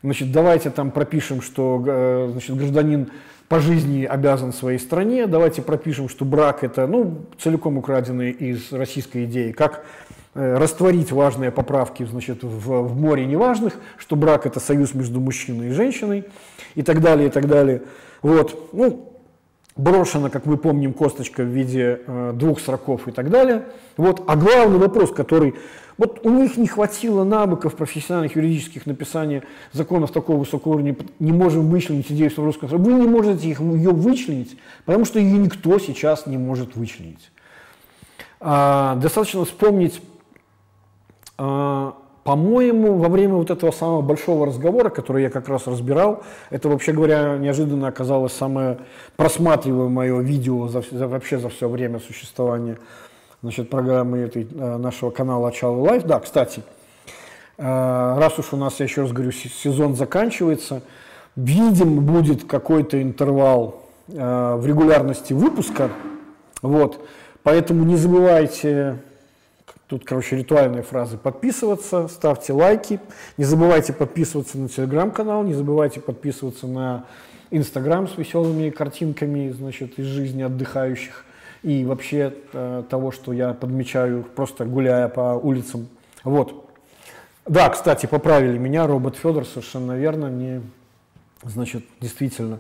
[0.03, 3.11] Значит, давайте там пропишем, что э, значит, гражданин
[3.47, 9.25] по жизни обязан своей стране, давайте пропишем, что брак это ну, целиком украденный из российской
[9.25, 9.85] идеи, как
[10.33, 15.67] э, растворить важные поправки значит, в, в море неважных, что брак это союз между мужчиной
[15.67, 16.23] и женщиной
[16.75, 17.83] и так далее, и так далее.
[18.21, 18.69] Вот.
[18.73, 19.10] Ну,
[19.75, 23.65] брошена, как мы помним, косточка в виде э, двух сроков и так далее.
[23.97, 24.23] Вот.
[24.27, 25.55] А главный вопрос, который
[25.97, 31.69] вот у них не хватило навыков профессиональных юридических написания законов такого высокого уровня, не можем
[31.69, 36.37] вычленить идею русском Вы не можете их, ее вычленить, потому что ее никто сейчас не
[36.37, 37.31] может вычленить.
[38.39, 40.01] А, достаточно вспомнить,
[41.37, 46.69] а, по-моему, во время вот этого самого большого разговора, который я как раз разбирал, это,
[46.69, 48.77] вообще говоря, неожиданно оказалось самое
[49.17, 52.77] просматриваемое видео за, за, вообще за все время существования
[53.41, 56.05] значит, программы этой, э, нашего канала Achal Life.
[56.05, 56.61] Да, кстати,
[57.57, 60.83] э, раз уж у нас, я еще раз говорю, сезон заканчивается,
[61.35, 65.89] видим, будет какой-то интервал э, в регулярности выпуска.
[66.61, 67.03] Вот.
[67.41, 68.99] Поэтому не забывайте,
[69.91, 73.01] тут, короче, ритуальные фразы, подписываться, ставьте лайки,
[73.35, 77.03] не забывайте подписываться на телеграм-канал, не забывайте подписываться на
[77.49, 81.25] Инстаграм с веселыми картинками, значит, из жизни отдыхающих
[81.61, 85.89] и вообще э, того, что я подмечаю, просто гуляя по улицам.
[86.23, 86.69] Вот.
[87.45, 90.61] Да, кстати, поправили меня, робот Федор, совершенно верно, не,
[91.43, 92.59] значит, действительно.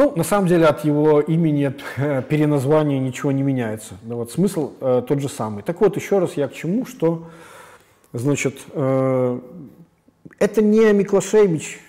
[0.00, 3.98] Ну, на самом деле от его имени, от э, переназвания ничего не меняется.
[4.00, 5.62] Да, вот, смысл э, тот же самый.
[5.62, 7.28] Так вот, еще раз я к чему, что,
[8.14, 9.40] значит, э,
[10.38, 11.80] это не Миклашевич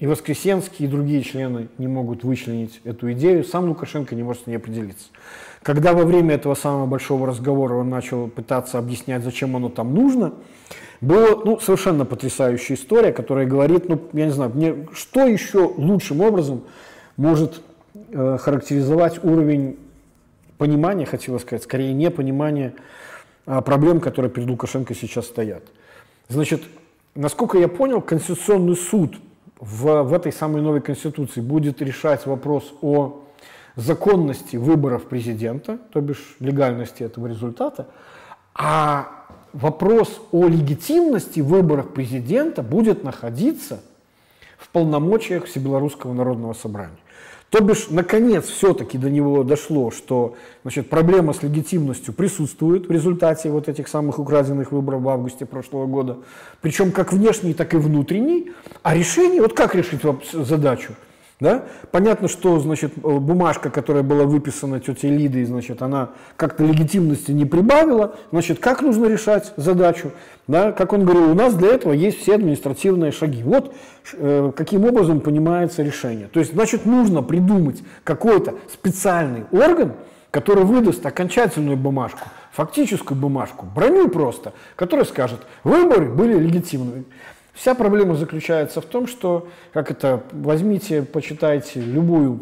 [0.00, 4.46] и Воскресенский, и другие члены не могут вычленить эту идею, сам Лукашенко не может с
[4.48, 5.10] ней определиться.
[5.62, 10.34] Когда во время этого самого большого разговора он начал пытаться объяснять, зачем оно там нужно,
[11.00, 16.20] была ну, совершенно потрясающая история, которая говорит, ну, я не знаю, мне, что еще лучшим
[16.20, 16.64] образом
[17.16, 17.62] может
[17.94, 19.78] э, характеризовать уровень
[20.58, 22.74] понимания, хотела сказать, скорее непонимания
[23.46, 25.62] э, проблем, которые перед Лукашенко сейчас стоят.
[26.28, 26.62] Значит,
[27.14, 29.16] насколько я понял, Конституционный суд
[29.60, 33.20] в, в этой самой новой Конституции будет решать вопрос о
[33.76, 37.88] законности выборов президента, то бишь легальности этого результата,
[38.54, 39.08] а
[39.52, 43.80] вопрос о легитимности выборов президента будет находиться
[44.58, 46.96] в полномочиях Всебелорусского народного собрания.
[47.54, 53.48] То бишь, наконец, все-таки до него дошло, что значит, проблема с легитимностью присутствует в результате
[53.48, 56.18] вот этих самых украденных выборов в августе прошлого года,
[56.60, 58.50] причем как внешний, так и внутренний.
[58.82, 60.00] А решение, вот как решить
[60.32, 60.94] задачу?
[61.40, 61.64] Да?
[61.90, 67.44] Понятно, что значит, э, бумажка, которая была выписана тетей Лидой, значит, она как-то легитимности не
[67.44, 68.14] прибавила.
[68.30, 70.12] Значит, как нужно решать задачу?
[70.46, 70.70] Да?
[70.70, 73.42] Как он говорил, у нас для этого есть все административные шаги.
[73.42, 73.74] Вот
[74.12, 76.28] э, каким образом понимается решение.
[76.28, 79.94] То есть, значит, нужно придумать какой-то специальный орган,
[80.30, 87.04] который выдаст окончательную бумажку, фактическую бумажку, броню просто, которая скажет, выборы были легитимными.
[87.54, 92.40] Вся проблема заключается в том, что, как это, возьмите, почитайте любую,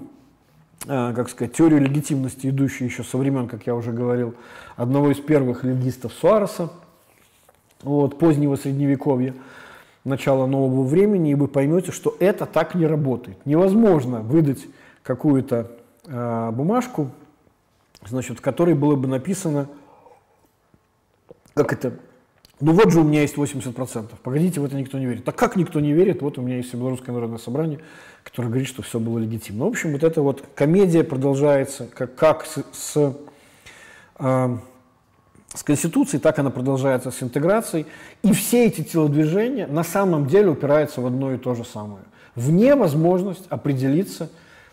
[0.87, 4.35] э, как сказать, теорию легитимности, идущую еще со времен, как я уже говорил,
[4.75, 6.71] одного из первых легистов Суареса,
[7.83, 9.35] вот, позднего средневековья,
[10.05, 13.37] начала нового времени, и вы поймете, что это так не работает.
[13.45, 14.65] Невозможно выдать
[15.03, 15.71] какую-то
[16.07, 17.11] э, бумажку,
[18.07, 19.69] значит, в которой было бы написано,
[21.53, 21.93] как это,
[22.63, 24.11] ну вот же у меня есть 80%.
[24.23, 25.25] Погодите, в это никто не верит.
[25.25, 26.23] Так как никто не верит?
[26.23, 27.81] Вот у меня есть Белорусское народное собрание,
[28.23, 29.65] которое говорит, что все было легитимно.
[29.65, 33.17] В общем, вот эта вот комедия продолжается, как, как с, с
[34.21, 34.57] э,
[35.55, 37.87] с Конституцией, так она продолжается с интеграцией.
[38.23, 42.05] И все эти телодвижения на самом деле упираются в одно и то же самое.
[42.37, 44.31] В невозможность определиться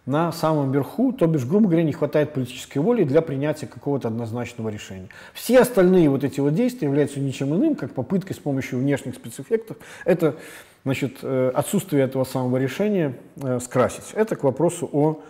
[0.10, 4.70] на самом верху, то бишь, грубо говоря, не хватает политической воли для принятия какого-то однозначного
[4.70, 5.08] решения.
[5.34, 9.78] Все остальные вот эти вот действия являются ничем иным, как попыткой с помощью внешних спецэффектов
[10.06, 10.36] это
[10.84, 14.12] значит, э, отсутствие этого самого решения э, скрасить.
[14.14, 15.22] Это к вопросу о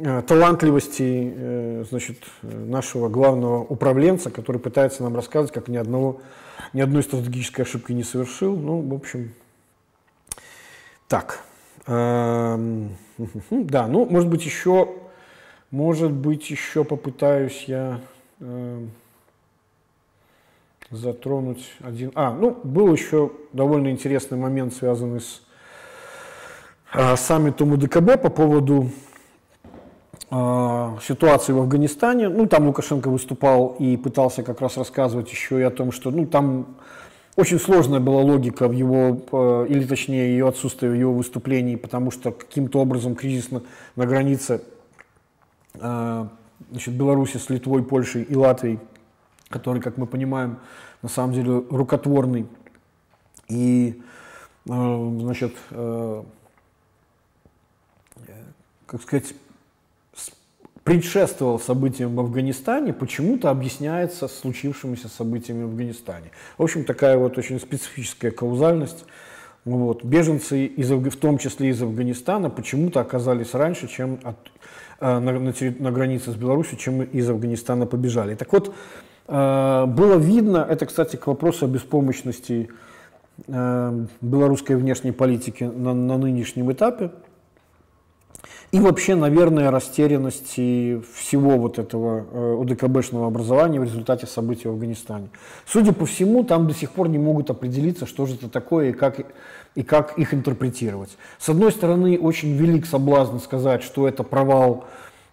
[0.00, 6.20] Э, талантливости значит, нашего главного управленца, который пытается нам рассказывать, как ни, одного,
[6.72, 8.56] ни одной стратегической ошибки не совершил.
[8.56, 9.34] Ну, в общем,
[11.08, 11.40] так.
[13.50, 14.88] Да, ну, может быть, еще,
[15.70, 18.00] может быть, еще попытаюсь я
[18.40, 18.90] эм,
[20.90, 22.12] затронуть один...
[22.14, 25.42] А, ну, был еще довольно интересный момент, связанный с
[26.92, 28.90] э, саммитом УДКБ по поводу
[30.30, 32.28] а, ситуации в Афганистане.
[32.28, 36.26] Ну, там Лукашенко выступал и пытался как раз рассказывать еще и о том, что ну,
[36.26, 36.76] там
[37.38, 42.10] очень сложная была логика в его, э, или точнее ее отсутствие в его выступлении, потому
[42.10, 43.62] что каким-то образом кризис на,
[43.94, 44.60] на границе
[45.74, 46.26] э,
[46.72, 48.80] значит, Беларуси с Литвой, Польшей и Латвией,
[49.50, 50.58] который, как мы понимаем,
[51.00, 52.48] на самом деле рукотворный.
[53.46, 54.02] И,
[54.68, 55.54] э, значит,
[58.86, 59.32] как сказать,
[60.88, 66.30] предшествовал событиям в Афганистане, почему-то объясняется случившимися событиями в Афганистане.
[66.56, 69.04] В общем, такая вот очень специфическая каузальность.
[69.66, 70.02] Вот.
[70.02, 74.36] Беженцы, из, в том числе из Афганистана, почему-то оказались раньше, чем от,
[75.00, 78.34] э, на, на, на границе с Беларусью, чем из Афганистана побежали.
[78.34, 78.74] Так вот,
[79.26, 82.70] э, было видно, это, кстати, к вопросу о беспомощности
[83.46, 87.10] э, белорусской внешней политики на, на нынешнем этапе,
[88.70, 95.28] и вообще, наверное, растерянности всего вот этого э, УДКБшного образования в результате событий в Афганистане.
[95.66, 98.92] Судя по всему, там до сих пор не могут определиться, что же это такое и
[98.92, 99.20] как,
[99.74, 101.16] и как их интерпретировать.
[101.38, 104.84] С одной стороны, очень велик соблазн сказать, что это провал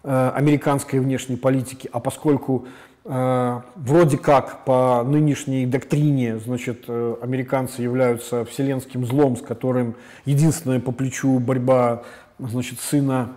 [0.02, 2.64] э, американской внешней политики, а поскольку
[3.04, 10.80] э, вроде как по нынешней доктрине, значит, э, американцы являются вселенским злом, с которым единственное
[10.80, 12.02] по плечу борьба
[12.38, 13.30] значит, сына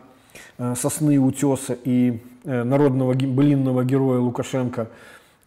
[0.58, 4.90] э, сосны утеса и э, народного былинного героя Лукашенко,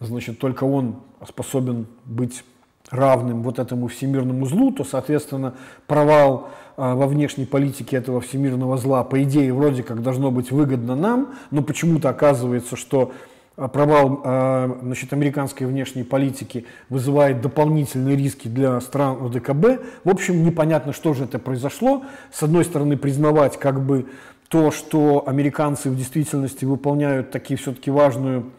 [0.01, 0.97] значит, только он
[1.27, 2.45] способен быть
[2.91, 5.55] равным вот этому всемирному злу, то, соответственно,
[5.87, 10.95] провал э, во внешней политике этого всемирного зла, по идее, вроде как должно быть выгодно
[10.95, 13.13] нам, но почему-то оказывается, что
[13.57, 19.83] провал а, значит, американской внешней политики вызывает дополнительные риски для стран ОДКБ.
[20.05, 22.05] В общем, непонятно, что же это произошло.
[22.33, 24.07] С одной стороны, признавать как бы
[24.49, 28.53] то, что американцы в действительности выполняют такие все-таки важную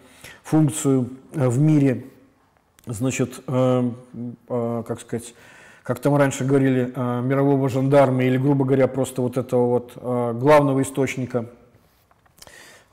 [0.44, 2.06] функцию э, в мире,
[2.86, 3.92] значит, э,
[4.50, 5.34] э, как сказать,
[5.84, 11.48] как там раньше говорили, мирового жандарма или, грубо говоря, просто вот этого вот главного источника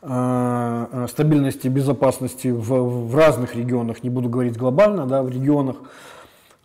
[0.03, 5.77] стабильности и безопасности в, в разных регионах, не буду говорить глобально, да, в регионах.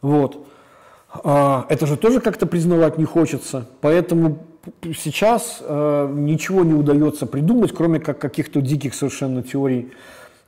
[0.02, 0.46] Вот.
[1.24, 3.68] А, это же тоже как-то признавать не хочется.
[3.82, 4.46] Поэтому
[4.96, 9.92] сейчас э, ничего не удается придумать, кроме как каких-то диких совершенно теорий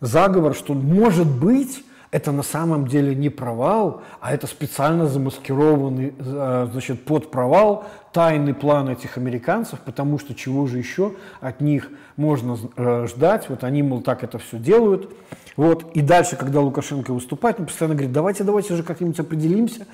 [0.02, 6.68] заговор, что может быть это на самом деле не провал, а это специально замаскированный э,
[6.72, 12.58] значит, под провал тайный план этих американцев, потому что чего же еще от них можно
[12.78, 15.12] э, ждать, вот они, мол, так это все делают.
[15.58, 15.92] Вот.
[15.96, 19.86] И дальше, когда Лукашенко выступает, он постоянно говорит, давайте, давайте же как-нибудь определимся,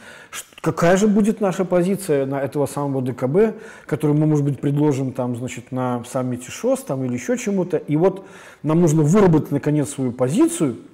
[0.62, 3.58] какая же будет наша позиция на этого самого ДКБ,
[3.88, 7.78] который мы, может быть, предложим там, значит, на саммите ШОС там, или еще чему-то.
[7.78, 8.26] И вот
[8.62, 10.78] нам нужно выработать, наконец, свою позицию–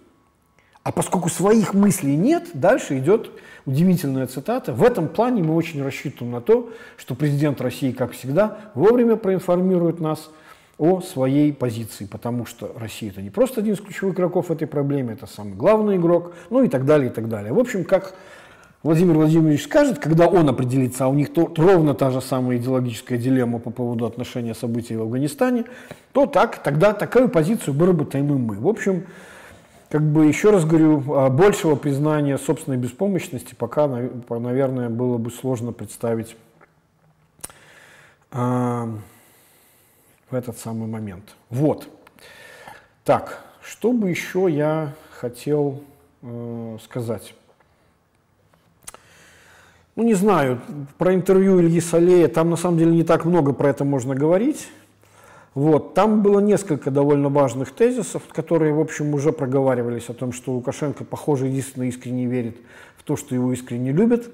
[0.84, 3.32] а поскольку своих мыслей нет, дальше идет
[3.66, 4.74] удивительная цитата.
[4.74, 10.00] В этом плане мы очень рассчитываем на то, что президент России, как всегда, вовремя проинформирует
[10.00, 10.30] нас
[10.78, 14.66] о своей позиции, потому что Россия это не просто один из ключевых игроков в этой
[14.66, 17.52] проблеме, это самый главный игрок, ну и так далее, и так далее.
[17.52, 18.16] В общем, как
[18.82, 23.18] Владимир Владимирович скажет, когда он определится, а у них то, ровно та же самая идеологическая
[23.18, 25.66] дилемма по поводу отношения событий в Афганистане,
[26.14, 28.56] то так, тогда такую позицию выработаем и мы.
[28.56, 29.04] В общем,
[29.90, 35.72] как бы еще раз говорю, а, большего признания собственной беспомощности пока, наверное, было бы сложно
[35.72, 36.36] представить
[38.32, 38.88] а,
[40.30, 41.36] в этот самый момент.
[41.50, 41.90] Вот.
[43.04, 45.84] Так, что бы еще я хотел
[46.22, 47.34] э, сказать?
[49.96, 50.62] Ну, не знаю,
[51.00, 54.68] про интервью Ильи Салея, там на самом деле не так много про это можно говорить.
[55.56, 55.94] Вот.
[55.94, 61.04] Там было несколько довольно важных тезисов, которые, в общем, уже проговаривались о том, что Лукашенко,
[61.04, 62.58] похоже, единственно искренне верит
[62.98, 64.30] в то, что его искренне любят.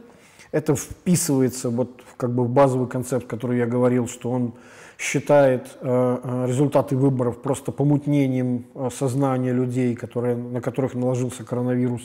[0.52, 4.54] Это вписывается вот как бы в базовый концепт, который я говорил, что он
[4.98, 12.02] считает э, э результаты выборов просто помутнением э, сознания людей, которые, на которых наложился коронавирус,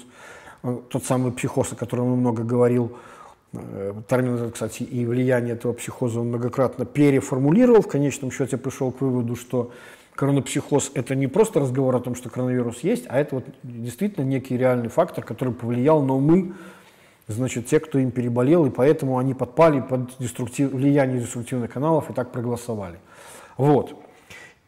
[0.62, 2.96] э, тот самый психоз, о котором я много говорил,
[3.52, 7.82] Э, термин, кстати, и влияние этого психоза он многократно переформулировал.
[7.82, 9.72] В конечном счете пришел к выводу, что
[10.14, 14.56] коронапсихоз– это не просто разговор о том, что коронавирус есть, а это вот действительно некий
[14.56, 16.52] реальный фактор, который повлиял на умы,
[17.26, 22.12] значит, те, кто им переболел, и поэтому они подпали под деструктив, влияние деструктивных каналов и
[22.12, 22.98] так проголосовали.
[23.56, 23.96] Вот.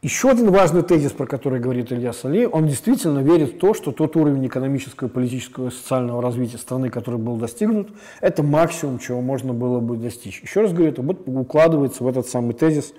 [0.02, 3.92] Еще один важный тезис, про который говорит Илья Салей, он действительно верит в то, что
[3.92, 7.90] тот уровень экономического, политического и социального развития страны, который был достигнут,
[8.20, 10.40] это максимум, чего можно было бы достичь.
[10.42, 12.92] Еще раз говорю, это вот укладывается в этот самый тезис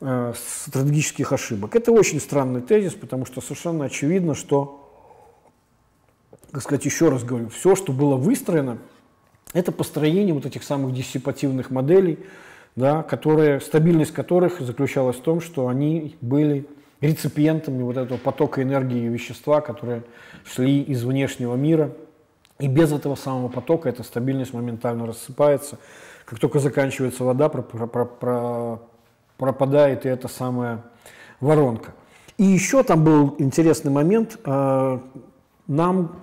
[0.00, 0.32] э,
[0.66, 1.74] стратегических ошибок.
[1.74, 4.88] Это очень странный тезис, потому что совершенно очевидно, что,
[6.52, 8.78] так сказать, еще раз говорю, все, что было выстроено,
[9.52, 12.20] это построение вот этих самых диссипативных моделей,
[12.76, 16.66] да, которые, стабильность которых заключалась в том, что они были
[17.00, 20.02] реципиентами вот этого потока энергии и вещества, которые
[20.44, 21.92] шли из внешнего мира.
[22.58, 25.78] И без этого самого потока эта стабильность моментально рассыпается.
[26.26, 27.48] Как только заканчивается вода,
[29.38, 30.84] пропадает и эта самая
[31.40, 31.94] воронка.
[32.36, 34.38] И еще там был интересный момент.
[34.44, 35.02] А,
[35.66, 36.20] нам,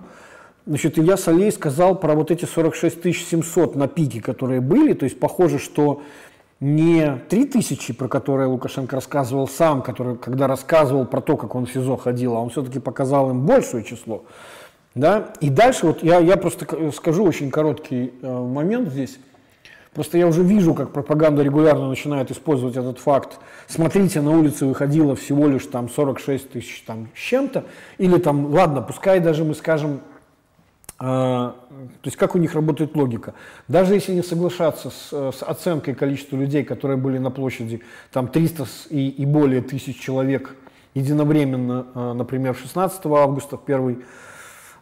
[0.66, 4.94] значит, Илья Солей сказал про вот эти 46 700 на пике, которые были.
[4.94, 6.02] То есть похоже, что
[6.60, 11.72] не 3000, про которые Лукашенко рассказывал сам, который, когда рассказывал про то, как он в
[11.72, 14.24] СИЗО ходил, а он все-таки показал им большее число.
[14.94, 15.32] Да?
[15.40, 19.18] И дальше вот я, я просто скажу очень короткий э, момент здесь.
[19.94, 23.38] Просто я уже вижу, как пропаганда регулярно начинает использовать этот факт.
[23.66, 27.64] Смотрите, на улице выходило всего лишь там 46 тысяч там, с чем-то.
[27.98, 30.00] Или там, ладно, пускай даже мы скажем
[30.98, 31.54] то
[32.02, 33.34] есть как у них работает логика.
[33.68, 37.82] Даже если не соглашаться с, с оценкой количества людей, которые были на площади,
[38.12, 40.56] там 300 и, и более тысяч человек
[40.94, 44.04] единовременно, а, например, 16 августа, в первый,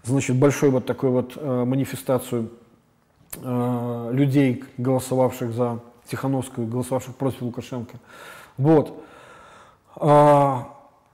[0.05, 2.51] значит, большой вот такой вот а, манифестацию
[3.43, 7.99] людей, голосовавших за Тихановскую, голосовавших против Лукашенко.
[8.57, 9.05] Вот.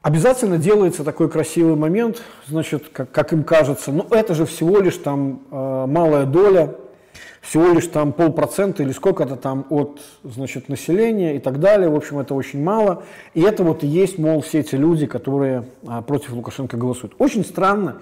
[0.02, 4.96] Обязательно делается такой красивый момент, значит, как, как им кажется, ну это же всего лишь
[4.96, 6.74] там э, малая доля,
[7.40, 11.88] всего лишь там полпроцента или сколько-то там от, значит, населения и так далее.
[11.88, 13.04] В общем, это очень мало.
[13.34, 17.14] И это вот и есть, мол, все эти люди, которые э, против Лукашенко голосуют.
[17.18, 17.98] Очень странно,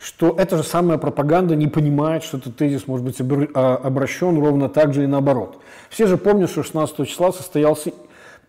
[0.00, 3.16] что эта же самая пропаганда не понимает, что этот тезис может быть
[3.54, 5.58] а, обращен ровно так же и наоборот.
[5.88, 7.92] Все же помнят, что 16 числа состоялся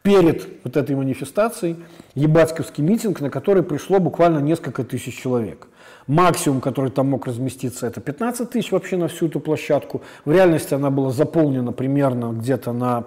[0.06, 1.78] перед вот этой манифестацией
[2.14, 5.68] ебацковский митинг, на который пришло буквально несколько тысяч человек.
[6.06, 10.04] Максимум, который там мог разместиться, это 15 тысяч вообще на всю эту площадку.
[10.24, 13.06] В реальности она была заполнена примерно где-то на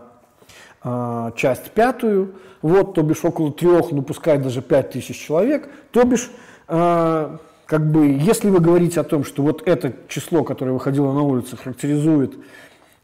[0.83, 6.03] э, часть пятую, вот, то бишь около трех, ну пускай даже 5 тысяч человек, то
[6.03, 6.33] бишь
[6.67, 7.37] э,
[7.67, 11.57] как бы, если вы говорите о том, что вот это число, которое выходило на улицу,
[11.57, 12.35] характеризует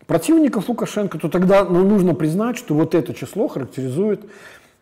[0.06, 4.24] противников Лукашенко, то тогда ну, нужно признать, что вот это число характеризует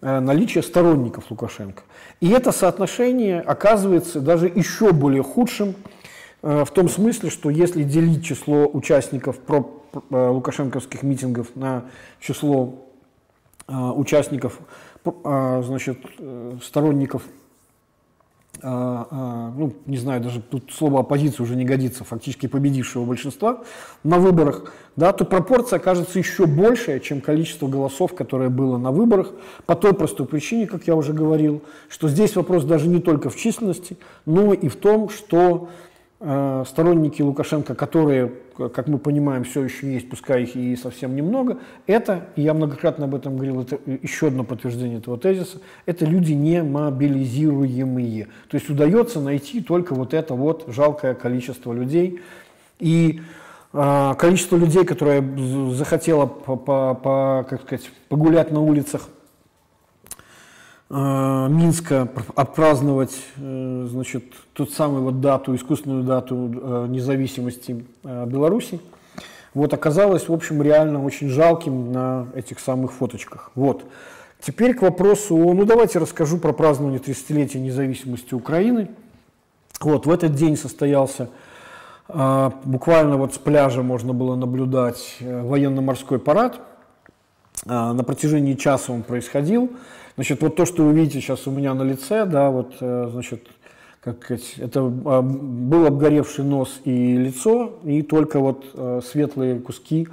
[0.01, 1.83] э, наличие сторонников Лукашенко.
[2.21, 5.75] И это соотношение оказывается даже еще более худшим
[6.43, 11.85] э, в том смысле, что если делить число участников про, э, лукашенковских митингов на
[12.21, 12.75] число
[13.69, 14.59] участников,
[15.05, 15.99] значит,
[16.63, 17.23] сторонников
[18.63, 23.63] ну, не знаю, даже тут слово оппозиция уже не годится, фактически победившего большинства
[24.05, 29.33] на выборах, да, то пропорция окажется еще большая, чем количество голосов, которое было на выборах,
[29.67, 33.37] по той простой причине, как я уже говорил, что здесь вопрос даже не только в
[33.37, 33.97] численности,
[34.27, 35.69] но и в том, что
[36.25, 41.59] Э, сторонники Лукашенко, которые, как мы понимаем, все еще есть, пускай их и совсем немного,
[41.87, 46.63] это, я многократно об этом говорил, это еще одно подтверждение этого тезиса, это люди не
[46.63, 48.29] мобилизируемые.
[48.49, 52.21] То есть удается найти только вот это вот жалкое количество людей.
[52.79, 53.21] И
[53.73, 55.23] э, количество людей, которое
[55.71, 59.22] захотело по, по, по, как сказать, погулять на улицах Э,
[60.95, 62.07] Минска
[62.37, 68.79] отпраздновать э, значит, тот самый вот дату, искусственную дату э, независимости Беларуси,
[69.55, 73.53] вот оказалось, в общем, реально очень жалким на этих самых фоточках.
[73.55, 73.85] Вот.
[74.39, 78.91] Теперь к вопросу, ну давайте расскажу про празднование 30-летия независимости Украины.
[79.81, 81.31] Вот, в этот день состоялся,
[82.09, 86.61] буквально вот с пляжа можно было наблюдать военно-морской парад–
[87.65, 89.71] на протяжении часа он происходил.
[90.17, 93.47] Значит, вот то, что вы видите сейчас у меня на лице, да, вот, э, значит,
[94.01, 100.09] как сказать, это а, был обгоревший нос и лицо, и только вот э, светлые куски,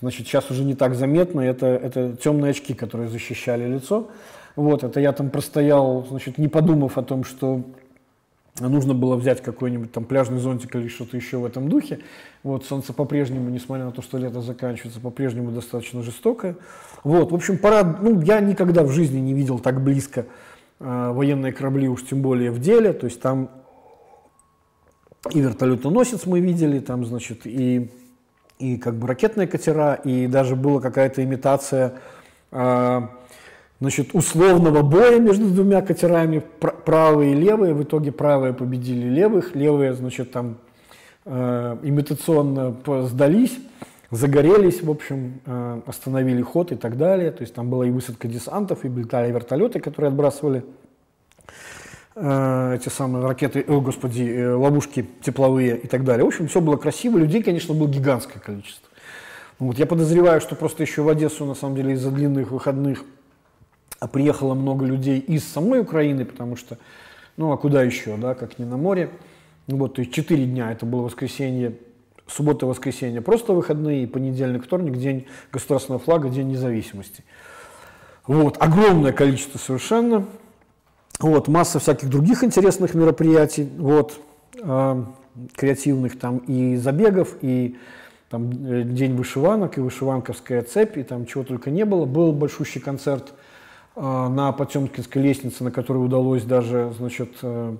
[0.00, 4.08] значит, сейчас уже не так заметно, это, это темные очки, которые защищали лицо.
[4.56, 7.62] Вот, это я там простоял, значит, не подумав о том, что
[8.68, 12.00] нужно было взять какой-нибудь там пляжный зонтик или что-то еще в этом духе.
[12.42, 16.56] Вот, солнце по-прежнему, несмотря на то, что лето заканчивается, по-прежнему достаточно жестокое.
[17.04, 20.26] Вот, в общем, пора, ну, я никогда в жизни не видел так близко
[20.78, 23.50] э, военные корабли, уж тем более в деле, то есть там
[25.32, 27.90] и вертолетоносец мы видели, там, значит, и,
[28.58, 31.94] и как бы ракетные катера, и даже была какая-то имитация
[32.50, 33.00] э,
[33.80, 36.42] значит, условного боя между двумя катерами,
[36.84, 37.74] правые и левые.
[37.74, 40.58] В итоге правые победили левых, левые, значит, там
[41.24, 42.76] э, имитационно
[43.06, 43.58] сдались,
[44.10, 47.30] загорелись, в общем, э, остановили ход и так далее.
[47.30, 50.62] То есть там была и высадка десантов, и летали вертолеты, которые отбрасывали
[52.16, 56.24] э, эти самые ракеты, о, господи, э, ловушки тепловые и так далее.
[56.24, 57.16] В общем, все было красиво.
[57.16, 58.88] Людей, конечно, было гигантское количество.
[59.58, 63.04] Вот, я подозреваю, что просто еще в Одессу, на самом деле, из-за длинных выходных
[64.00, 66.78] а приехало много людей из самой Украины, потому что,
[67.36, 69.10] ну а куда еще, да, как не на море.
[69.66, 71.74] Ну, вот, то есть четыре дня, это было воскресенье,
[72.26, 77.22] суббота, воскресенье, просто выходные, понедельник, вторник, день государственного флага, день независимости.
[78.26, 80.26] Вот, огромное количество совершенно.
[81.20, 84.18] Вот, масса всяких других интересных мероприятий, вот,
[84.58, 85.04] э,
[85.54, 87.76] креативных там и забегов, и
[88.30, 92.06] там э, день вышиванок, и вышиванковская цепь, и там чего только не было.
[92.06, 93.34] Был большущий концерт
[93.96, 97.76] на Потемкинской лестнице, на которой удалось даже значит, э,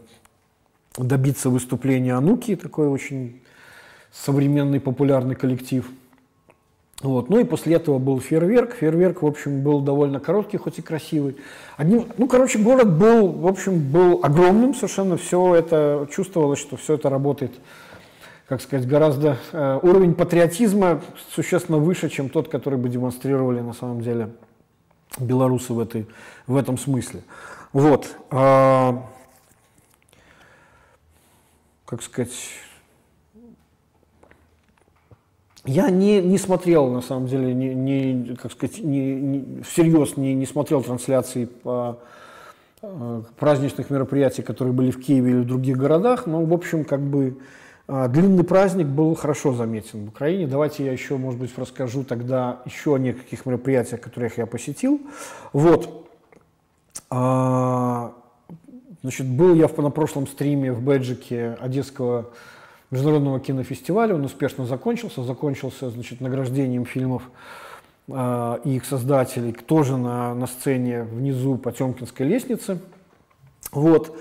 [0.96, 3.40] добиться выступления Ануки, такой очень
[4.12, 5.88] современный популярный коллектив.
[7.02, 7.30] Вот.
[7.30, 8.74] Ну и после этого был фейерверк.
[8.74, 11.36] Фейерверк, в общем, был довольно короткий, хоть и красивый.
[11.78, 15.16] Одним, ну, короче, город был, в общем, был огромным совершенно.
[15.16, 17.52] Все это чувствовалось, что все это работает,
[18.46, 19.38] как сказать, гораздо...
[19.52, 21.00] Э, уровень патриотизма
[21.34, 24.28] существенно выше, чем тот, который бы демонстрировали на самом деле
[25.18, 26.06] белорусы в, этой,
[26.46, 27.22] в этом смысле.
[27.72, 28.16] Вот.
[28.30, 29.06] А,
[31.84, 32.34] как сказать,
[35.64, 40.34] я не, не смотрел, на самом деле, не, не, как сказать, не, не, всерьез не,
[40.34, 41.98] не смотрел трансляции по
[42.82, 47.00] э, праздничных мероприятий, которые были в Киеве или в других городах, но, в общем, как
[47.00, 47.36] бы
[47.90, 50.46] длинный праздник был хорошо заметен в Украине.
[50.46, 55.00] Давайте я еще, может быть, расскажу тогда еще о нескольких мероприятиях, которых я посетил.
[55.52, 56.08] Вот.
[57.10, 58.12] А,
[59.02, 62.30] значит, был я на прошлом стриме в Бэджике Одесского
[62.92, 64.14] международного кинофестиваля.
[64.14, 65.24] Он успешно закончился.
[65.24, 67.24] Закончился, значит, награждением фильмов
[68.08, 72.78] а, и их создателей тоже на, на сцене внизу Потемкинской лестницы.
[73.72, 74.16] Вот.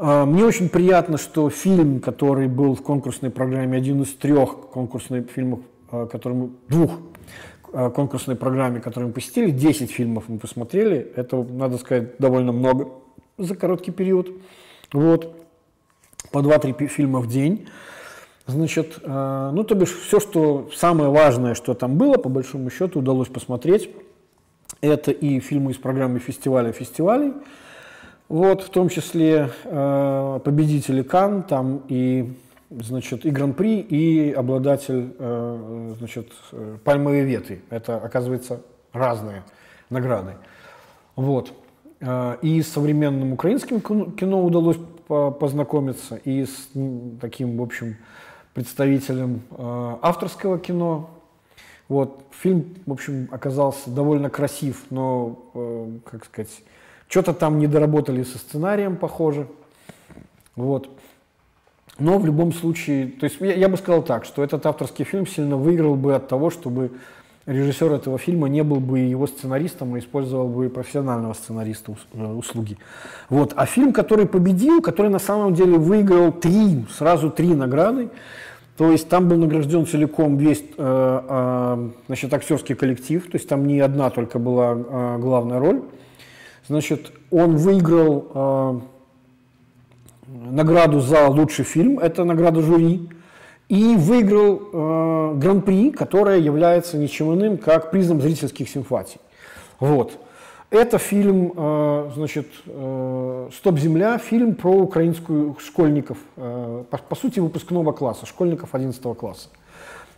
[0.00, 5.28] А, мне очень приятно, что фильм, который был в конкурсной программе, один из трех конкурсных
[5.28, 5.60] фильмов,
[5.90, 6.92] а, которые мы, двух
[7.72, 12.90] а, конкурсной программе, которые мы посетили, 10 фильмов мы посмотрели, это, надо сказать, довольно много
[13.38, 14.30] за короткий период.
[14.92, 15.34] Вот,
[16.30, 17.66] по 2-3 фильма в день.
[18.46, 23.28] Значит, ну, то бишь, все, что самое важное, что там было, по большому счету, удалось
[23.28, 23.90] посмотреть.
[24.80, 27.34] Это и фильмы из программы фестиваля фестивалей,
[28.28, 32.34] вот, в том числе э, победители Кан, там и,
[32.70, 37.62] значит, и Гран-при, и обладатель, э, значит, э, пальмовой ветви.
[37.70, 38.60] Это, оказывается,
[38.92, 39.44] разные
[39.88, 40.34] награды.
[41.16, 41.54] Вот.
[42.00, 46.68] Э, и с современным украинским кино удалось познакомиться, и с
[47.22, 47.96] таким, в общем,
[48.52, 51.08] представителем э, авторского кино.
[51.88, 52.24] Вот.
[52.42, 56.50] Фильм, в общем, оказался довольно красив, но, как сказать,
[57.08, 59.48] что-то там не доработали со сценарием, похоже.
[60.56, 60.88] Вот.
[61.98, 65.26] Но в любом случае, то есть я, я бы сказал так, что этот авторский фильм
[65.26, 66.92] сильно выиграл бы от того, чтобы
[67.46, 72.76] режиссер этого фильма не был бы его сценаристом, а использовал бы профессионального сценариста э, услуги.
[73.30, 73.54] Вот.
[73.56, 78.10] А фильм, который победил, который на самом деле выиграл три, сразу три награды,
[78.76, 83.66] то есть там был награжден целиком весь э, э, значит, актерский коллектив, то есть там
[83.66, 85.82] не одна только была э, главная роль.
[86.68, 88.80] Значит, он выиграл э,
[90.50, 93.08] награду за лучший фильм, это награда жюри,
[93.70, 99.18] и выиграл э, гран-при, которая является ничем иным, как призом зрительских симпатий.
[99.80, 100.18] Вот.
[100.68, 107.40] Это фильм, э, значит, э, «Стоп, земля», фильм про украинскую школьников, э, по, по сути,
[107.40, 109.48] выпускного класса, школьников 11 класса.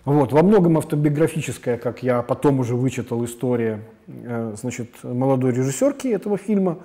[0.05, 6.39] Вот, во многом автобиографическая, как я потом уже вычитал, история э, значит, молодой режиссерки этого
[6.39, 6.79] фильма.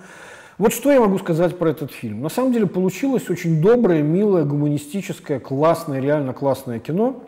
[0.58, 2.22] Вот что я могу сказать про этот фильм.
[2.22, 7.24] На самом деле получилось очень доброе, милое, гуманистическое, классное, реально классное кино.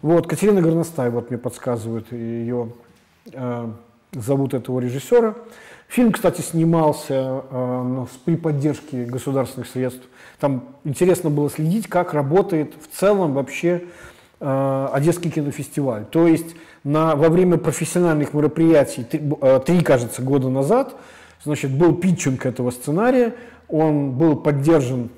[0.00, 2.72] Вот, Катерина Горностай, вот мне подсказывают, ее
[3.32, 3.70] э,
[4.12, 5.34] зовут этого режиссера.
[5.88, 10.06] Фильм, кстати, снимался э, при поддержке государственных средств.
[10.38, 13.84] Там интересно было следить, как работает в целом вообще
[14.40, 16.04] Одесский кинофестиваль.
[16.04, 16.54] То есть
[16.84, 20.94] на, во время профессиональных мероприятий, три, э, три, кажется, года назад,
[21.44, 23.34] значит, был питчинг этого сценария,
[23.68, 25.10] он был поддержан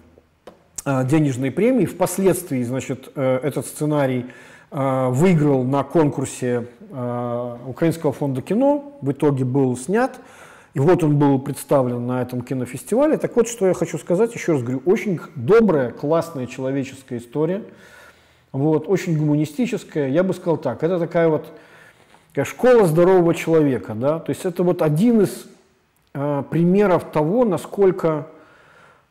[0.85, 1.87] э, денежной премией.
[1.87, 4.27] Впоследствии, значит, э, этот сценарий
[4.71, 10.19] э, выиграл на конкурсе э, Украинского фонда кино, в итоге был снят.
[10.73, 13.19] И вот он был представлен на этом кинофестивале.
[13.19, 17.65] Так вот, что я хочу сказать, еще раз говорю, очень добрая, классная человеческая история,
[18.53, 20.09] вот, очень гуманистическая.
[20.09, 21.47] Я бы сказал так, это такая вот
[22.31, 25.47] такая школа здорового человека, да, то есть это вот один из
[26.15, 28.29] э, примеров того, насколько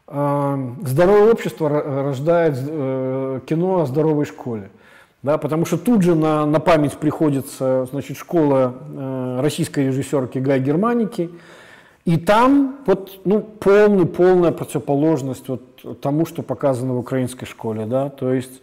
[0.08, 4.70] э, здоровое общество рождает э, кино о здоровой школе.
[5.22, 10.62] Да, потому что тут же на, на память приходится значит, школа э, российской режиссерки Гай
[10.62, 11.30] Германики.
[12.06, 17.86] И там вот, ну, полный, полная противоположность вот тому, что показано в украинской школе.
[17.86, 18.10] Да?
[18.10, 18.62] То есть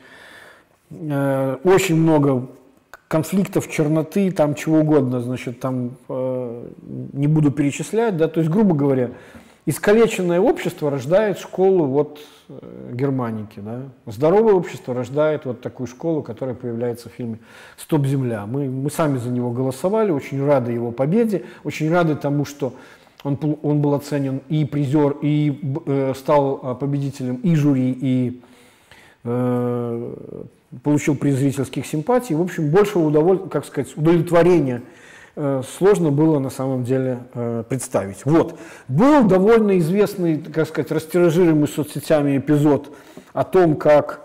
[0.91, 2.47] э, очень много
[3.09, 6.69] конфликтов, черноты, там чего угодно, значит, там э,
[7.13, 9.11] не буду перечислять, да, то есть, грубо говоря,
[9.65, 13.59] искалеченное общество рождает школу вот Э, германики.
[13.59, 13.83] Да?
[14.07, 17.39] Здоровое общество рождает вот такую школу, которая появляется в фильме
[17.77, 18.47] «Стоп, Земля».
[18.47, 22.73] Мы, мы сами за него голосовали, очень рады его победе, очень рады тому, что
[23.25, 28.41] он, он был оценен и призер, и э, стал э, победителем и жюри, и
[29.25, 30.13] э,
[30.83, 32.35] получил приз зрительских симпатий.
[32.35, 33.49] В общем, большего удоволь...
[33.49, 34.83] как сказать, удовлетворения
[35.39, 38.25] Э, сложно было на самом деле э, представить.
[38.25, 38.59] Вот.
[38.89, 42.95] Был довольно известный, как сказать, растиражируемый соцсетями эпизод
[43.35, 44.23] о том, как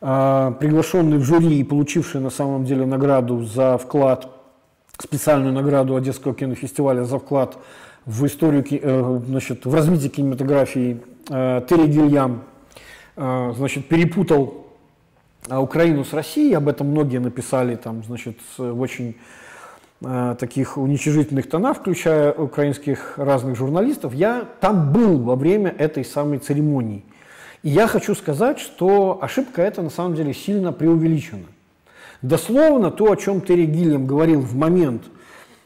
[0.00, 4.30] э, приглашенный в жюри и получивший на самом деле награду за вклад,
[4.98, 7.58] специальную награду Одесского кинофестиваля за вклад
[8.06, 12.42] в историю, значит, в развитие кинематографии Терри Гильям,
[13.16, 14.61] значит, перепутал
[15.48, 19.16] Украину с Россией, об этом многие написали там, значит, в очень
[20.04, 26.38] Э, таких уничижительных тонах, включая украинских разных журналистов, я там был во время этой самой
[26.38, 27.04] церемонии.
[27.62, 31.46] И я хочу сказать, что ошибка эта на самом деле сильно преувеличена.
[32.20, 35.04] Дословно то, о чем Терри Гиллем говорил в момент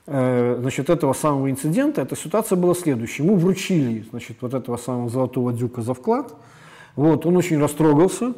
[0.07, 3.23] э, значит, этого самого инцидента, эта ситуация была следующей.
[3.23, 6.35] Ему вручили значит, вот этого самого золотого дюка за вклад.
[6.95, 8.35] Вот, он очень растрогался.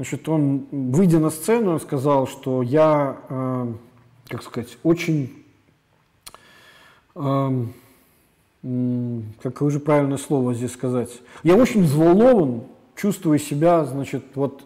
[0.00, 3.66] Значит, он, выйдя на сцену, сказал, что я э,
[4.28, 5.44] как сказать, очень,
[7.16, 7.50] э,
[9.42, 11.10] какое же правильное слово здесь сказать,
[11.42, 12.62] я очень взволнован,
[12.96, 14.64] чувствую себя, значит, вот,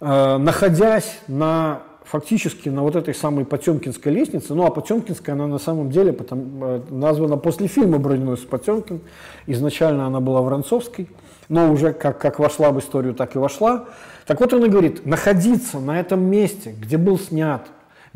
[0.00, 5.58] э, находясь на фактически на вот этой самой Потемкинской лестнице, ну а Потемкинская она на
[5.58, 9.00] самом деле потом, э, названа после фильма «Броненосец Потемкин»,
[9.48, 11.08] изначально она была Воронцовской,
[11.48, 13.86] но уже как, как вошла в историю, так и вошла.
[14.26, 17.66] Так вот он и говорит, находиться на этом месте, где был снят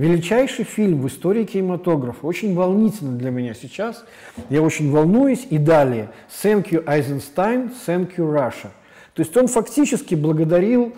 [0.01, 2.27] Величайший фильм в истории кинематографа.
[2.27, 4.03] Очень волнительно для меня сейчас.
[4.49, 5.47] Я очень волнуюсь.
[5.51, 6.09] И далее.
[6.43, 7.71] Thank you, Eisenstein.
[7.87, 8.71] Thank you, Russia.
[9.13, 10.95] То есть он фактически благодарил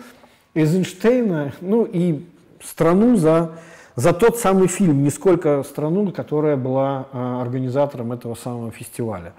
[0.53, 2.23] Эйзенштейна, ну и
[2.63, 3.57] страну за,
[3.97, 9.33] за тот самый фильм, не сколько страну, которая была а, организатором этого самого фестиваля.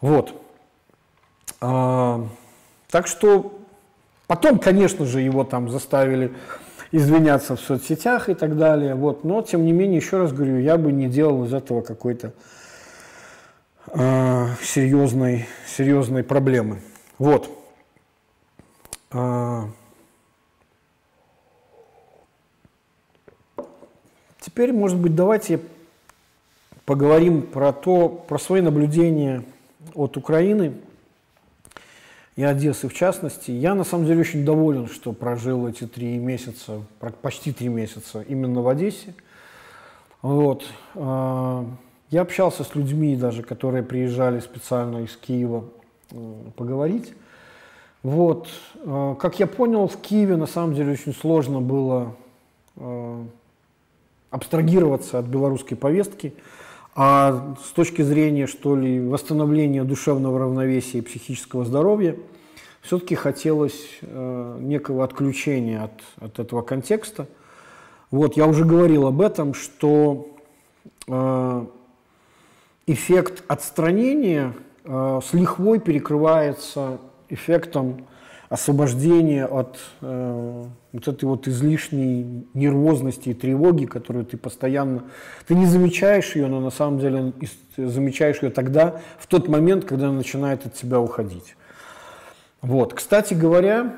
[0.00, 0.40] Вот.
[1.60, 2.24] А,
[2.90, 3.58] так что
[4.26, 6.32] потом, конечно же, его там заставили
[6.92, 8.94] извиняться в соцсетях и так далее.
[8.94, 9.24] Вот.
[9.24, 12.32] Но, тем не менее, еще раз говорю, я бы не делал из этого какой-то
[13.88, 16.82] э, серьезной, серьезной проблемы.
[17.18, 17.50] Вот.
[19.12, 19.62] Э,
[24.40, 25.60] теперь, может быть, давайте
[26.84, 29.42] поговорим про то, про свои наблюдения
[29.94, 30.74] от Украины–
[32.36, 33.50] и Одессы в частности.
[33.50, 36.82] Я на самом деле очень доволен, что прожил эти три месяца,
[37.22, 39.14] почти три месяца именно в Одессе.
[40.20, 40.64] Вот.
[40.94, 41.64] А,
[42.10, 45.64] я общался с людьми даже, которые приезжали специально из Киева
[46.56, 47.12] поговорить.
[48.02, 48.48] Вот.
[48.84, 52.16] А, как я понял, в Киеве на самом деле очень сложно было
[52.76, 53.24] а,
[54.30, 56.34] абстрагироваться от белорусской повестки.
[56.96, 62.16] А с точки зрения, что ли, восстановления душевного равновесия и психического здоровья,
[62.82, 67.26] все-таки хотелось э, некого отключения от, от этого контекста.
[68.10, 70.28] Вот, я уже говорил об этом, что
[71.08, 71.66] э,
[72.86, 74.54] эффект отстранения
[74.84, 76.98] э, с лихвой перекрывается
[77.28, 78.06] эффектом
[78.48, 85.04] освобождения от э, вот этой вот излишней нервозности и тревоги, которую ты постоянно...
[85.46, 87.32] Ты не замечаешь ее, но на самом деле
[87.76, 91.56] замечаешь ее тогда, в тот момент, когда она начинает от тебя уходить.
[92.62, 92.94] Вот.
[92.94, 93.96] Кстати говоря,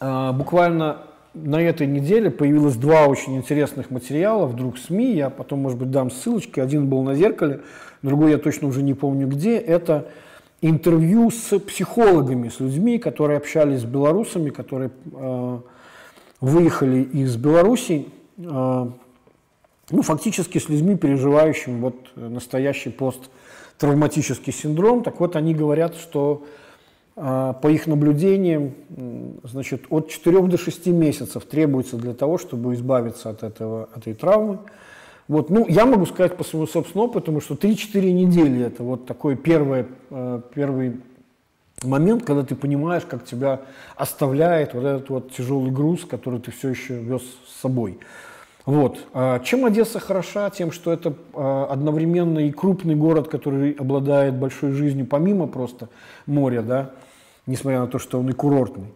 [0.00, 1.02] э, буквально
[1.34, 5.14] на этой неделе появилось два очень интересных материала вдруг СМИ.
[5.14, 6.60] Я потом, может быть, дам ссылочки.
[6.60, 7.60] Один был на «Зеркале»,
[8.02, 9.56] другой я точно уже не помню где.
[9.56, 10.08] Это
[10.60, 15.58] интервью с психологами, с людьми, которые общались с белорусами, которые э,
[16.40, 18.06] выехали из Беларуси,
[18.38, 18.42] э,
[19.90, 25.02] ну, фактически с людьми, переживающими вот настоящий посттравматический синдром.
[25.02, 26.44] Так вот, они говорят, что
[27.14, 28.74] э, по их наблюдениям,
[29.44, 34.58] значит, от 4 до 6 месяцев требуется для того, чтобы избавиться от этого, этой травмы.
[35.28, 39.36] Вот, ну, я могу сказать по своему собственному опыту, что 3-4 недели это вот такой
[39.36, 41.00] первый, э, первый
[41.82, 43.60] момент, когда ты понимаешь, как тебя
[43.94, 47.98] оставляет вот этот вот тяжелый груз, который ты все еще вез с собой.
[48.64, 48.98] Вот.
[49.12, 50.48] А чем Одесса хороша?
[50.50, 55.88] Тем, что это э, одновременно и крупный город, который обладает большой жизнью, помимо просто
[56.26, 56.90] моря, да,
[57.46, 58.88] несмотря на то, что он и курортный.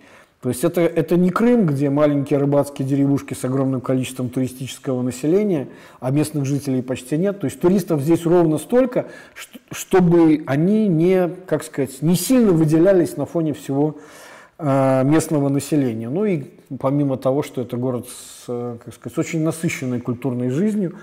[0.43, 5.69] То есть это, это не Крым, где маленькие рыбацкие деревушки с огромным количеством туристического населения,
[6.01, 7.39] а местных жителей почти нет.
[7.39, 9.07] То есть туристов здесь ровно столько,
[9.71, 13.99] чтобы они не, как сказать, не сильно выделялись на фоне всего
[14.59, 16.09] э, местного населения.
[16.09, 16.47] Ну и
[16.81, 20.97] помимо того, что это город с, как сказать, с очень насыщенной культурной жизнью,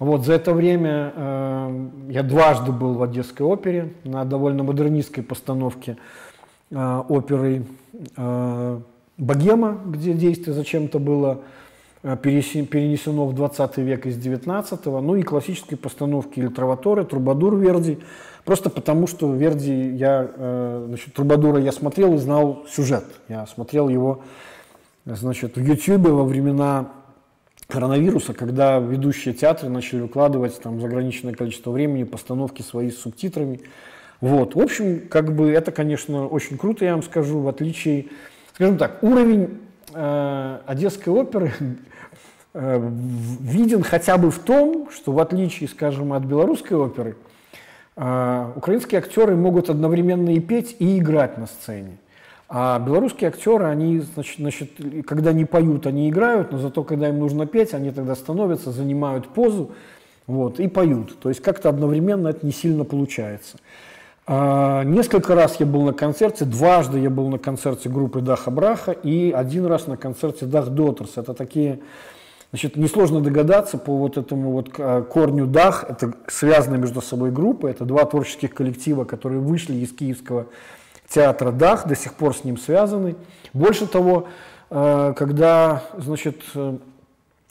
[0.00, 5.98] вот, за это время э, я дважды был в Одесской опере на довольно модернистской постановке
[6.72, 7.64] э, оперы
[8.16, 8.80] э,
[9.18, 11.42] Богема, где действие зачем-то было
[12.02, 18.00] э, перенесено в 20 век из 19 ну и классические постановки или Траваторы, Трубадур Верди,
[18.44, 20.28] просто потому что Верди, я,
[20.88, 24.22] значит, Трубадура я смотрел и знал сюжет, я смотрел его,
[25.04, 26.88] значит, в Ютьюбе во времена
[27.72, 33.60] коронавируса, когда ведущие театры начали выкладывать там заграничное количество времени постановки свои с субтитрами,
[34.22, 34.54] вот.
[34.54, 38.06] В общем, как бы это, конечно, очень круто, я вам скажу, в отличие,
[38.54, 39.58] скажем так, уровень
[39.92, 41.52] э, Одесской оперы
[42.54, 42.90] э,
[43.40, 47.16] виден хотя бы в том, что в отличие, скажем, от белорусской оперы,
[47.96, 51.98] э, украинские актеры могут одновременно и петь, и играть на сцене.
[52.48, 54.70] А белорусские актеры, они, значит, значит,
[55.04, 59.26] когда не поют, они играют, но зато, когда им нужно петь, они тогда становятся, занимают
[59.26, 59.72] позу
[60.28, 61.18] вот, и поют.
[61.18, 63.58] То есть как-то одновременно это не сильно получается.
[64.24, 68.92] А, несколько раз я был на концерте, дважды я был на концерте группы Даха Браха
[68.92, 71.16] и один раз на концерте Дах Дотерс.
[71.16, 71.80] Это такие,
[72.50, 77.68] значит, несложно догадаться по вот этому вот а, корню Дах, это связанные между собой группы,
[77.68, 80.46] это два творческих коллектива, которые вышли из киевского
[81.08, 83.16] театра Дах, до сих пор с ним связаны.
[83.52, 84.28] Больше того,
[84.70, 86.42] а, когда, значит,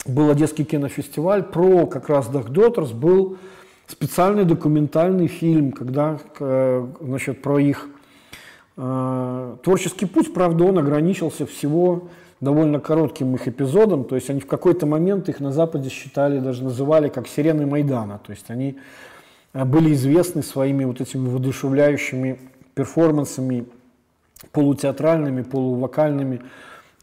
[0.06, 3.38] был Одесский кинофестиваль, про как раз Дах Дотерс был
[3.91, 6.18] специальный документальный фильм, когда,
[7.01, 7.89] значит, про их
[8.77, 12.07] э, творческий путь, правда, он ограничился всего
[12.39, 16.63] довольно коротким их эпизодом, то есть они в какой-то момент их на Западе считали, даже
[16.63, 18.77] называли как сирены Майдана, то есть они
[19.53, 22.39] э, были известны своими вот этими воодушевляющими
[22.73, 23.65] перформансами,
[24.53, 26.41] полутеатральными, полувокальными,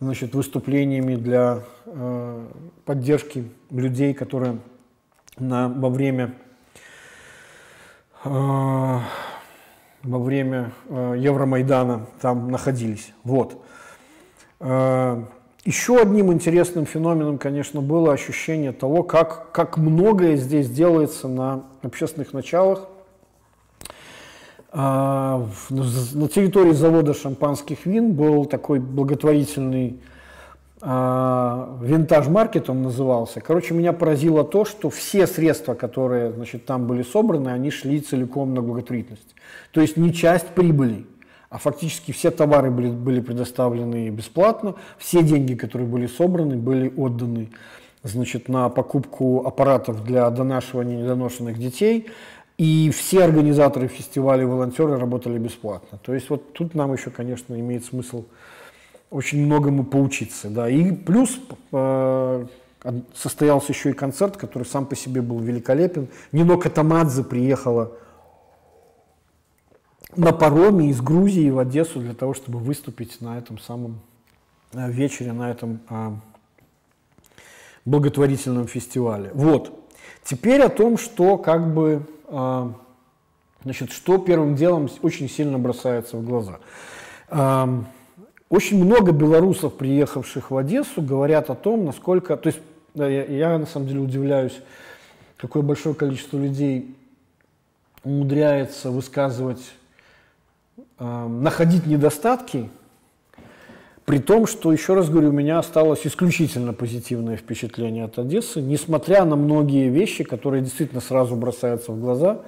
[0.01, 2.47] значит, выступлениями для э,
[2.87, 4.59] поддержки людей, которые
[5.39, 6.48] на, во время Э,
[8.25, 9.03] во
[10.03, 13.13] время э, Евромайдана там находились.
[13.25, 13.63] Вот.
[14.61, 15.23] Э,
[15.65, 22.33] еще одним интересным феноменом, конечно, было ощущение того, как, как многое здесь делается на общественных
[22.33, 22.89] началах.
[24.73, 30.08] На территории завода шампанских вин был такой благотворительный а,
[30.81, 33.41] винтаж-маркет он назывался.
[33.41, 38.55] Короче, меня поразило то, что все средства, которые значит, там были собраны, они шли целиком
[38.55, 39.35] на благотворительность.
[39.73, 41.07] То есть не часть прибыли,
[41.51, 47.51] а фактически все товары были, были предоставлены бесплатно, все деньги, которые были собраны, были отданы
[48.05, 52.07] значит, на покупку аппаратов для донашивания недоношенных детей,
[52.57, 55.99] и все организаторы фестиваля и волонтеры работали бесплатно.
[56.05, 58.25] То есть вот тут нам еще, конечно, имеет смысл
[59.11, 60.49] очень многому поучиться.
[60.49, 60.69] Да.
[60.69, 61.39] И плюс
[61.73, 62.47] э,
[63.15, 66.09] состоялся еще и концерт, который сам по себе был великолепен.
[66.33, 67.93] Нино Катамадзе приехала
[70.17, 74.01] на пароме из Грузии в Одессу для того, чтобы выступить на этом самом
[74.73, 76.11] э, вечере, на этом э,
[77.85, 79.31] благотворительном фестивале.
[79.35, 79.75] Вот.
[80.25, 82.73] Теперь о том, что как бы, э,
[83.65, 86.61] значит, что первым делом очень сильно бросается в глаза.
[88.51, 92.61] Очень много белорусов, приехавших в Одессу, говорят о том, насколько, то есть
[92.95, 94.59] я, я на самом деле удивляюсь,
[95.37, 96.95] какое большое количество людей
[98.05, 99.63] умудряется высказывать,
[100.99, 102.71] э, находить недостатки
[104.09, 109.27] при том, что, еще раз говорю, у меня осталось исключительно позитивное впечатление от Одессы, несмотря
[109.27, 112.41] на многие вещи, которые действительно сразу бросаются в глаза.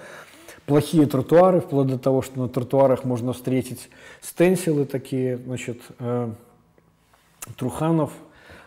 [0.71, 3.91] Плохие тротуары, вплоть до того, что на тротуарах можно встретить
[4.21, 6.31] стенсилы такие, значит, э,
[7.57, 8.13] Труханов,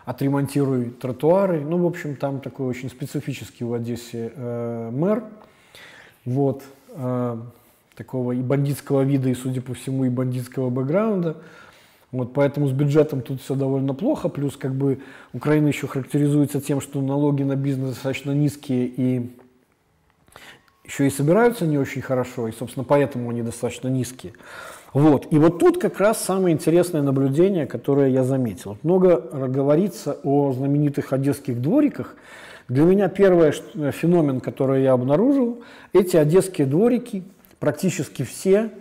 [0.04, 1.62] отремонтируй тротуары.
[1.62, 5.24] Ну, в общем, там такой очень специфический в Одессе э, мэр,
[6.26, 7.38] вот, э,
[7.96, 11.38] такого и бандитского вида, и, судя по всему, и бандитского бэкграунда.
[12.12, 14.28] Вот поэтому с бюджетом тут все довольно плохо.
[14.28, 15.00] Плюс как бы
[15.32, 19.30] Украина еще характеризуется тем, что налоги на бизнес достаточно низкие и
[20.84, 24.34] еще и собираются не очень хорошо, и, собственно, поэтому они достаточно низкие.
[24.92, 25.32] Вот.
[25.32, 28.78] И вот тут как раз самое интересное наблюдение, которое я заметил.
[28.82, 29.16] Много
[29.48, 32.14] говорится о знаменитых одесских двориках.
[32.68, 33.52] Для меня первый
[33.92, 35.62] феномен, который я обнаружил,
[35.92, 37.24] эти одесские дворики,
[37.58, 38.70] практически все–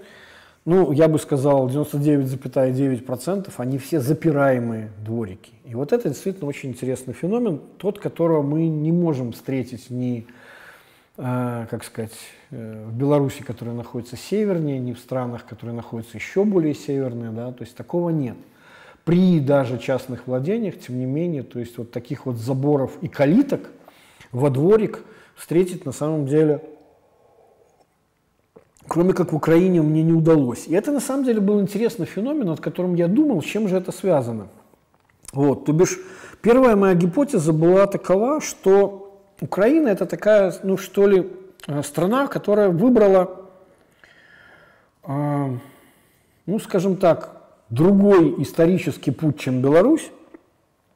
[0.66, 5.52] ну, я бы сказал, 99,9% они все запираемые дворики.
[5.66, 10.24] И вот это действительно очень интересный феномен, тот, которого мы не можем встретить ни, э,
[11.16, 12.18] как сказать,
[12.50, 17.52] э, в Беларуси, которая находится севернее, ни в странах, которые находятся еще более северные, да,
[17.52, 18.38] то есть такого нет.
[19.06, 23.70] При даже частных владениях, тем не менее, то есть вот таких вот заборов и калиток
[24.32, 25.04] во дворик
[25.36, 26.62] встретить на самом деле
[28.88, 30.68] кроме как в Украине, мне не удалось.
[30.68, 33.78] И это на самом деле был интересный феномен, над которым я думал, с чем же
[33.78, 34.48] это связано.
[35.32, 36.00] Вот, то бишь,
[36.42, 39.03] первая моя гипотеза была такова, что
[39.44, 41.30] Украина это такая, ну что ли,
[41.68, 43.50] э, страна, которая выбрала,
[45.04, 45.58] э,
[46.46, 50.12] ну скажем так, другой исторический путь, чем Беларусь,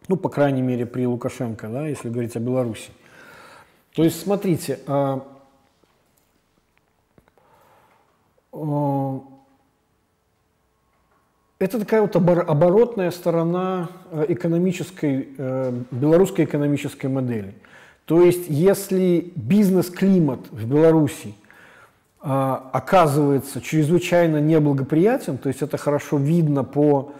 [0.07, 2.91] ну, по крайней мере, при Лукашенко, да, если говорить о Беларуси.
[3.93, 5.19] То есть, смотрите, э,
[8.57, 9.19] Э,
[11.59, 17.53] это такая вот оборотная сторона э, экономической, э, белорусской экономической модели.
[18.07, 21.35] То есть, если бизнес-климат в Беларуси
[22.21, 27.11] оказывается чрезвычайно неблагоприятен, то есть это хорошо видно по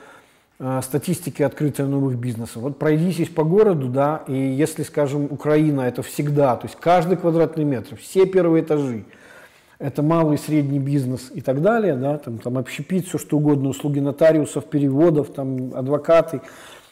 [0.82, 2.64] статистике открытия новых бизнесов.
[2.64, 7.66] Вот пройдитесь по городу, да, и если, скажем, Украина это всегда, то есть каждый квадратный
[7.66, 9.04] метр, все первые этажи–
[9.80, 13.70] это малый и средний бизнес и так далее, да, там, там общепит, все что угодно,
[13.70, 16.42] услуги нотариусов, переводов, там, адвокаты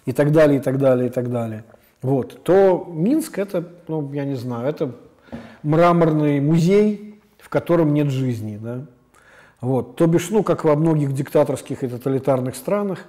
[0.06, 1.64] и так далее, и так далее, и так далее.
[2.06, 4.92] Вот, то Минск это, ну, я не знаю, это
[5.64, 8.86] мраморный музей, в котором нет жизни, да.
[9.60, 13.08] Вот, то бишь, ну, как во многих диктаторских и тоталитарных странах,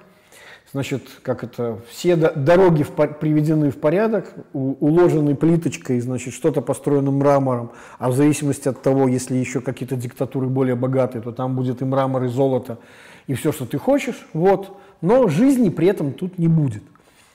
[0.73, 7.11] значит, как это, все дороги в, приведены в порядок, у, уложены плиточкой, значит, что-то построено
[7.11, 11.83] мрамором, а в зависимости от того, если еще какие-то диктатуры более богатые, то там будет
[11.83, 12.79] и мрамор, и золото,
[13.27, 16.81] и все, что ты хочешь, вот, но жизни при этом тут не будет.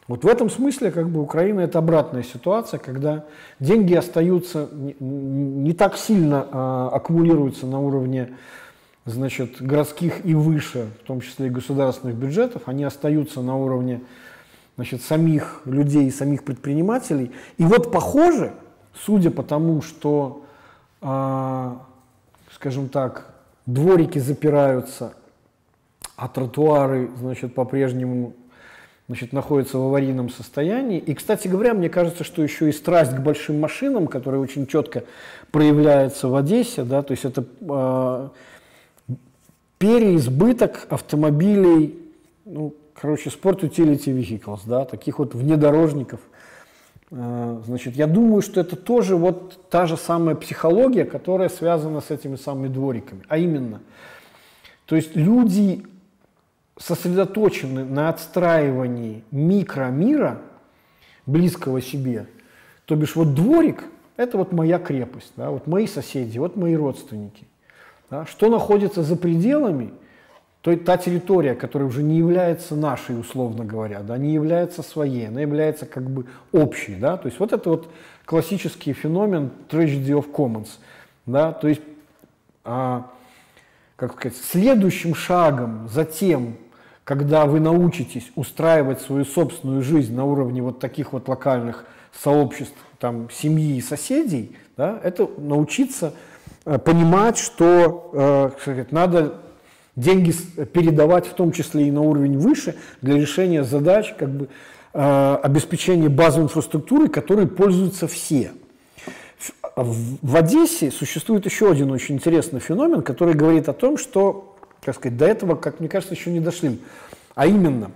[0.09, 3.25] Вот в этом смысле как бы Украина это обратная ситуация, когда
[3.61, 8.35] деньги остаются не, не так сильно а, аккумулируются на уровне
[9.05, 14.03] значит, городских и выше, в том числе и государственных бюджетов, они остаются на уровне
[14.77, 17.31] значит, самих людей, самих предпринимателей.
[17.59, 18.55] И вот похоже,
[18.95, 20.45] судя по тому, что,
[21.01, 21.75] э,
[22.55, 23.35] скажем так,
[23.67, 25.15] дворики запираются,
[26.17, 28.35] а тротуары, значит, по-прежнему
[29.13, 30.99] значит, находятся в аварийном состоянии.
[30.99, 35.05] И, кстати говоря, мне кажется, что еще и страсть к большим машинам, которая очень четко
[35.51, 38.29] проявляется в Одессе, да, то есть это э,
[39.77, 41.95] переизбыток автомобилей,
[42.47, 46.21] ну, короче, спорт utility vehicles, да, таких вот внедорожников.
[47.11, 52.11] Э, значит, я думаю, что это тоже вот та же самая психология, которая связана с
[52.11, 53.25] этими самыми двориками.
[53.29, 53.83] А именно,
[54.87, 55.85] то есть люди
[56.79, 60.41] сосредоточены на отстраивании микромира,
[61.27, 62.27] близкого себе.
[62.87, 63.85] То бишь вот дворик–
[64.17, 67.47] это вот моя крепость, да, вот мои соседи, вот мои родственники.
[68.11, 68.27] Да?
[68.27, 69.93] Что находится за пределами,
[70.61, 75.41] то та территория, которая уже не является нашей, условно говоря, да, не является своей, она
[75.41, 76.95] является как бы общей.
[76.95, 77.17] Да?
[77.17, 77.89] То есть вот это вот
[78.25, 80.69] классический феномен tragedy of commons.
[81.27, 81.53] Да?
[81.53, 81.83] То есть,
[82.65, 83.11] а,
[83.97, 86.57] как сказать, следующим шагом за тем,
[87.05, 93.29] когда вы научитесь устраивать свою собственную жизнь на уровне вот таких вот локальных сообществ, там,
[93.31, 96.15] семьи и соседей, да, это научиться
[96.65, 99.41] э, понимать, что э, надо
[99.97, 100.33] деньги
[100.73, 104.49] передавать в том числе и на уровень выше для решения задач как бы,
[104.95, 108.53] э, обеспечения базовой инфраструктуры, которой пользуются все.
[109.75, 114.97] В, в Одессе существует еще один очень интересный феномен, который говорит о том, что, как
[114.97, 116.79] сказать, до этого, как мне кажется, еще не дошли.
[117.35, 117.91] А именно,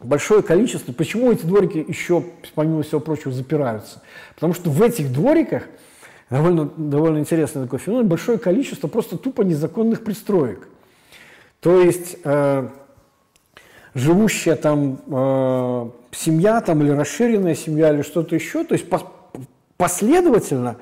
[0.00, 2.24] большое количество, почему эти дворики еще,
[2.54, 4.00] помимо всего прочего, запираются?
[4.34, 5.64] Потому что в этих двориках,
[6.30, 10.66] довольно, довольно интересный такой феномен, большое количество просто тупо незаконных пристроек.
[11.60, 12.68] То есть э,
[13.94, 19.12] живущая там э, семья там, или расширенная семья или что-то еще, то есть по
[19.76, 20.76] последовательно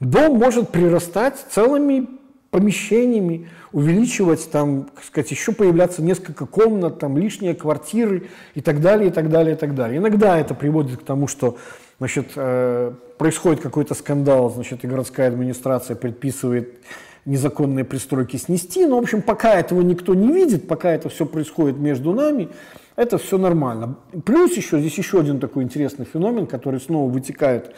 [0.00, 2.08] дом может прирастать целыми
[2.50, 9.08] помещениями, увеличивать там, так сказать, еще появляться несколько комнат, там лишние квартиры и так далее,
[9.08, 9.98] и так далее, и так далее.
[9.98, 11.58] Иногда это приводит к тому, что
[11.98, 16.78] значит, э, происходит какой-то скандал, значит, и городская администрация предписывает
[17.24, 18.86] незаконные пристройки снести.
[18.86, 22.50] Но, в общем, пока этого никто не видит, пока это все происходит между нами,
[22.96, 23.96] это все нормально.
[24.24, 27.74] Плюс еще, здесь еще один такой интересный феномен, который снова вытекает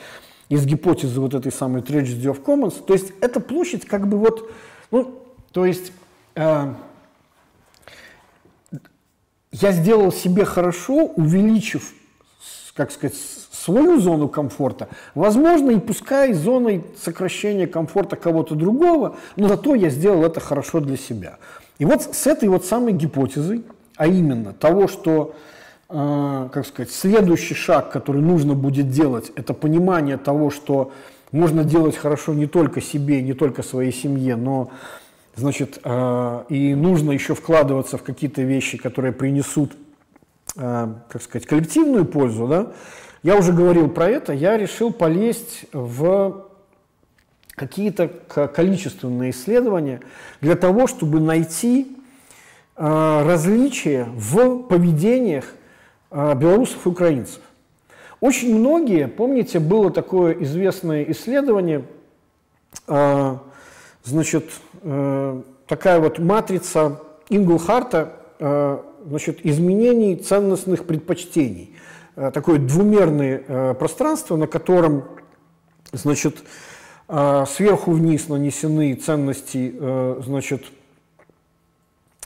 [0.48, 2.85] из гипотезы вот этой самой Tragedy of Commons.
[2.85, 4.51] То есть эта площадь как бы вот,
[4.90, 5.93] ну, то есть
[6.35, 6.74] э,
[9.52, 11.93] я сделал себе хорошо, увеличив,
[12.74, 19.74] как сказать, свою зону комфорта, возможно, и пускай зоной сокращения комфорта кого-то другого, но зато
[19.74, 21.39] я сделал это хорошо для себя.
[21.78, 23.64] И вот с этой вот самой гипотезой,
[23.97, 25.35] а именно того, что
[25.88, 30.92] как сказать, следующий шаг, который нужно будет делать, это понимание того, что
[31.30, 34.70] можно делать хорошо не только себе, не только своей семье, но
[35.36, 39.76] значит, э, и нужно еще вкладываться в какие-то вещи, которые принесут,
[40.56, 42.72] э, как сказать, коллективную пользу, да,
[43.22, 46.46] я уже говорил про это, я решил полезть в
[47.54, 50.00] какие-то количественные исследования
[50.40, 51.96] для того, чтобы найти
[52.76, 55.46] различия в поведениях
[56.10, 57.40] белорусов и украинцев.
[58.20, 61.84] Очень многие, помните, было такое известное исследование,
[62.88, 63.36] э,
[64.04, 64.44] значит,
[65.66, 68.12] такая вот матрица Инглхарта,
[69.04, 71.76] значит, изменений ценностных предпочтений.
[72.16, 75.04] Э, такое двумерное э, пространство, на котором
[75.92, 76.38] значит,
[77.08, 79.74] э, сверху вниз нанесены ценности
[80.22, 80.64] значит,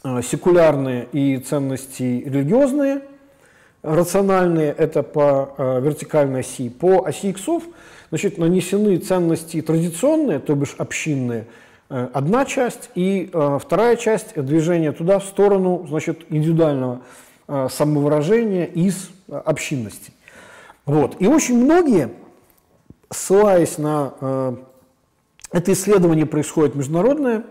[0.03, 3.03] секулярные и ценности религиозные,
[3.83, 6.69] рациональные, это по вертикальной оси.
[6.69, 7.63] По оси иксов
[8.11, 11.47] значит, нанесены ценности традиционные, то бишь общинные,
[11.89, 13.31] одна часть, и
[13.61, 17.01] вторая часть движения туда в сторону значит, индивидуального
[17.69, 20.13] самовыражения из общинности.
[20.87, 21.17] Вот.
[21.21, 22.11] И очень многие,
[23.11, 24.57] ссылаясь на э,
[25.53, 27.45] это исследование происходит международное,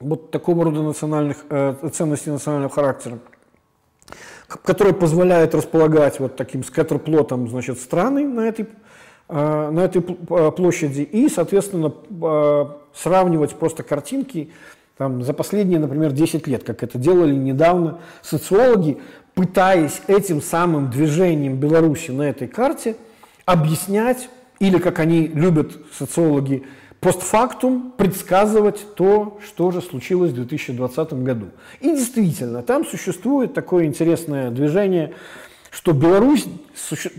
[0.00, 3.18] вот такого рода национальных, э, ценностей национального характера,
[4.48, 8.66] которое позволяет располагать вот таким скатерплотом значит, страны на этой,
[9.28, 11.92] э, на этой э, площади и, соответственно,
[12.22, 12.64] э,
[12.94, 14.50] сравнивать просто картинки
[14.96, 18.98] там, за последние, например, 10 лет, как это делали недавно социологи,
[19.34, 22.96] пытаясь этим самым движением Беларуси на этой карте
[23.44, 26.64] объяснять, или, как они любят, социологи,
[27.00, 31.46] постфактум предсказывать то, что же случилось в 2020 году.
[31.80, 35.14] И действительно, там существует такое интересное движение,
[35.70, 36.46] что Беларусь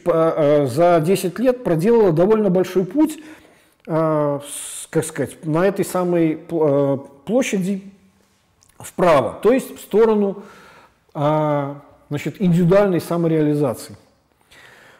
[0.05, 3.19] а, за 10 лет проделала довольно большой путь,
[3.87, 4.41] а,
[4.89, 7.83] как сказать, на этой самой а, площади
[8.79, 10.43] вправо, то есть в сторону
[11.11, 13.97] значит, индивидуальной самореализации.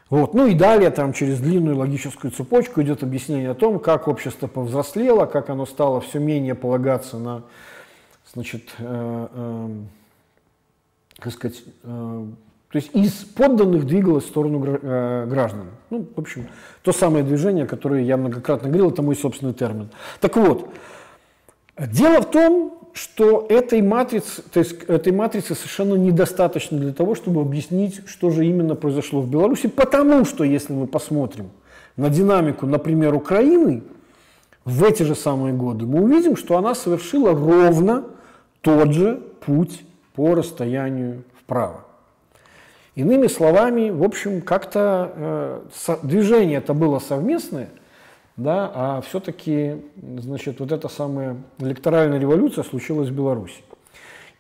[0.10, 0.34] Вот.
[0.34, 5.26] Ну и далее там через длинную логическую цепочку идет объяснение о том, как общество повзрослело,
[5.26, 7.44] как оно стало все менее полагаться на,
[8.34, 9.70] значит, э, э,
[11.20, 12.26] как сказать, э,
[12.72, 15.68] то есть из подданных двигалось в сторону э, граждан.
[15.92, 16.48] Ну, в общем,
[16.82, 19.90] то самое движение, которое я многократно говорил, это мой собственный термин.
[20.22, 20.74] Так вот,
[21.78, 27.42] дело в том, что этой матрицы, то есть этой матрицы совершенно недостаточно для того, чтобы
[27.42, 31.52] объяснить, что же именно произошло в Беларуси, потому что, если мы посмотрим
[31.96, 33.84] на динамику, например, Украины
[34.66, 38.06] в эти же самые годы, мы увидим, что она совершила ровно
[38.62, 39.84] тот же путь
[40.16, 41.86] по расстоянию вправо.
[42.96, 47.70] Иными словами, в общем, как-то э, движение это было совместное,
[48.40, 49.78] да, а все-таки,
[50.18, 53.62] значит, вот эта самая электоральная революция случилась в Беларуси.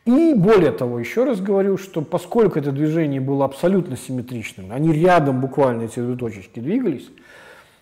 [0.05, 5.41] И более того, еще раз говорю, что поскольку это движение было абсолютно симметричным, они рядом
[5.41, 7.09] буквально эти две точечки двигались,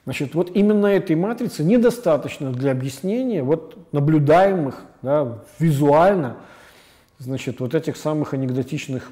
[0.06, 6.38] значит, вот именно этой матрицы недостаточно для объяснения вот наблюдаемых да, визуально
[7.20, 9.12] значит, вот этих самых анекдотичных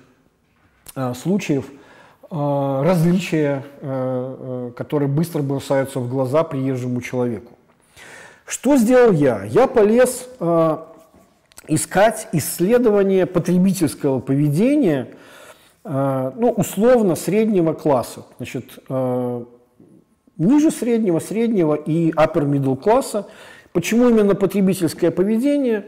[0.95, 1.71] э, случаев
[2.29, 7.53] различия, э, э, которые быстро бросаются в глаза приезжему человеку.
[8.45, 9.43] Что сделал я?
[9.43, 10.77] Я полез э,
[11.67, 15.09] искать исследование потребительского поведения,
[15.83, 18.25] э, ну, условно, среднего класса.
[18.37, 19.45] Значит, э,
[20.37, 23.27] ниже среднего, среднего и upper middle класса.
[23.73, 25.85] Почему именно потребительское поведение?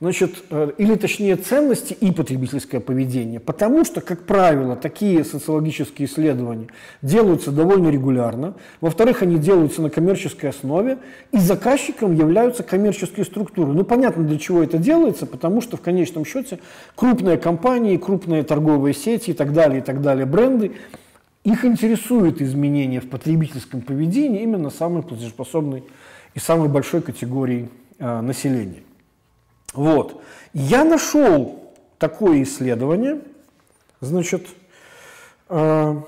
[0.00, 3.40] Значит, э, или точнее ценности и потребительское поведение.
[3.40, 6.68] Потому что, как правило, такие социологические исследования
[7.02, 8.54] делаются довольно регулярно.
[8.80, 10.98] Во-вторых, они делаются на коммерческой основе,
[11.32, 13.72] и заказчиком являются коммерческие структуры.
[13.72, 16.58] Ну, понятно, для чего это делается, потому что в конечном счете
[16.94, 20.72] крупные компании, крупные торговые сети и так далее, и так далее, бренды,
[21.44, 25.84] их интересуют изменения в потребительском поведении именно самой платежеспособной
[26.34, 28.82] и самой большой категории э, населения.
[29.76, 30.22] Вот.
[30.52, 33.20] Я нашел такое исследование,
[34.00, 34.48] значит,
[35.48, 36.02] э,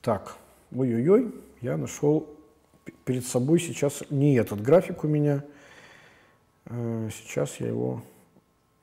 [0.00, 0.36] так,
[0.74, 2.28] ой-ой-ой, я нашел
[3.04, 5.44] перед собой сейчас не этот график у меня,
[6.66, 8.02] э, сейчас я его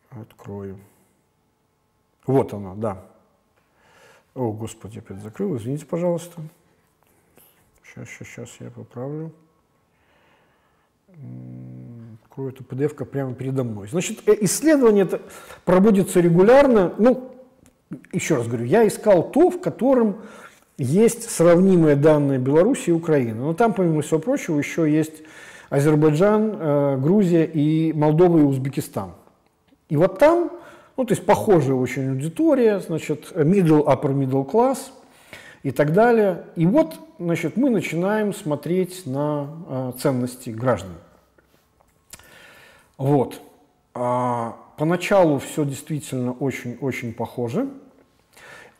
[0.09, 0.77] открою.
[2.25, 3.05] Вот оно, да.
[4.33, 6.41] О, Господи, опять закрыл, извините, пожалуйста.
[7.83, 9.31] Сейчас, сейчас, сейчас я поправлю
[12.35, 13.87] открою эту PDF прямо передо мной.
[13.87, 15.21] Значит, э, исследование это
[15.63, 16.93] проводится регулярно.
[16.97, 17.31] Ну,
[18.11, 20.17] еще раз говорю, я искал то, в котором
[20.77, 23.35] есть сравнимые данные Беларуси и Украины.
[23.35, 25.23] Но там, помимо всего прочего, еще есть
[25.69, 29.11] Азербайджан, э, Грузия и Молдова и Узбекистан.
[29.87, 30.51] И вот там,
[30.97, 34.79] ну, то есть похожая очень аудитория, значит, middle, upper middle class
[35.63, 36.43] и так далее.
[36.55, 40.91] И вот, значит, мы начинаем смотреть на э, ценности граждан.
[42.97, 43.41] Вот.
[43.93, 47.69] А, поначалу все действительно очень-очень похоже.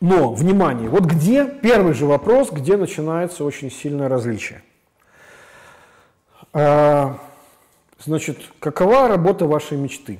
[0.01, 4.61] Но, внимание, вот где, первый же вопрос, где начинается очень сильное различие.
[6.53, 7.17] А,
[7.99, 10.19] значит, какова работа вашей мечты?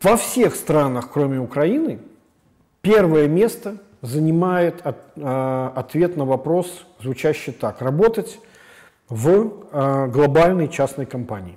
[0.00, 2.00] Во всех странах, кроме Украины,
[2.80, 7.80] первое место занимает от, а, ответ на вопрос, звучащий так.
[7.80, 8.40] Работать
[9.08, 9.28] в
[9.72, 11.56] э, глобальной частной компании.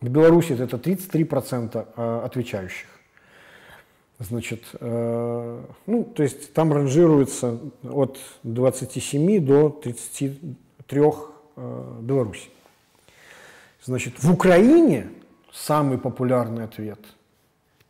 [0.00, 2.88] В Беларуси это 33% э, отвечающих.
[4.18, 11.02] Значит, э, ну, то есть там ранжируется от 27 до 33
[11.56, 12.48] э, Беларуси.
[13.84, 15.08] Значит, в Украине
[15.52, 17.00] самый популярный ответ–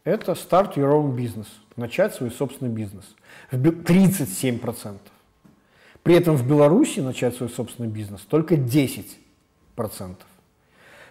[0.07, 3.05] это start your own business, начать свой собственный бизнес.
[3.51, 4.99] 37%.
[6.07, 9.09] При этом в Беларуси начать свой собственный бизнес только 10%.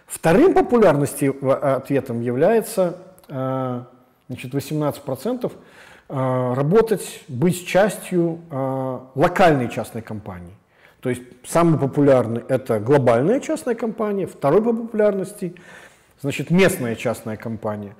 [0.06, 2.96] Вторым популярности ответом является
[3.28, 3.82] э,
[4.28, 5.52] значит, 18%
[6.08, 10.54] э, работать, быть частью э, локальной частной компании.
[11.00, 15.54] То есть самый популярный– это глобальная частная компания, второй по популярности–
[16.22, 17.94] значит, местная частная компания.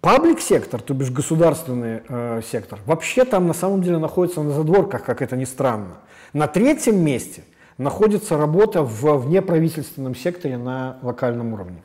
[0.00, 5.04] Паблик сектор, то бишь государственный э, сектор, вообще там на самом деле находится на задворках,
[5.04, 5.98] как это ни странно.
[6.32, 7.44] На третьем месте
[7.76, 11.82] находится работа в внеправительственном секторе на локальном уровне.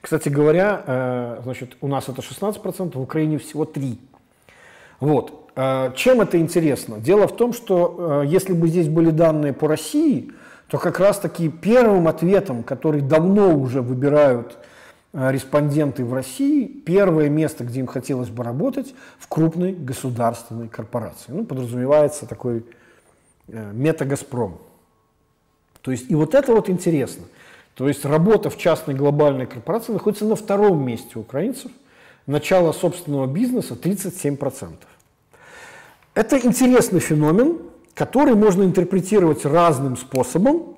[0.00, 3.98] Кстати говоря, э, значит, у нас это 16%, в Украине всего 3%.
[5.00, 5.50] Вот.
[5.54, 6.98] Э, чем это интересно?
[7.00, 10.32] Дело в том, что э, если бы здесь были данные по России,
[10.68, 14.56] то как раз таки первым ответом, который давно уже выбирают
[15.12, 21.32] респонденты в России первое место, где им хотелось бы работать, в крупной государственной корпорации.
[21.32, 22.64] Ну, подразумевается такой
[23.48, 24.58] э, мета-газпром.
[25.82, 27.24] То есть, и вот это вот интересно.
[27.74, 31.70] То есть работа в частной глобальной корпорации находится на втором месте украинцев.
[32.26, 34.74] Начало собственного бизнеса 37%.
[36.14, 37.58] Это интересный феномен,
[37.94, 40.71] который можно интерпретировать разным способом,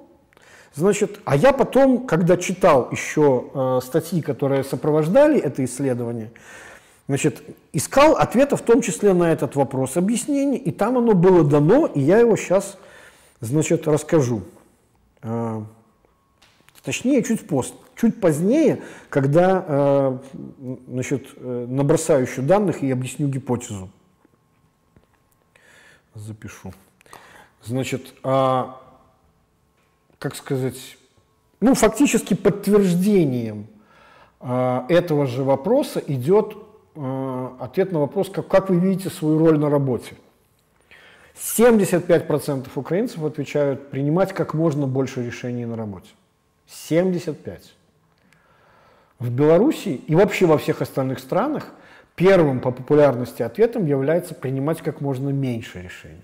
[0.74, 6.32] Значит, а я потом, когда читал еще э, статьи, которые сопровождали это исследование,
[7.06, 7.42] значит,
[7.72, 12.00] искал ответы в том числе на этот вопрос объяснений, и там оно было дано, и
[12.00, 12.76] я его сейчас,
[13.40, 14.42] значит, расскажу.
[15.22, 15.62] Э,
[16.82, 20.18] точнее, чуть, пост, чуть позднее, когда э,
[20.88, 23.90] значит, э, набросаю еще данных и объясню гипотезу.
[26.16, 26.74] Запишу.
[27.62, 28.80] Значит, а
[30.24, 30.96] как сказать,
[31.60, 33.66] ну, фактически подтверждением
[34.40, 36.56] э, этого же вопроса идет
[36.94, 40.14] э, ответ на вопрос, как, как вы видите свою роль на работе.
[41.36, 46.08] 75% украинцев отвечают принимать как можно больше решений на работе.
[46.66, 47.74] 75.
[49.18, 51.66] В Беларуси и вообще во всех остальных странах
[52.14, 56.22] первым по популярности ответом является принимать как можно меньше решений.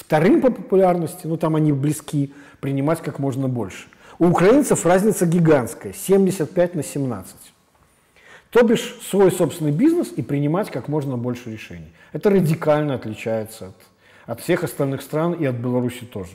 [0.00, 3.86] Вторым по популярности, ну там они близки, принимать как можно больше.
[4.18, 7.34] У украинцев разница гигантская, 75 на 17.
[8.48, 11.92] То бишь свой собственный бизнес и принимать как можно больше решений.
[12.12, 13.76] Это радикально отличается от,
[14.26, 16.32] от всех остальных стран и от Беларуси тоже.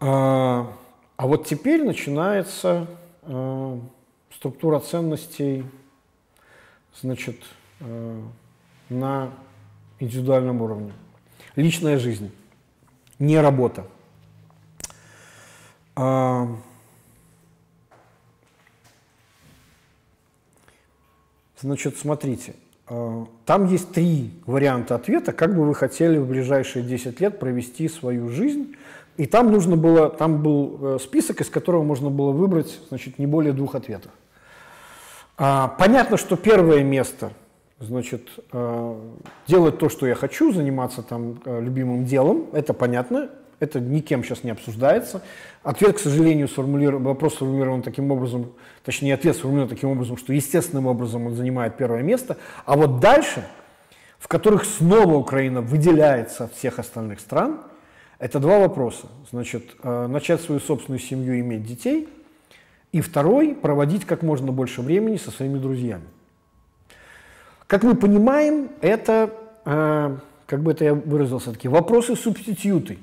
[0.00, 0.70] А,
[1.16, 2.86] а вот теперь начинается
[3.22, 3.80] а,
[4.30, 5.64] структура ценностей
[7.00, 7.40] значит,
[7.80, 8.22] а,
[8.90, 9.30] на
[9.98, 10.92] индивидуальном уровне.
[11.56, 12.32] Личная жизнь,
[13.20, 13.84] не работа.
[15.94, 16.48] А,
[21.60, 22.54] значит, смотрите,
[22.88, 27.88] а, там есть три варианта ответа, как бы вы хотели в ближайшие 10 лет провести
[27.88, 28.74] свою жизнь.
[29.16, 33.26] И там нужно было, там был э, список, из которого можно было выбрать, значит, не
[33.28, 34.10] более двух ответов.
[35.36, 37.32] А, понятно, что первое место–
[37.80, 39.00] Значит, э,
[39.48, 44.44] делать то, что я хочу, заниматься там э, любимым делом, это понятно, это никем сейчас
[44.44, 45.22] не обсуждается.
[45.62, 48.52] Ответ, к сожалению, сформулирован, вопрос сформулирован таким образом,
[48.84, 52.36] точнее, ответ сформулирован таким образом, что естественным образом он занимает первое место.
[52.64, 53.44] А вот дальше,
[54.18, 57.60] в которых снова Украина выделяется от всех остальных стран,
[58.18, 59.08] это два вопроса.
[59.30, 62.08] Значит, э, начать свою собственную семью, иметь детей.
[62.92, 66.04] И второй, проводить как можно больше времени со своими друзьями.
[67.74, 69.30] Как мы понимаем, это,
[69.64, 72.98] э, как бы это я выразился, такие вопросы-субститюты.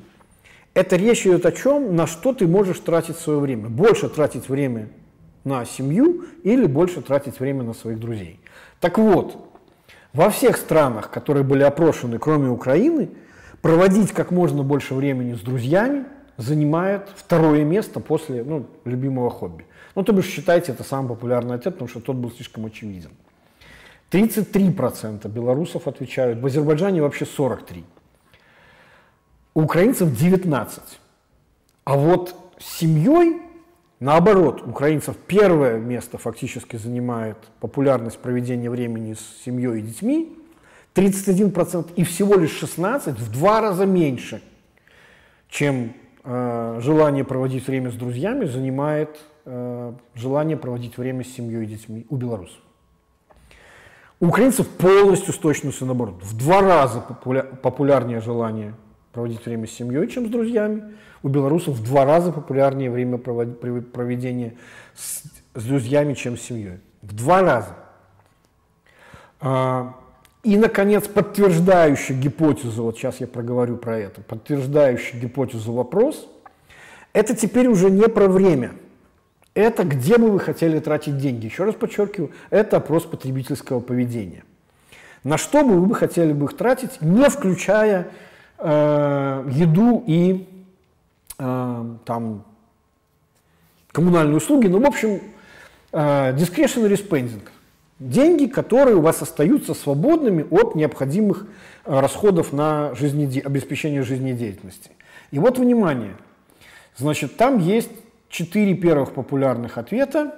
[0.74, 3.68] Это речь идет о чем, на что ты можешь тратить свое время.
[3.68, 4.88] Больше тратить время
[5.44, 8.40] на семью или больше тратить время на своих друзей.
[8.80, 9.46] Так вот,
[10.14, 13.10] во всех странах, которые были опрошены, кроме Украины,
[13.62, 16.06] проводить как можно больше времени с друзьями
[16.38, 19.66] занимает второе место после ну, любимого хобби.
[19.96, 23.12] Ну, то бишь, считайте, это самый популярный ответ, потому что тот был слишком очевиден.
[24.12, 27.84] 33% белорусов отвечают, в Азербайджане вообще 43%.
[29.54, 30.82] У украинцев 19%.
[31.84, 33.42] А вот с семьей,
[34.00, 40.38] наоборот, украинцев первое место фактически занимает популярность проведения времени с семьей и детьми,
[40.94, 44.42] 31%, и всего лишь 16%, в два раза меньше,
[45.50, 45.94] чем
[46.24, 52.06] э, желание проводить время с друзьями, занимает э, желание проводить время с семьей и детьми
[52.10, 52.60] у белорусов.
[54.22, 56.22] Украинцев полностью с наоборот.
[56.22, 58.76] В два раза популя популярнее желание
[59.12, 60.94] проводить время с семьей, чем с друзьями.
[61.24, 64.54] У белорусов в два раза популярнее время проведения
[64.96, 65.24] с,
[65.56, 66.82] с друзьями, чем с семьей.
[67.02, 67.76] В два раза.
[69.40, 69.96] А,
[70.44, 76.30] и, наконец, подтверждающий гипотезу, вот сейчас я проговорю про это, подтверждающий гипотезу вопрос,
[77.14, 78.74] это теперь уже не про время–
[79.54, 81.46] это где бы вы хотели тратить деньги.
[81.46, 84.44] Еще раз подчеркиваю, это опрос потребительского поведения.
[85.24, 88.08] На что бы вы бы хотели бы их тратить, не включая
[88.58, 90.48] э, еду и
[91.38, 92.44] э, там,
[93.92, 95.22] коммунальные услуги, ну, в общем,
[95.92, 97.42] э, discretionary spending.
[98.00, 101.46] Деньги, которые у вас остаются свободными от необходимых
[101.86, 103.42] э, расходов на жизнеде...
[103.42, 104.90] обеспечение жизнедеятельности.
[105.30, 106.16] И вот, внимание,
[106.98, 107.92] значит, там есть
[108.32, 110.34] четыре первых популярных ответа.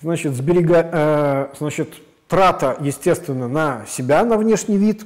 [0.00, 1.94] Значит, сберега, э, значит,
[2.28, 5.04] трата, естественно, на себя, на внешний вид,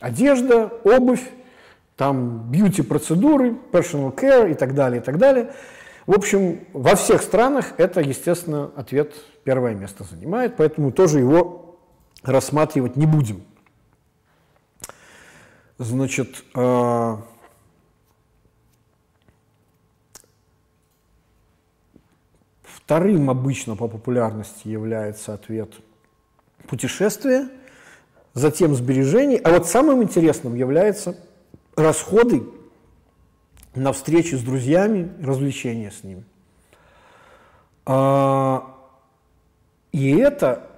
[0.00, 1.22] одежда, обувь,
[1.96, 5.52] там бьюти-процедуры, personal care и так далее, и так далее.
[6.06, 9.14] В общем, во всех странах это, естественно, ответ
[9.44, 11.78] первое место занимает, поэтому тоже его
[12.22, 13.42] рассматривать не будем.
[15.78, 17.16] Значит, э,
[22.86, 25.72] Вторым обычно по популярности является ответ
[26.68, 27.48] путешествия,
[28.32, 29.38] затем сбережений.
[29.38, 31.16] А вот самым интересным является
[31.74, 32.44] расходы
[33.74, 36.22] на встречи с друзьями, развлечения с ними.
[37.86, 38.72] А,
[39.90, 40.70] и это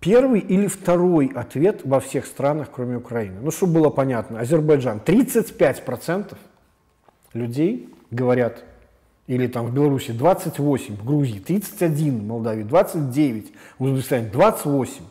[0.00, 3.38] первый или второй ответ во всех странах, кроме Украины.
[3.42, 6.38] Ну, чтобы было понятно, Азербайджан 35%
[7.34, 8.64] людей говорят
[9.28, 15.04] или там в Беларуси 28, в Грузии 31, в Молдавии 29, в Узбекистане 28.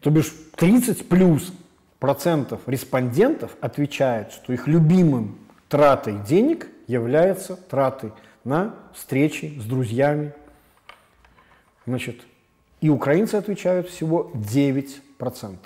[0.00, 1.52] То бишь 30 плюс
[2.00, 5.38] процентов респондентов отвечают, что их любимым
[5.68, 8.12] тратой денег является тратой
[8.42, 10.34] на встречи с друзьями.
[11.86, 12.20] Значит,
[12.80, 15.56] и украинцы отвечают всего 9%.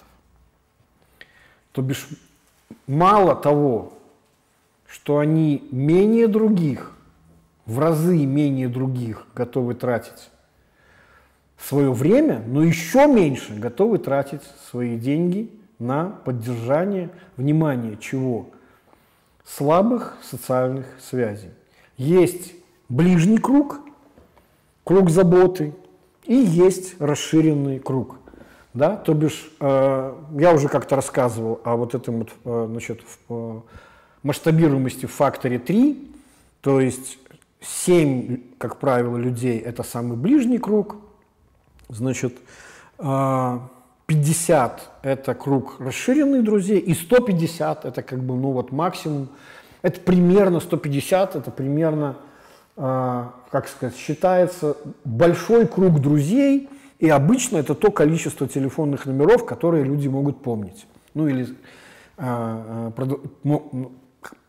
[1.73, 2.09] То бишь
[2.87, 3.95] мало того,
[4.87, 6.93] что они менее других,
[7.69, 10.31] в разы менее других готовы тратить
[11.59, 18.49] свое время, но еще меньше готовы тратить свои деньги на поддержание, внимание чего?
[19.45, 21.51] Слабых социальных связей.
[21.99, 22.55] Есть
[22.89, 23.81] ближний круг,
[24.83, 25.75] круг заботы,
[26.25, 28.17] и есть расширенный круг.
[28.73, 28.97] Да?
[28.97, 33.61] То бишь, э, я уже как-то рассказывал о вот этом вот, э, значит, в, э,
[34.23, 36.13] масштабируемости в факторе 3,
[36.61, 37.19] то есть
[37.61, 40.97] 7, как правило, людей– это самый ближний круг,
[41.89, 42.37] значит,
[42.99, 43.03] 50
[44.09, 49.29] э,– это круг расширенных друзей, и 150– это как бы, ну вот максимум,
[49.83, 52.17] это примерно 150, это примерно,
[52.77, 56.69] э, как сказать, считается большой круг друзей,
[57.01, 60.87] и обычно это то количество телефонных номеров, которые люди могут помнить.
[61.15, 61.49] Ну или
[62.19, 62.91] э,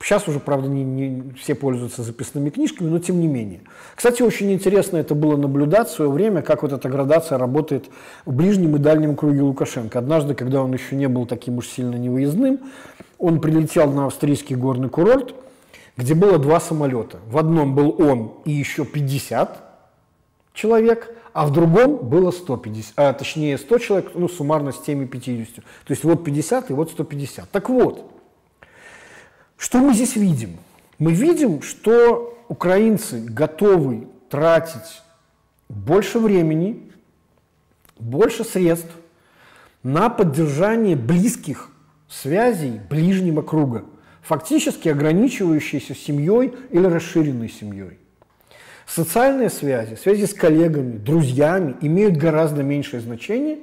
[0.02, 3.62] Сейчас уже, правда, не, не все пользуются записными книжками, но тем не менее.
[3.96, 7.90] Кстати, очень интересно это было наблюдать в свое время, как вот эта градация работает
[8.26, 10.00] в ближнем и дальнем круге Лукашенко.
[10.00, 12.60] Однажды, когда он еще не был таким уж сильно невыездным,
[13.20, 15.36] он прилетел на австрийский горный курорт,
[15.98, 17.20] где было два самолета.
[17.28, 19.64] В одном был он и еще 50
[20.54, 25.56] человек, а в другом было 150, а точнее 100 человек, ну суммарно с теми 50.
[25.56, 27.50] То есть вот 50 и вот 150.
[27.50, 28.19] Так вот,
[29.60, 30.57] что мы здесь видим?
[30.99, 35.02] Мы видим, что украинцы готовы тратить
[35.68, 36.90] больше времени,
[37.99, 38.90] больше средств
[39.84, 41.69] на поддержание близких
[42.07, 43.84] связей ближнего круга,
[44.22, 47.99] фактически ограничивающиеся семьей или расширенной семьей.
[48.88, 53.60] Социальные связи, связи с коллегами, друзьями имеют гораздо меньшее значение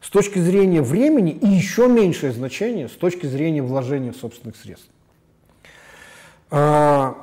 [0.00, 4.93] с точки зрения времени и еще меньшее значение с точки зрения вложения собственных средств.
[6.50, 7.16] А,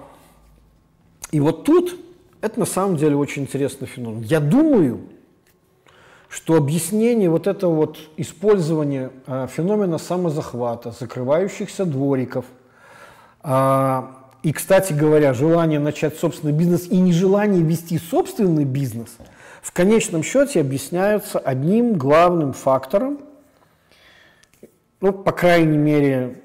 [1.32, 2.00] и вот тут
[2.42, 4.22] это на самом деле очень интересный феномен.
[4.22, 5.02] Я думаю,
[6.28, 12.46] что объяснение вот этого вот использования а, феномена самозахвата, закрывающихся двориков,
[13.44, 19.10] а, и, кстати говоря, желание начать собственный бизнес и нежелание вести собственный бизнес
[19.62, 23.20] в конечном счете объясняются одним главным фактором,
[25.00, 26.42] ну, по крайней мере,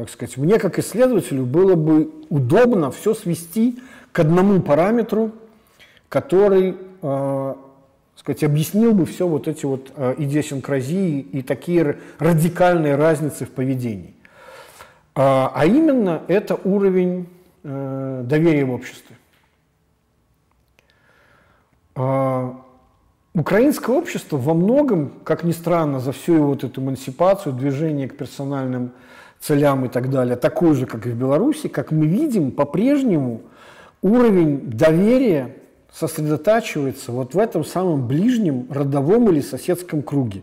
[0.00, 3.78] как сказать, мне как исследователю было бы удобно все свести
[4.12, 5.32] к одному параметру,
[6.08, 7.54] который, э,
[8.16, 14.14] сказать, объяснил бы все вот эти вот э, идиосинкразии и такие радикальные разницы в поведении.
[15.14, 17.28] А, а именно это уровень
[17.62, 19.16] э, доверия в обществе.
[21.94, 22.58] А,
[23.34, 28.92] украинское общество во многом, как ни странно, за всю вот эту эмансипацию, движение к персональным
[29.40, 33.42] целям и так далее, такой же, как и в Беларуси, как мы видим, по-прежнему
[34.02, 35.56] уровень доверия
[35.92, 40.42] сосредотачивается вот в этом самом ближнем родовом или соседском круге.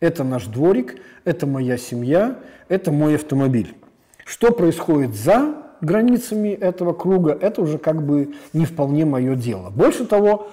[0.00, 2.38] Это наш дворик, это моя семья,
[2.68, 3.74] это мой автомобиль.
[4.24, 9.70] Что происходит за границами этого круга, это уже как бы не вполне мое дело.
[9.70, 10.48] Больше того,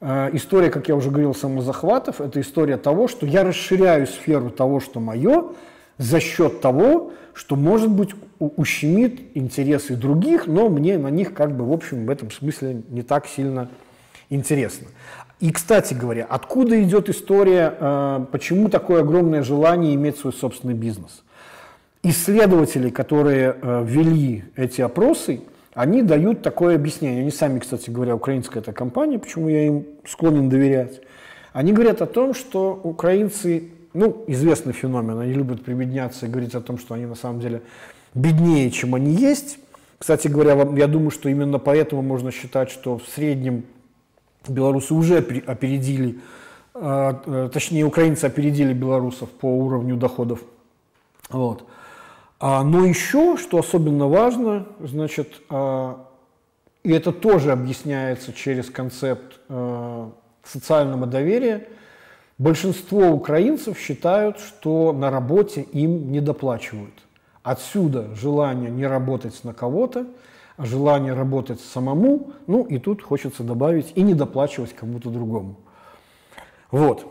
[0.00, 4.80] э, история, как я уже говорил, самозахватов, это история того, что я расширяю сферу того,
[4.80, 5.52] что мое,
[6.00, 11.68] за счет того, что, может быть, ущемит интересы других, но мне на них, как бы,
[11.68, 13.68] в общем, в этом смысле не так сильно
[14.30, 14.88] интересно.
[15.40, 21.22] И, кстати говоря, откуда идет история, э, почему такое огромное желание иметь свой собственный бизнес?
[22.02, 25.42] Исследователи, которые э, ввели эти опросы,
[25.74, 27.20] они дают такое объяснение.
[27.20, 31.02] Они сами, кстати говоря, украинская эта компания, почему я им склонен доверять.
[31.52, 36.60] Они говорят о том, что украинцы ну, известный феномен, они любят прибедняться и говорить о
[36.60, 37.62] том, что они на самом деле
[38.14, 39.58] беднее, чем они есть.
[39.98, 43.64] Кстати говоря, я думаю, что именно поэтому можно считать, что в среднем
[44.48, 46.20] белорусы уже опередили,
[46.72, 50.40] а, э, точнее, украинцы опередили белорусов по уровню доходов.
[51.28, 51.64] Вот.
[52.38, 56.06] А, но еще, что особенно важно, значит, а,
[56.82, 60.10] и это тоже объясняется через концепт э,
[60.44, 61.66] социального доверия–
[62.40, 66.94] Большинство украинцев считают, что на работе им не доплачивают.
[67.42, 70.06] Отсюда желание не работать на кого-то,
[70.56, 75.56] а желание работать самому, ну и тут хочется добавить и не доплачивать кому-то другому.
[76.70, 77.06] Вот.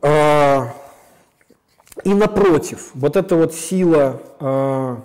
[0.00, 0.72] А,
[2.04, 5.02] и напротив, вот эта вот сила а,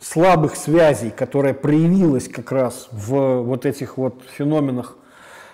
[0.00, 4.96] слабых связей, которая проявилась как раз в вот этих вот феноменах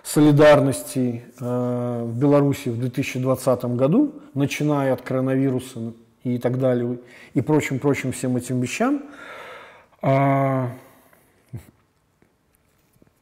[0.02, 5.92] солидарности э, в Беларуси в 2020 году, начиная от коронавируса
[6.24, 6.98] и так далее,
[7.34, 9.02] и прочим-прочим всем этим вещам,
[10.02, 10.66] э,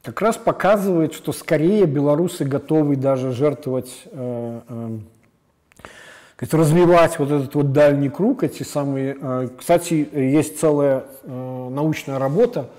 [0.03, 7.73] как раз показывает, что скорее белорусы готовы даже жертвовать, э, э, развивать вот этот вот
[7.73, 9.19] дальний круг, эти самые...
[9.21, 12.71] Э, кстати, есть целая э, научная работа,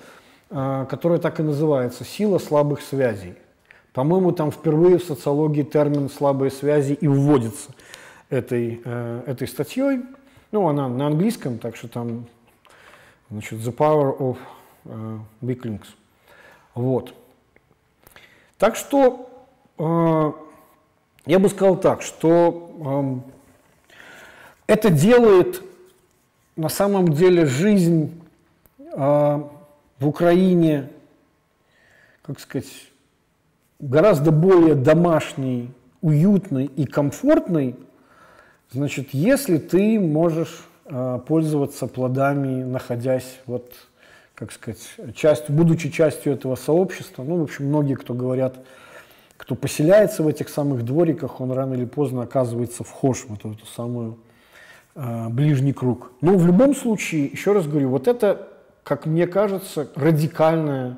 [0.49, 3.35] которая так и называется «Сила слабых связей».
[3.93, 7.71] По-моему, там впервые в социологии термин «слабые связи» и вводится
[8.29, 10.01] этой, э, этой статьей.
[10.51, 12.25] Ну, она на английском, так что там
[13.31, 14.37] значит, «The power of
[14.85, 15.87] э, weak links».
[16.75, 17.15] Вот.
[18.59, 19.47] Так что
[19.77, 20.31] э,
[21.25, 23.23] я бы сказал так, что
[24.67, 25.63] э, это делает
[26.55, 28.21] на самом деле жизнь
[28.91, 29.49] в
[30.01, 30.89] Украине,
[32.21, 32.67] как сказать,
[33.79, 37.75] гораздо более домашней, уютной и комфортной,
[38.71, 43.73] значит, если ты можешь э, пользоваться плодами, находясь вот
[44.39, 44.79] как сказать,
[45.15, 48.55] часть, будучи частью этого сообщества, ну, в общем, многие, кто говорят,
[49.35, 53.65] кто поселяется в этих самых двориках, он рано или поздно оказывается вхож в эту, эту
[53.65, 54.17] самую
[54.95, 56.13] э, ближний круг.
[56.21, 58.47] Но в любом случае, еще раз говорю, вот это,
[58.83, 60.97] как мне кажется, радикальное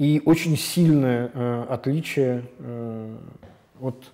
[0.00, 3.16] и очень сильное э, отличие э,
[3.82, 4.12] от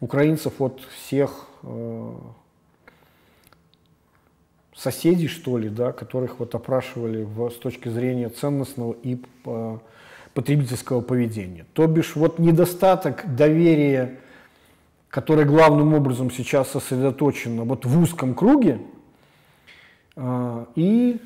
[0.00, 2.12] украинцев от всех э,
[4.76, 9.78] соседей, что ли, да, которых вот опрашивали в, с точки зрения ценностного и э,
[10.34, 11.64] потребительского поведения.
[11.72, 14.18] То бишь вот недостаток доверия,
[15.08, 18.78] который главным образом сейчас сосредоточен вот в узком круге,
[20.16, 21.18] э, и,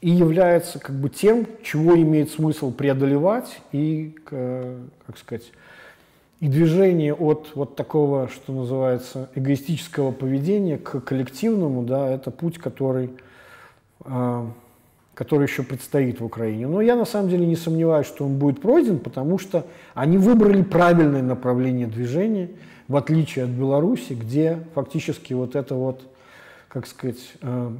[0.00, 5.50] и является как бы тем, чего имеет смысл преодолевать и, э, как сказать,
[6.40, 13.10] и движение от вот такого, что называется, эгоистического поведения к коллективному, да, это путь, который,
[14.04, 14.46] э,
[15.14, 16.66] который еще предстоит в Украине.
[16.66, 20.62] Но я на самом деле не сомневаюсь, что он будет пройден, потому что они выбрали
[20.62, 22.50] правильное направление движения,
[22.88, 26.02] в отличие от Беларуси, где фактически вот это вот,
[26.68, 27.70] как сказать, э,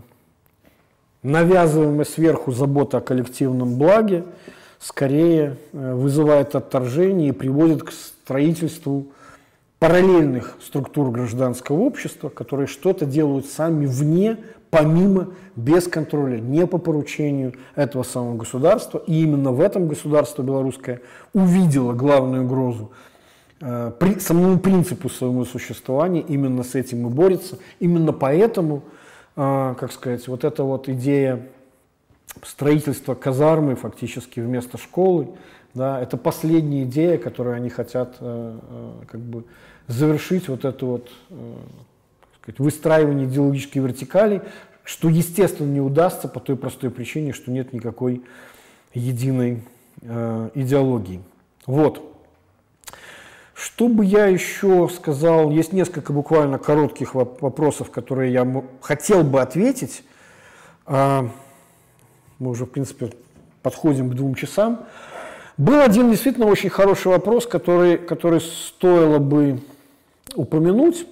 [1.24, 4.24] навязываемая сверху забота о коллективном благе,
[4.78, 9.06] скорее э, вызывает отторжение и приводит к строительству
[9.78, 14.38] параллельных структур гражданского общества, которые что-то делают сами вне,
[14.70, 19.02] помимо, без контроля, не по поручению этого самого государства.
[19.06, 21.00] И именно в этом государство белорусское
[21.32, 22.92] увидело главную угрозу
[23.60, 27.58] э, при, самому принципу своего существования, именно с этим и борется.
[27.80, 28.82] Именно поэтому,
[29.34, 31.48] как сказать, вот эта вот идея
[32.42, 35.28] строительство казармы фактически вместо школы.
[35.74, 39.44] Да, это последняя идея, которую они хотят э, э, как бы
[39.88, 41.54] завершить вот это вот э,
[42.40, 44.42] сказать, выстраивание идеологической вертикали,
[44.84, 48.22] что, естественно, не удастся по той простой причине, что нет никакой
[48.92, 49.64] единой
[50.02, 51.22] э, идеологии.
[51.66, 52.13] Вот.
[53.54, 60.02] Что бы я еще сказал, есть несколько буквально коротких вопросов, которые я хотел бы ответить.
[60.86, 61.28] А,
[62.40, 63.12] мы уже, в принципе,
[63.62, 64.86] подходим к двум часам.
[65.56, 69.60] Был один действительно очень хороший вопрос, который, который стоило бы
[70.34, 71.06] упомянуть.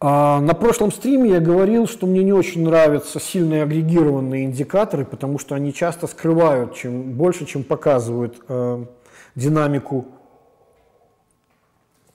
[0.00, 5.38] А, на прошлом стриме я говорил, что мне не очень нравятся сильные агрегированные индикаторы, потому
[5.38, 8.84] что они часто скрывают чем, больше, чем показывают э,
[9.34, 10.06] динамику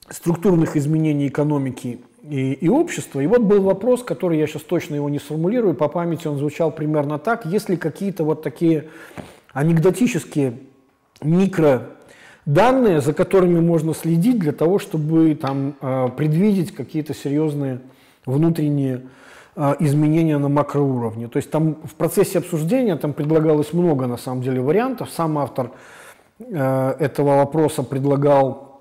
[0.09, 3.19] структурных изменений экономики и, и общества.
[3.19, 6.71] И вот был вопрос, который я сейчас точно его не сформулирую, по памяти он звучал
[6.71, 7.45] примерно так.
[7.45, 8.89] Есть ли какие-то вот такие
[9.53, 10.59] анекдотические
[11.21, 17.81] микроданные, за которыми можно следить для того, чтобы там э, предвидеть какие-то серьезные
[18.25, 19.03] внутренние
[19.55, 21.27] э, изменения на макроуровне.
[21.27, 25.09] То есть там в процессе обсуждения там предлагалось много на самом деле вариантов.
[25.11, 25.71] Сам автор
[26.39, 28.72] э, этого вопроса предлагал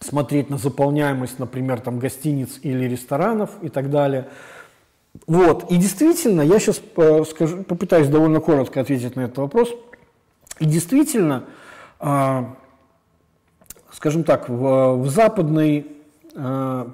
[0.00, 4.28] смотреть на заполняемость, например, там, гостиниц или ресторанов и так далее.
[5.26, 5.70] Вот.
[5.70, 9.70] И действительно, я сейчас э, скажу, попытаюсь довольно коротко ответить на этот вопрос.
[10.58, 11.44] И действительно,
[12.00, 12.44] э,
[13.92, 15.86] скажем так, в, в западной
[16.34, 16.86] э,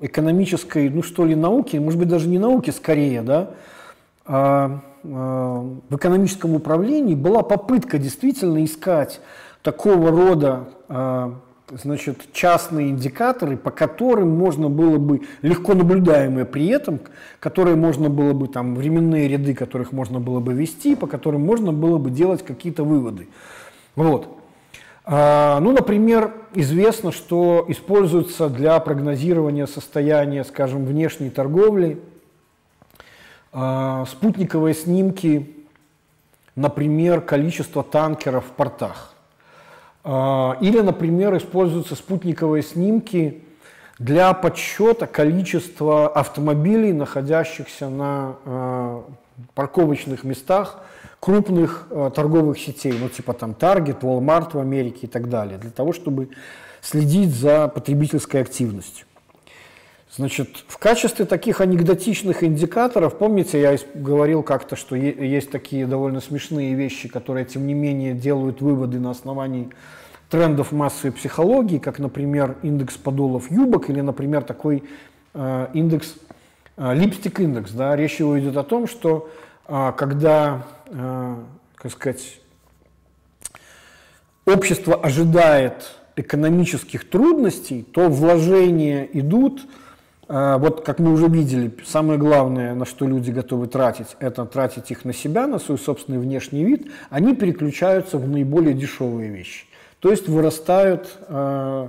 [0.00, 3.54] экономической, ну что ли, науке, может быть, даже не науке скорее, да,
[4.30, 9.20] а, в экономическом управлении была попытка действительно искать
[9.62, 10.68] такого рода
[11.70, 17.00] значит, частные индикаторы, по которым можно было бы, легко наблюдаемые при этом,
[17.40, 21.72] которые можно было бы, там, временные ряды, которых можно было бы вести, по которым можно
[21.72, 23.28] было бы делать какие-то выводы.
[23.96, 24.38] Вот.
[25.04, 31.98] А, ну, например, известно, что используются для прогнозирования состояния, скажем, внешней торговли
[33.52, 35.56] а, спутниковые снимки,
[36.54, 39.14] например, количества танкеров в портах.
[40.10, 43.42] А, или, например, используются спутниковые снимки
[43.98, 49.04] для подсчета количества автомобилей, находящихся на а,
[49.54, 50.82] парковочных местах
[51.20, 55.70] крупных а, торговых сетей, ну типа там Target, Walmart в Америке и так далее, для
[55.70, 56.30] того, чтобы
[56.80, 59.04] следить за потребительской активностью.
[60.16, 66.72] Значит, в качестве таких анекдотичных индикаторов, помните, я говорил как-то, что есть такие довольно смешные
[66.72, 69.68] вещи, которые, тем не менее, делают выводы на основании
[70.30, 74.84] трендов массовой психологии, как, например, индекс подолов юбок или, например, такой
[75.34, 76.14] э, индекс,
[76.76, 77.72] э, липстик-индекс.
[77.72, 77.96] Да?
[77.96, 79.30] Речь его идет о том, что
[79.66, 81.36] э, когда, э,
[81.76, 82.40] как сказать,
[84.44, 89.62] общество ожидает экономических трудностей, то вложения идут,
[90.28, 94.90] э, вот как мы уже видели, самое главное, на что люди готовы тратить, это тратить
[94.90, 99.67] их на себя, на свой собственный внешний вид, они переключаются в наиболее дешевые вещи.
[100.00, 101.88] То есть вырастают э,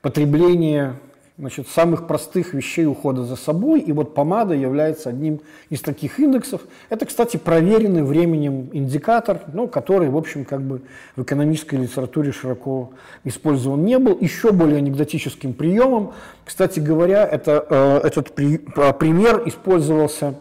[0.00, 0.96] потребление
[1.38, 5.40] значит, самых простых вещей ухода за собой, и вот помада является одним
[5.70, 6.60] из таких индексов.
[6.88, 10.82] Это, кстати, проверенный временем индикатор, ну, который, в общем, как бы
[11.16, 12.90] в экономической литературе широко
[13.24, 14.16] использован не был.
[14.20, 16.12] Еще более анекдотическим приемом,
[16.44, 20.34] кстати говоря, это, э, этот при, э, пример использовался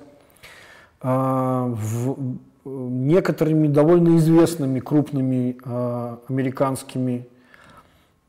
[1.01, 7.27] э, в некоторыми довольно известными крупными э, американскими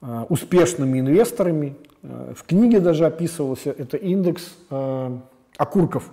[0.01, 1.77] э, успешными инвесторами.
[2.03, 5.19] Э, в книге даже описывался это индекс э,
[5.57, 6.11] окурков.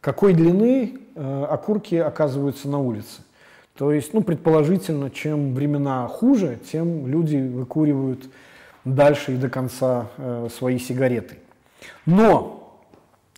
[0.00, 3.22] Какой длины э, окурки оказываются на улице.
[3.76, 8.24] То есть, ну, предположительно, чем времена хуже, тем люди выкуривают
[8.84, 11.38] дальше и до конца э, свои сигареты.
[12.04, 12.80] Но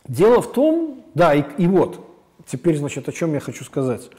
[0.07, 2.04] дело в том, да, и, и вот,
[2.47, 4.11] Теперь, значит, о чем я хочу сказать.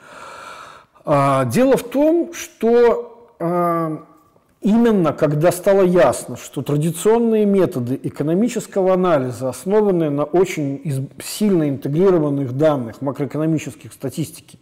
[1.06, 4.03] А, дело в том, что а,
[4.61, 13.02] именно когда стало ясно, что традиционные методы экономического анализа, основанные на очень сильно интегрированных данных
[13.02, 14.57] макроэкономических статистики,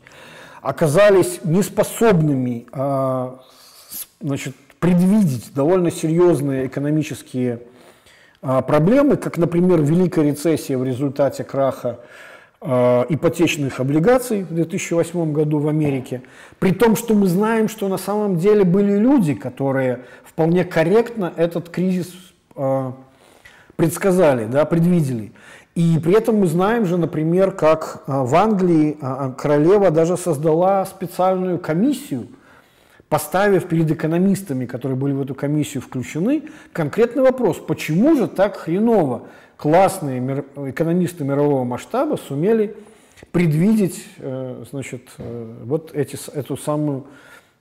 [0.62, 3.40] оказались неспособными а,
[4.20, 7.62] значит, предвидеть довольно серьезные экономические
[8.42, 12.00] проблемы, как, например, великая рецессия в результате краха
[12.64, 16.22] ипотечных облигаций в 2008 году в Америке,
[16.60, 21.70] при том, что мы знаем, что на самом деле были люди, которые вполне корректно этот
[21.70, 22.14] кризис
[22.56, 22.92] э,
[23.76, 25.34] предсказали, да, предвидели.
[25.76, 28.98] И при этом мы знаем же, например, как э, в Англии
[29.38, 32.28] королева даже создала специальную комиссию,
[33.10, 39.24] поставив перед экономистами, которые были в эту комиссию включены, конкретный вопрос, почему же так хреново
[39.64, 42.76] классные мир, экономисты мирового масштаба сумели
[43.32, 47.06] предвидеть э, значит, э, вот эти, эту самую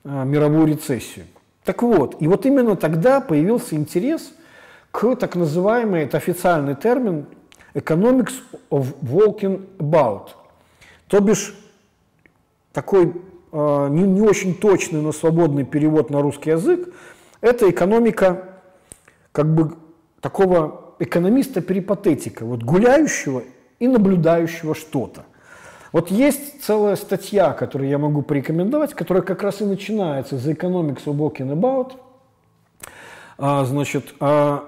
[0.02, 1.26] э, мировую рецессию.
[1.62, 4.32] Так вот, и вот именно тогда появился интерес
[4.90, 7.26] к так называемый, это официальный термин,
[7.72, 8.34] economics
[8.68, 10.30] of walking about.
[11.06, 11.54] То бишь,
[12.72, 13.12] такой
[13.52, 16.92] не, не очень точный, но свободный перевод на русский язык,
[17.40, 18.58] это экономика
[19.30, 19.76] как бы
[20.20, 23.42] такого экономиста-перипатетика, вот гуляющего
[23.78, 25.24] и наблюдающего что-то.
[25.90, 31.04] Вот есть целая статья, которую я могу порекомендовать, которая как раз и начинается «The Economics
[31.04, 31.92] of Walking About».
[33.36, 34.64] А, значит, а,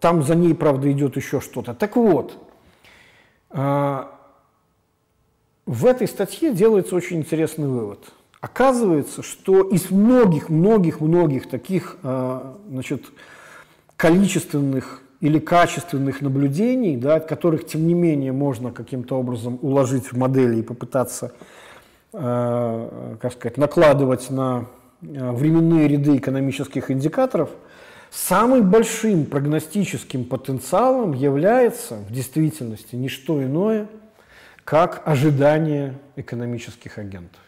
[0.00, 1.74] там за ней, правда, идет еще что-то.
[1.74, 2.36] Так вот,
[3.50, 4.18] а,
[5.66, 8.12] в этой статье делается очень интересный вывод.
[8.40, 13.04] Оказывается, что из многих-многих-многих таких а, значит,
[13.96, 20.60] количественных или качественных наблюдений, да, которых, тем не менее, можно каким-то образом уложить в модели
[20.60, 21.32] и попытаться,
[22.12, 24.66] э, как сказать, накладывать на
[25.02, 27.50] э, временные ряды экономических индикаторов,
[28.10, 33.88] самым большим прогностическим потенциалом является в действительности не что иное,
[34.64, 37.40] как ожидание экономических агентов.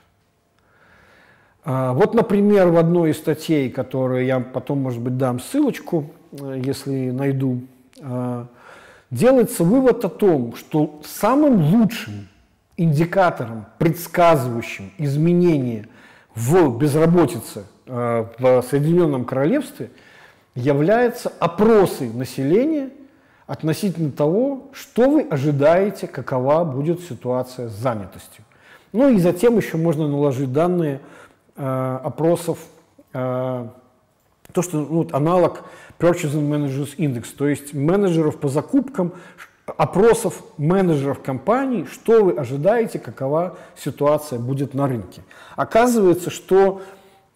[1.65, 7.11] А, вот, например, в одной из статей, которую я потом, может быть, дам ссылочку, если
[7.11, 7.63] найду,
[7.99, 8.45] э,
[9.11, 12.29] делается вывод о том, что самым лучшим
[12.77, 15.89] индикатором, предсказывающим изменение
[16.35, 19.91] в безработице э, в Соединенном Королевстве
[20.55, 22.91] является опросы населения
[23.47, 28.45] относительно того, что вы ожидаете, какова будет ситуация с занятостью.
[28.93, 31.01] Ну и затем еще можно наложить данные
[31.57, 32.59] э, опросов,
[33.13, 33.69] э,
[34.53, 35.65] то, что ну, аналог
[35.99, 39.13] Purchasing Managers Index, то есть менеджеров по закупкам,
[39.67, 45.23] опросов менеджеров компаний, что вы ожидаете, какова ситуация будет на рынке.
[45.57, 46.83] Оказывается, что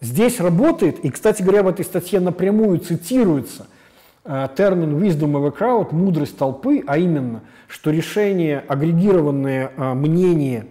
[0.00, 3.66] здесь работает, и, кстати говоря, в этой статье напрямую цитируется
[4.24, 10.66] э, термин wisdom of a crowd, мудрость толпы, а именно, что решение, агрегированное э, мнение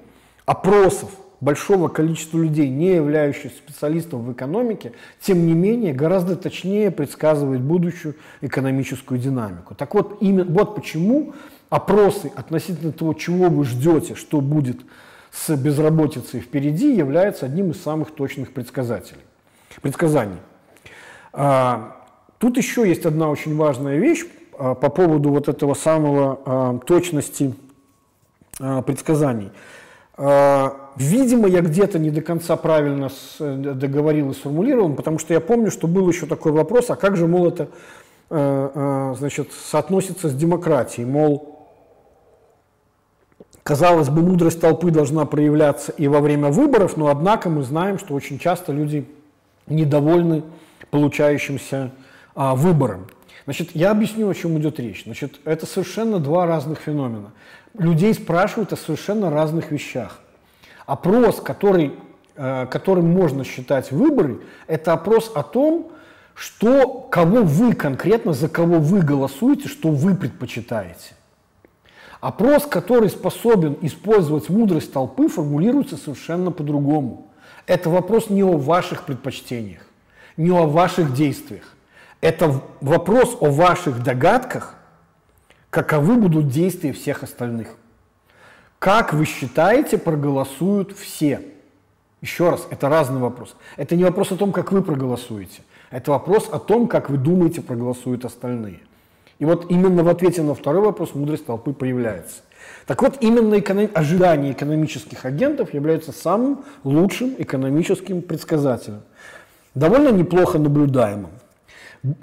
[0.45, 1.09] опросов
[1.45, 8.15] большого количества людей, не являющихся специалистом в экономике, тем не менее гораздо точнее предсказывает будущую
[8.41, 9.75] экономическую динамику.
[9.75, 11.33] Так вот, именно, вот почему
[11.69, 14.81] опросы относительно того, чего вы ждете, что будет
[15.31, 19.21] с безработицей впереди, являются одним из самых точных предсказателей,
[19.81, 20.39] предсказаний.
[21.31, 22.01] А,
[22.39, 24.25] тут еще есть одна очень важная вещь
[24.57, 27.53] а, по поводу вот этого самого а, точности
[28.57, 29.51] предсказаний.
[30.95, 33.09] Видимо, я где-то не до конца правильно
[33.39, 37.27] договорил и сформулировал, потому что я помню, что был еще такой вопрос, а как же,
[37.27, 37.67] мол, это
[38.29, 41.67] э, э, значит, соотносится с демократией, мол,
[43.63, 48.13] казалось бы, мудрость толпы должна проявляться и во время выборов, но однако мы знаем, что
[48.13, 49.05] очень часто люди
[49.67, 50.43] недовольны
[50.91, 51.91] получающимся
[52.35, 53.07] а, выбором.
[53.45, 55.03] Значит, я объясню, о чем идет речь.
[55.05, 57.31] Значит, это совершенно два разных феномена
[57.77, 60.19] людей спрашивают о совершенно разных вещах.
[60.85, 61.93] Опрос, который,
[62.35, 65.91] э, которым можно считать выборы, это опрос о том,
[66.35, 71.15] что, кого вы конкретно, за кого вы голосуете, что вы предпочитаете.
[72.19, 77.27] Опрос, который способен использовать мудрость толпы, формулируется совершенно по-другому.
[77.67, 79.81] Это вопрос не о ваших предпочтениях,
[80.37, 81.63] не о ваших действиях.
[82.21, 84.75] Это вопрос о ваших догадках
[85.69, 87.75] каковы будут действия всех остальных.
[88.85, 91.41] Как вы считаете, проголосуют все?
[92.21, 93.55] Еще раз, это разный вопрос.
[93.77, 95.63] Это не вопрос о том, как вы проголосуете.
[95.89, 98.81] Это вопрос о том, как вы думаете, проголосуют остальные.
[99.39, 102.41] И вот именно в ответе на второй вопрос мудрость толпы появляется.
[102.85, 103.89] Так вот, именно эконом...
[103.95, 109.01] ожидания экономических агентов являются самым лучшим экономическим предсказателем.
[109.73, 111.31] Довольно неплохо наблюдаемым.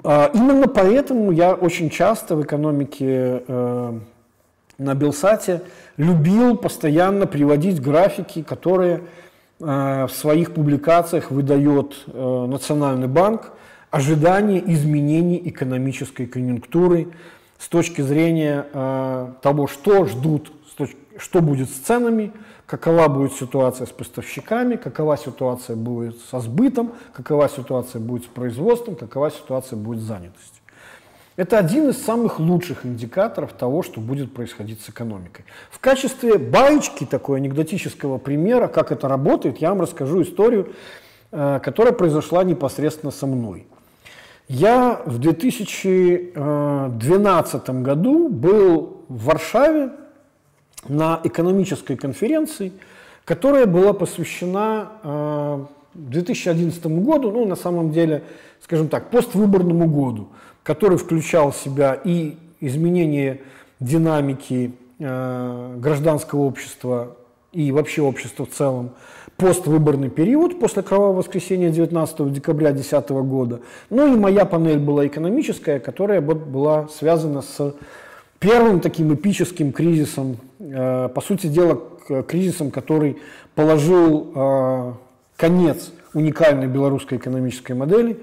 [0.05, 3.99] А, именно поэтому я очень часто в экономике э,
[4.77, 5.61] на Белсате
[5.97, 9.01] любил постоянно приводить графики, которые
[9.59, 13.51] э, в своих публикациях выдает э, Национальный банк,
[13.91, 17.09] ожидания изменений экономической конъюнктуры
[17.59, 18.65] с точки зрения
[19.41, 20.51] того, что ждут,
[21.17, 22.33] что будет с ценами,
[22.65, 28.95] какова будет ситуация с поставщиками, какова ситуация будет со сбытом, какова ситуация будет с производством,
[28.95, 30.62] какова ситуация будет с занятостью.
[31.35, 35.45] Это один из самых лучших индикаторов того, что будет происходить с экономикой.
[35.71, 40.73] В качестве баечки, такой анекдотического примера, как это работает, я вам расскажу историю,
[41.31, 43.65] э, которая произошла непосредственно со мной.
[44.47, 49.89] Я в 2012 году был в Варшаве
[50.87, 52.73] на экономической конференции,
[53.25, 55.65] которая была посвящена
[55.95, 58.21] 2011 э, году, ну, на самом деле,
[58.61, 60.29] скажем так, поствыборному году,
[60.63, 63.41] который включал в себя и изменение
[63.79, 67.17] динамики э, гражданского общества
[67.51, 68.91] и вообще общества в целом,
[69.37, 73.61] поствыборный период после кровавого воскресенья 19 декабря 2010 года.
[73.89, 77.75] Ну и моя панель была экономическая, которая была связана с
[78.39, 81.81] первым таким эпическим кризисом, э, по сути дела,
[82.27, 83.17] кризисом, который
[83.55, 84.93] положил э,
[85.37, 88.19] конец уникальной белорусской экономической модели,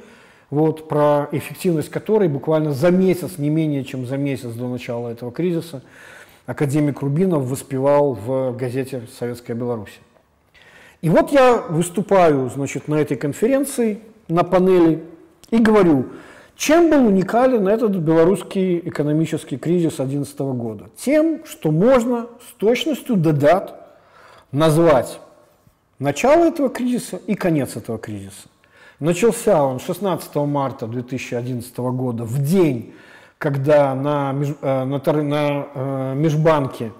[0.50, 5.30] вот, про эффективность которой буквально за месяц, не менее чем за месяц до начала этого
[5.30, 5.82] кризиса,
[6.46, 10.00] академик Рубинов воспевал в газете «Советская Беларусь».
[11.02, 15.02] И вот я выступаю значит, на этой конференции, на панели,
[15.50, 16.06] и говорю,
[16.56, 20.90] чем был уникален этот белорусский экономический кризис 2011 года?
[20.96, 23.96] Тем, что можно с точностью до дат
[24.52, 25.20] назвать
[25.98, 28.48] начало этого кризиса и конец этого кризиса.
[29.00, 32.92] Начался он 16 марта 2011 года, в день,
[33.38, 36.92] когда на, э, на, на э, межбанке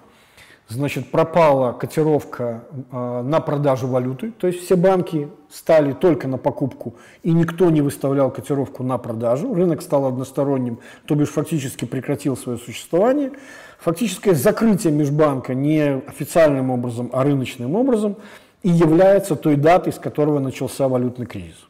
[0.69, 6.95] значит, пропала котировка э, на продажу валюты, то есть все банки стали только на покупку,
[7.23, 9.53] и никто не выставлял котировку на продажу.
[9.53, 13.33] Рынок стал односторонним, то бишь фактически прекратил свое существование.
[13.79, 18.17] Фактическое закрытие межбанка не официальным образом, а рыночным образом
[18.63, 21.70] и является той датой, с которого начался валютный кризис.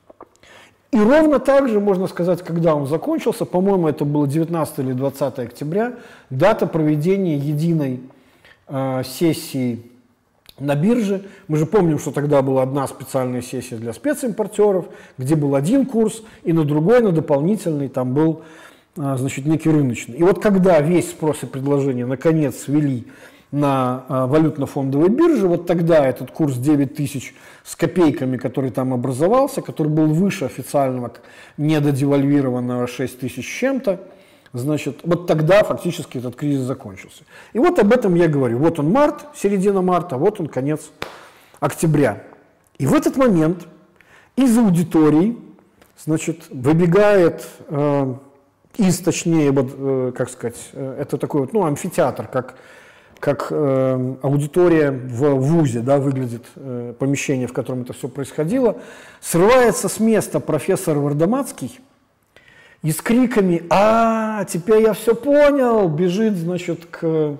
[0.92, 5.38] И ровно так же, можно сказать, когда он закончился, по-моему, это было 19 или 20
[5.38, 5.94] октября,
[6.30, 8.00] дата проведения единой
[8.66, 9.84] э, сессии
[10.58, 11.26] на бирже.
[11.46, 14.86] Мы же помним, что тогда была одна специальная сессия для специмпортеров,
[15.16, 18.42] где был один курс, и на другой, на дополнительный, там был
[18.96, 20.16] э, значит, некий рыночный.
[20.16, 23.06] И вот когда весь спрос и предложение наконец свели
[23.52, 29.60] на а, валютно-фондовой бирже, вот тогда этот курс 9 тысяч с копейками, который там образовался,
[29.60, 31.12] который был выше официального
[31.56, 34.00] недодевальвированного 6 тысяч чем-то,
[34.52, 37.24] значит, вот тогда фактически этот кризис закончился.
[37.52, 38.58] И вот об этом я говорю.
[38.58, 40.90] Вот он март, середина марта, вот он конец
[41.58, 42.22] октября.
[42.78, 43.66] И в этот момент
[44.36, 45.36] из аудитории,
[45.98, 48.14] значит, выбегает э,
[48.76, 52.56] из, точнее, вот, э, как сказать, э, это такой вот, ну, амфитеатр, как
[53.20, 58.78] как э, аудитория в ВУЗе да, выглядит э, помещение, в котором это все происходило,
[59.20, 61.80] срывается с места профессор Вардамацкий
[62.82, 67.36] и с криками «А, теперь я все понял!» бежит, значит, к,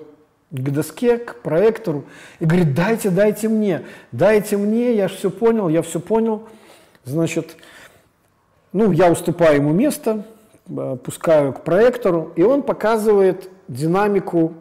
[0.51, 2.05] к доске, к проектору
[2.39, 3.81] и говорит «Дайте, дайте мне,
[4.11, 6.47] дайте мне, я все понял, я все понял».
[7.05, 7.57] Значит,
[8.71, 10.25] ну, я уступаю ему место,
[10.69, 14.53] э, пускаю к проектору, и он показывает динамику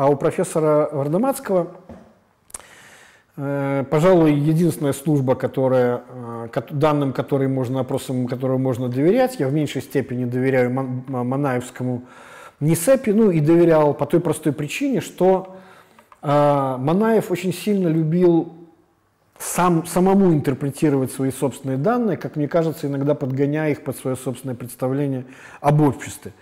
[0.00, 1.72] а у профессора Вардаматского,
[3.36, 6.04] э, пожалуй, единственная служба, которая,
[6.54, 12.04] э, данным которой можно, опросам которого можно доверять, я в меньшей степени доверяю Манаевскому
[12.60, 15.56] НИСЭПи, ну и доверял по той простой причине, что
[16.22, 16.26] э,
[16.78, 18.54] Манаев очень сильно любил
[19.38, 24.56] сам, самому интерпретировать свои собственные данные, как мне кажется, иногда подгоняя их под свое собственное
[24.56, 25.26] представление
[25.60, 26.32] об обществе.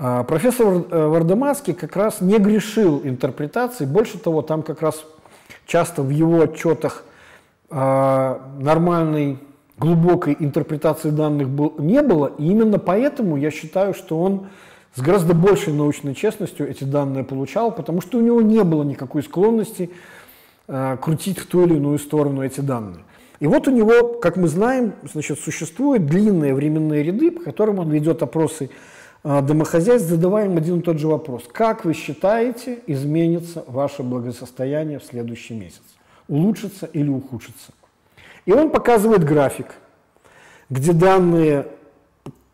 [0.00, 5.04] А, профессор э, Вардемаский как раз не грешил интерпретацией, больше того, там как раз
[5.66, 7.02] часто в его отчетах
[7.68, 9.38] а, нормальной
[9.76, 11.48] глубокой интерпретации данных
[11.78, 14.46] не было, и именно поэтому я считаю, что он
[14.94, 19.24] с гораздо большей научной честностью эти данные получал, потому что у него не было никакой
[19.24, 19.90] склонности
[20.68, 23.02] э, крутить в ту или иную сторону эти данные.
[23.40, 27.90] И вот у него, как мы знаем, значит, существуют длинные временные ряды, по которым он
[27.90, 28.70] ведет опросы
[29.24, 31.44] домохозяйств задаваем один и тот же вопрос.
[31.52, 35.82] Как вы считаете, изменится ваше благосостояние в следующий месяц?
[36.28, 37.72] Улучшится или ухудшится?
[38.46, 39.66] И он показывает график,
[40.70, 41.66] где данные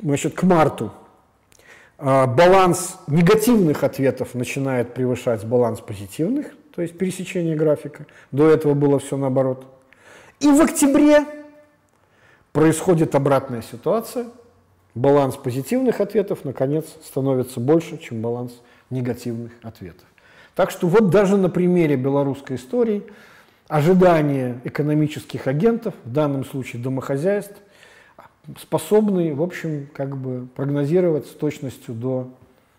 [0.00, 0.92] значит, к марту
[1.98, 8.06] а, баланс негативных ответов начинает превышать баланс позитивных, то есть пересечение графика.
[8.32, 9.66] До этого было все наоборот.
[10.40, 11.24] И в октябре
[12.52, 14.26] происходит обратная ситуация–
[14.94, 18.52] баланс позитивных ответов, наконец, становится больше, чем баланс
[18.90, 20.06] негативных ответов.
[20.54, 23.02] Так что вот даже на примере белорусской истории
[23.68, 27.56] ожидания экономических агентов, в данном случае домохозяйств,
[28.60, 32.28] способны, в общем, как бы прогнозировать с точностью до,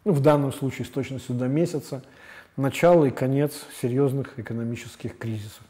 [0.05, 2.03] ну, в данном случае с точностью до месяца,
[2.55, 5.63] начало и конец серьезных экономических кризисов.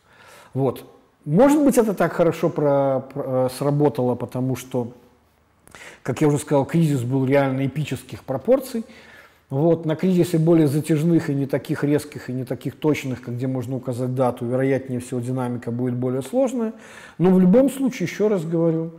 [0.54, 0.86] Вот.
[1.24, 4.94] Может быть, это так хорошо про, про, сработало, потому что
[6.04, 8.86] как я уже сказал, кризис был реально эпических пропорций.
[9.50, 13.76] Вот, на кризисе более затяжных и не таких резких, и не таких точных, где можно
[13.76, 16.74] указать дату, вероятнее всего динамика будет более сложная.
[17.20, 18.92] Но в любом случае, еще раз говорю,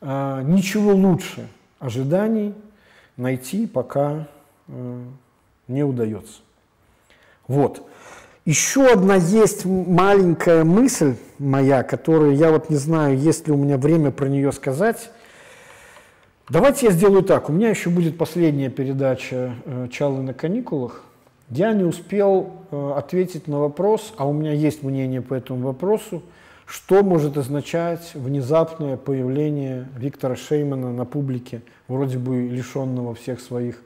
[0.00, 1.48] а, ничего лучше
[1.80, 2.54] ожиданий
[3.16, 4.28] найти пока
[4.68, 5.04] а,
[5.66, 6.40] не удается.
[7.48, 7.86] Вот.
[8.44, 13.78] Еще одна есть маленькая мысль моя, которую я вот не знаю, есть ли у меня
[13.78, 15.10] время про нее сказать.
[16.48, 17.48] Давайте я сделаю так.
[17.48, 21.04] У меня еще будет последняя передача э, «Чалы на каникулах».
[21.48, 26.22] Я не успел э, ответить на вопрос, а у меня есть мнение по этому вопросу,
[26.66, 33.80] что может означать внезапное появление Виктора Шеймана на публике, вроде бы лишенного всех своих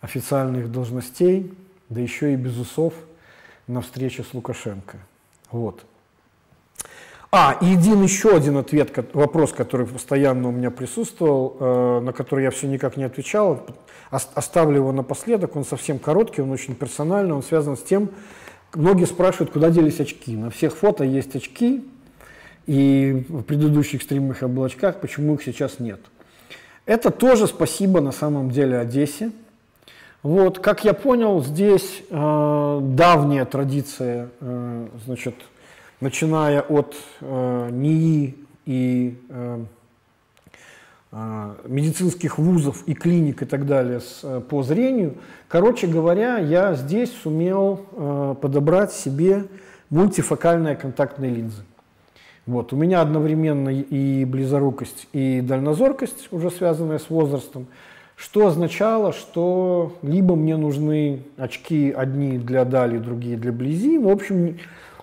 [0.00, 1.54] официальных должностей,
[1.88, 2.94] да еще и без усов
[3.68, 4.98] на встрече с Лукашенко.
[5.52, 5.84] Вот.
[7.34, 12.44] А, и один еще один ответ, вопрос, который постоянно у меня присутствовал, э, на который
[12.44, 13.64] я все никак не отвечал,
[14.10, 18.10] оставлю его напоследок, он совсем короткий, он очень персональный, он связан с тем,
[18.74, 20.36] многие спрашивают, куда делись очки.
[20.36, 21.82] На всех фото есть очки,
[22.66, 26.00] и в предыдущих стримах об очках, почему их сейчас нет.
[26.84, 29.32] Это тоже спасибо на самом деле Одессе.
[30.22, 35.34] Вот, как я понял, здесь э, давняя традиция, э, значит,
[36.02, 39.64] начиная от э, НИИ и э,
[41.12, 45.14] э, медицинских вузов и клиник и так далее с, э, по зрению.
[45.46, 49.44] Короче говоря, я здесь сумел э, подобрать себе
[49.90, 51.62] мультифокальные контактные линзы.
[52.46, 52.72] Вот.
[52.72, 57.68] У меня одновременно и близорукость, и дальнозоркость, уже связанная с возрастом,
[58.16, 63.98] что означало, что либо мне нужны очки одни для дали, другие для близи.
[63.98, 64.58] В общем,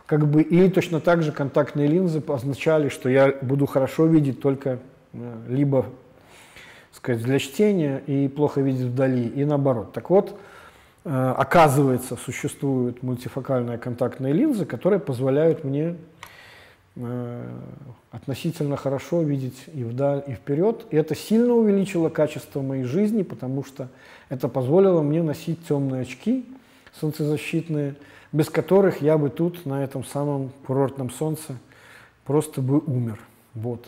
[0.09, 4.79] как бы, и точно так же контактные линзы означали, что я буду хорошо видеть только
[5.13, 5.85] э, либо
[6.91, 9.93] сказать, для чтения и плохо видеть вдали, и наоборот.
[9.93, 10.35] Так вот,
[11.05, 15.95] э, оказывается, существуют мультифокальные контактные линзы, которые позволяют мне
[16.95, 17.43] э,
[18.09, 20.87] относительно хорошо видеть и вдаль, и вперед.
[20.89, 23.89] И это сильно увеличило качество моей жизни, потому что
[24.29, 26.47] это позволило мне носить темные очки
[26.99, 27.95] солнцезащитные,
[28.31, 31.57] без которых я бы тут, на этом самом курортном солнце,
[32.25, 33.19] просто бы умер.
[33.53, 33.85] Вот.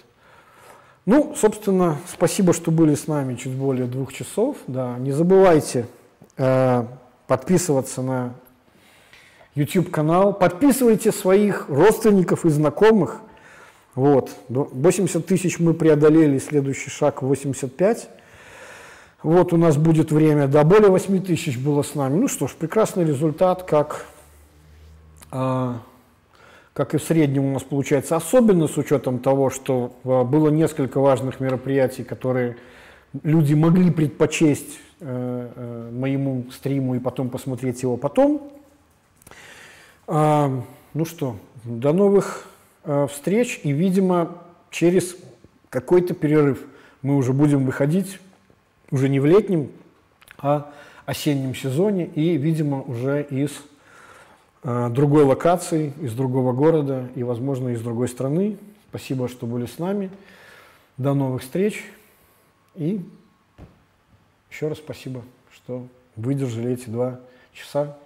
[1.05, 4.57] Ну, собственно, спасибо, что были с нами чуть более двух часов.
[4.67, 5.87] Да, не забывайте
[6.37, 6.85] э,
[7.27, 8.33] подписываться на
[9.55, 13.21] YouTube-канал, подписывайте своих родственников и знакомых.
[13.95, 18.09] Вот, 80 тысяч мы преодолели, следующий шаг 85.
[19.21, 22.17] Вот у нас будет время, да, более 8 тысяч было с нами.
[22.17, 24.05] Ну что ж, прекрасный результат, как,
[25.31, 30.99] как и в среднем у нас получается, особенно с учетом того, что э, было несколько
[30.99, 32.57] важных мероприятий, которые
[33.23, 38.51] люди могли предпочесть э, э, моему стриму и потом посмотреть его потом.
[40.07, 40.61] Э,
[40.93, 42.47] ну что, до новых
[43.09, 44.39] встреч и, видимо,
[44.71, 45.15] через
[45.69, 46.65] какой-то перерыв
[47.03, 48.19] мы уже будем выходить
[48.89, 49.69] уже не в летнем,
[50.39, 50.71] а
[51.05, 53.51] осеннем сезоне и, видимо, уже из
[54.63, 58.57] другой локации, из другого города и, возможно, из другой страны.
[58.89, 60.11] Спасибо, что были с нами.
[60.97, 61.83] До новых встреч.
[62.75, 63.03] И
[64.49, 65.23] еще раз спасибо,
[65.53, 67.19] что выдержали эти два
[67.53, 67.97] часа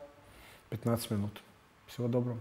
[0.69, 1.41] 15 минут.
[1.87, 2.37] Всего доброго.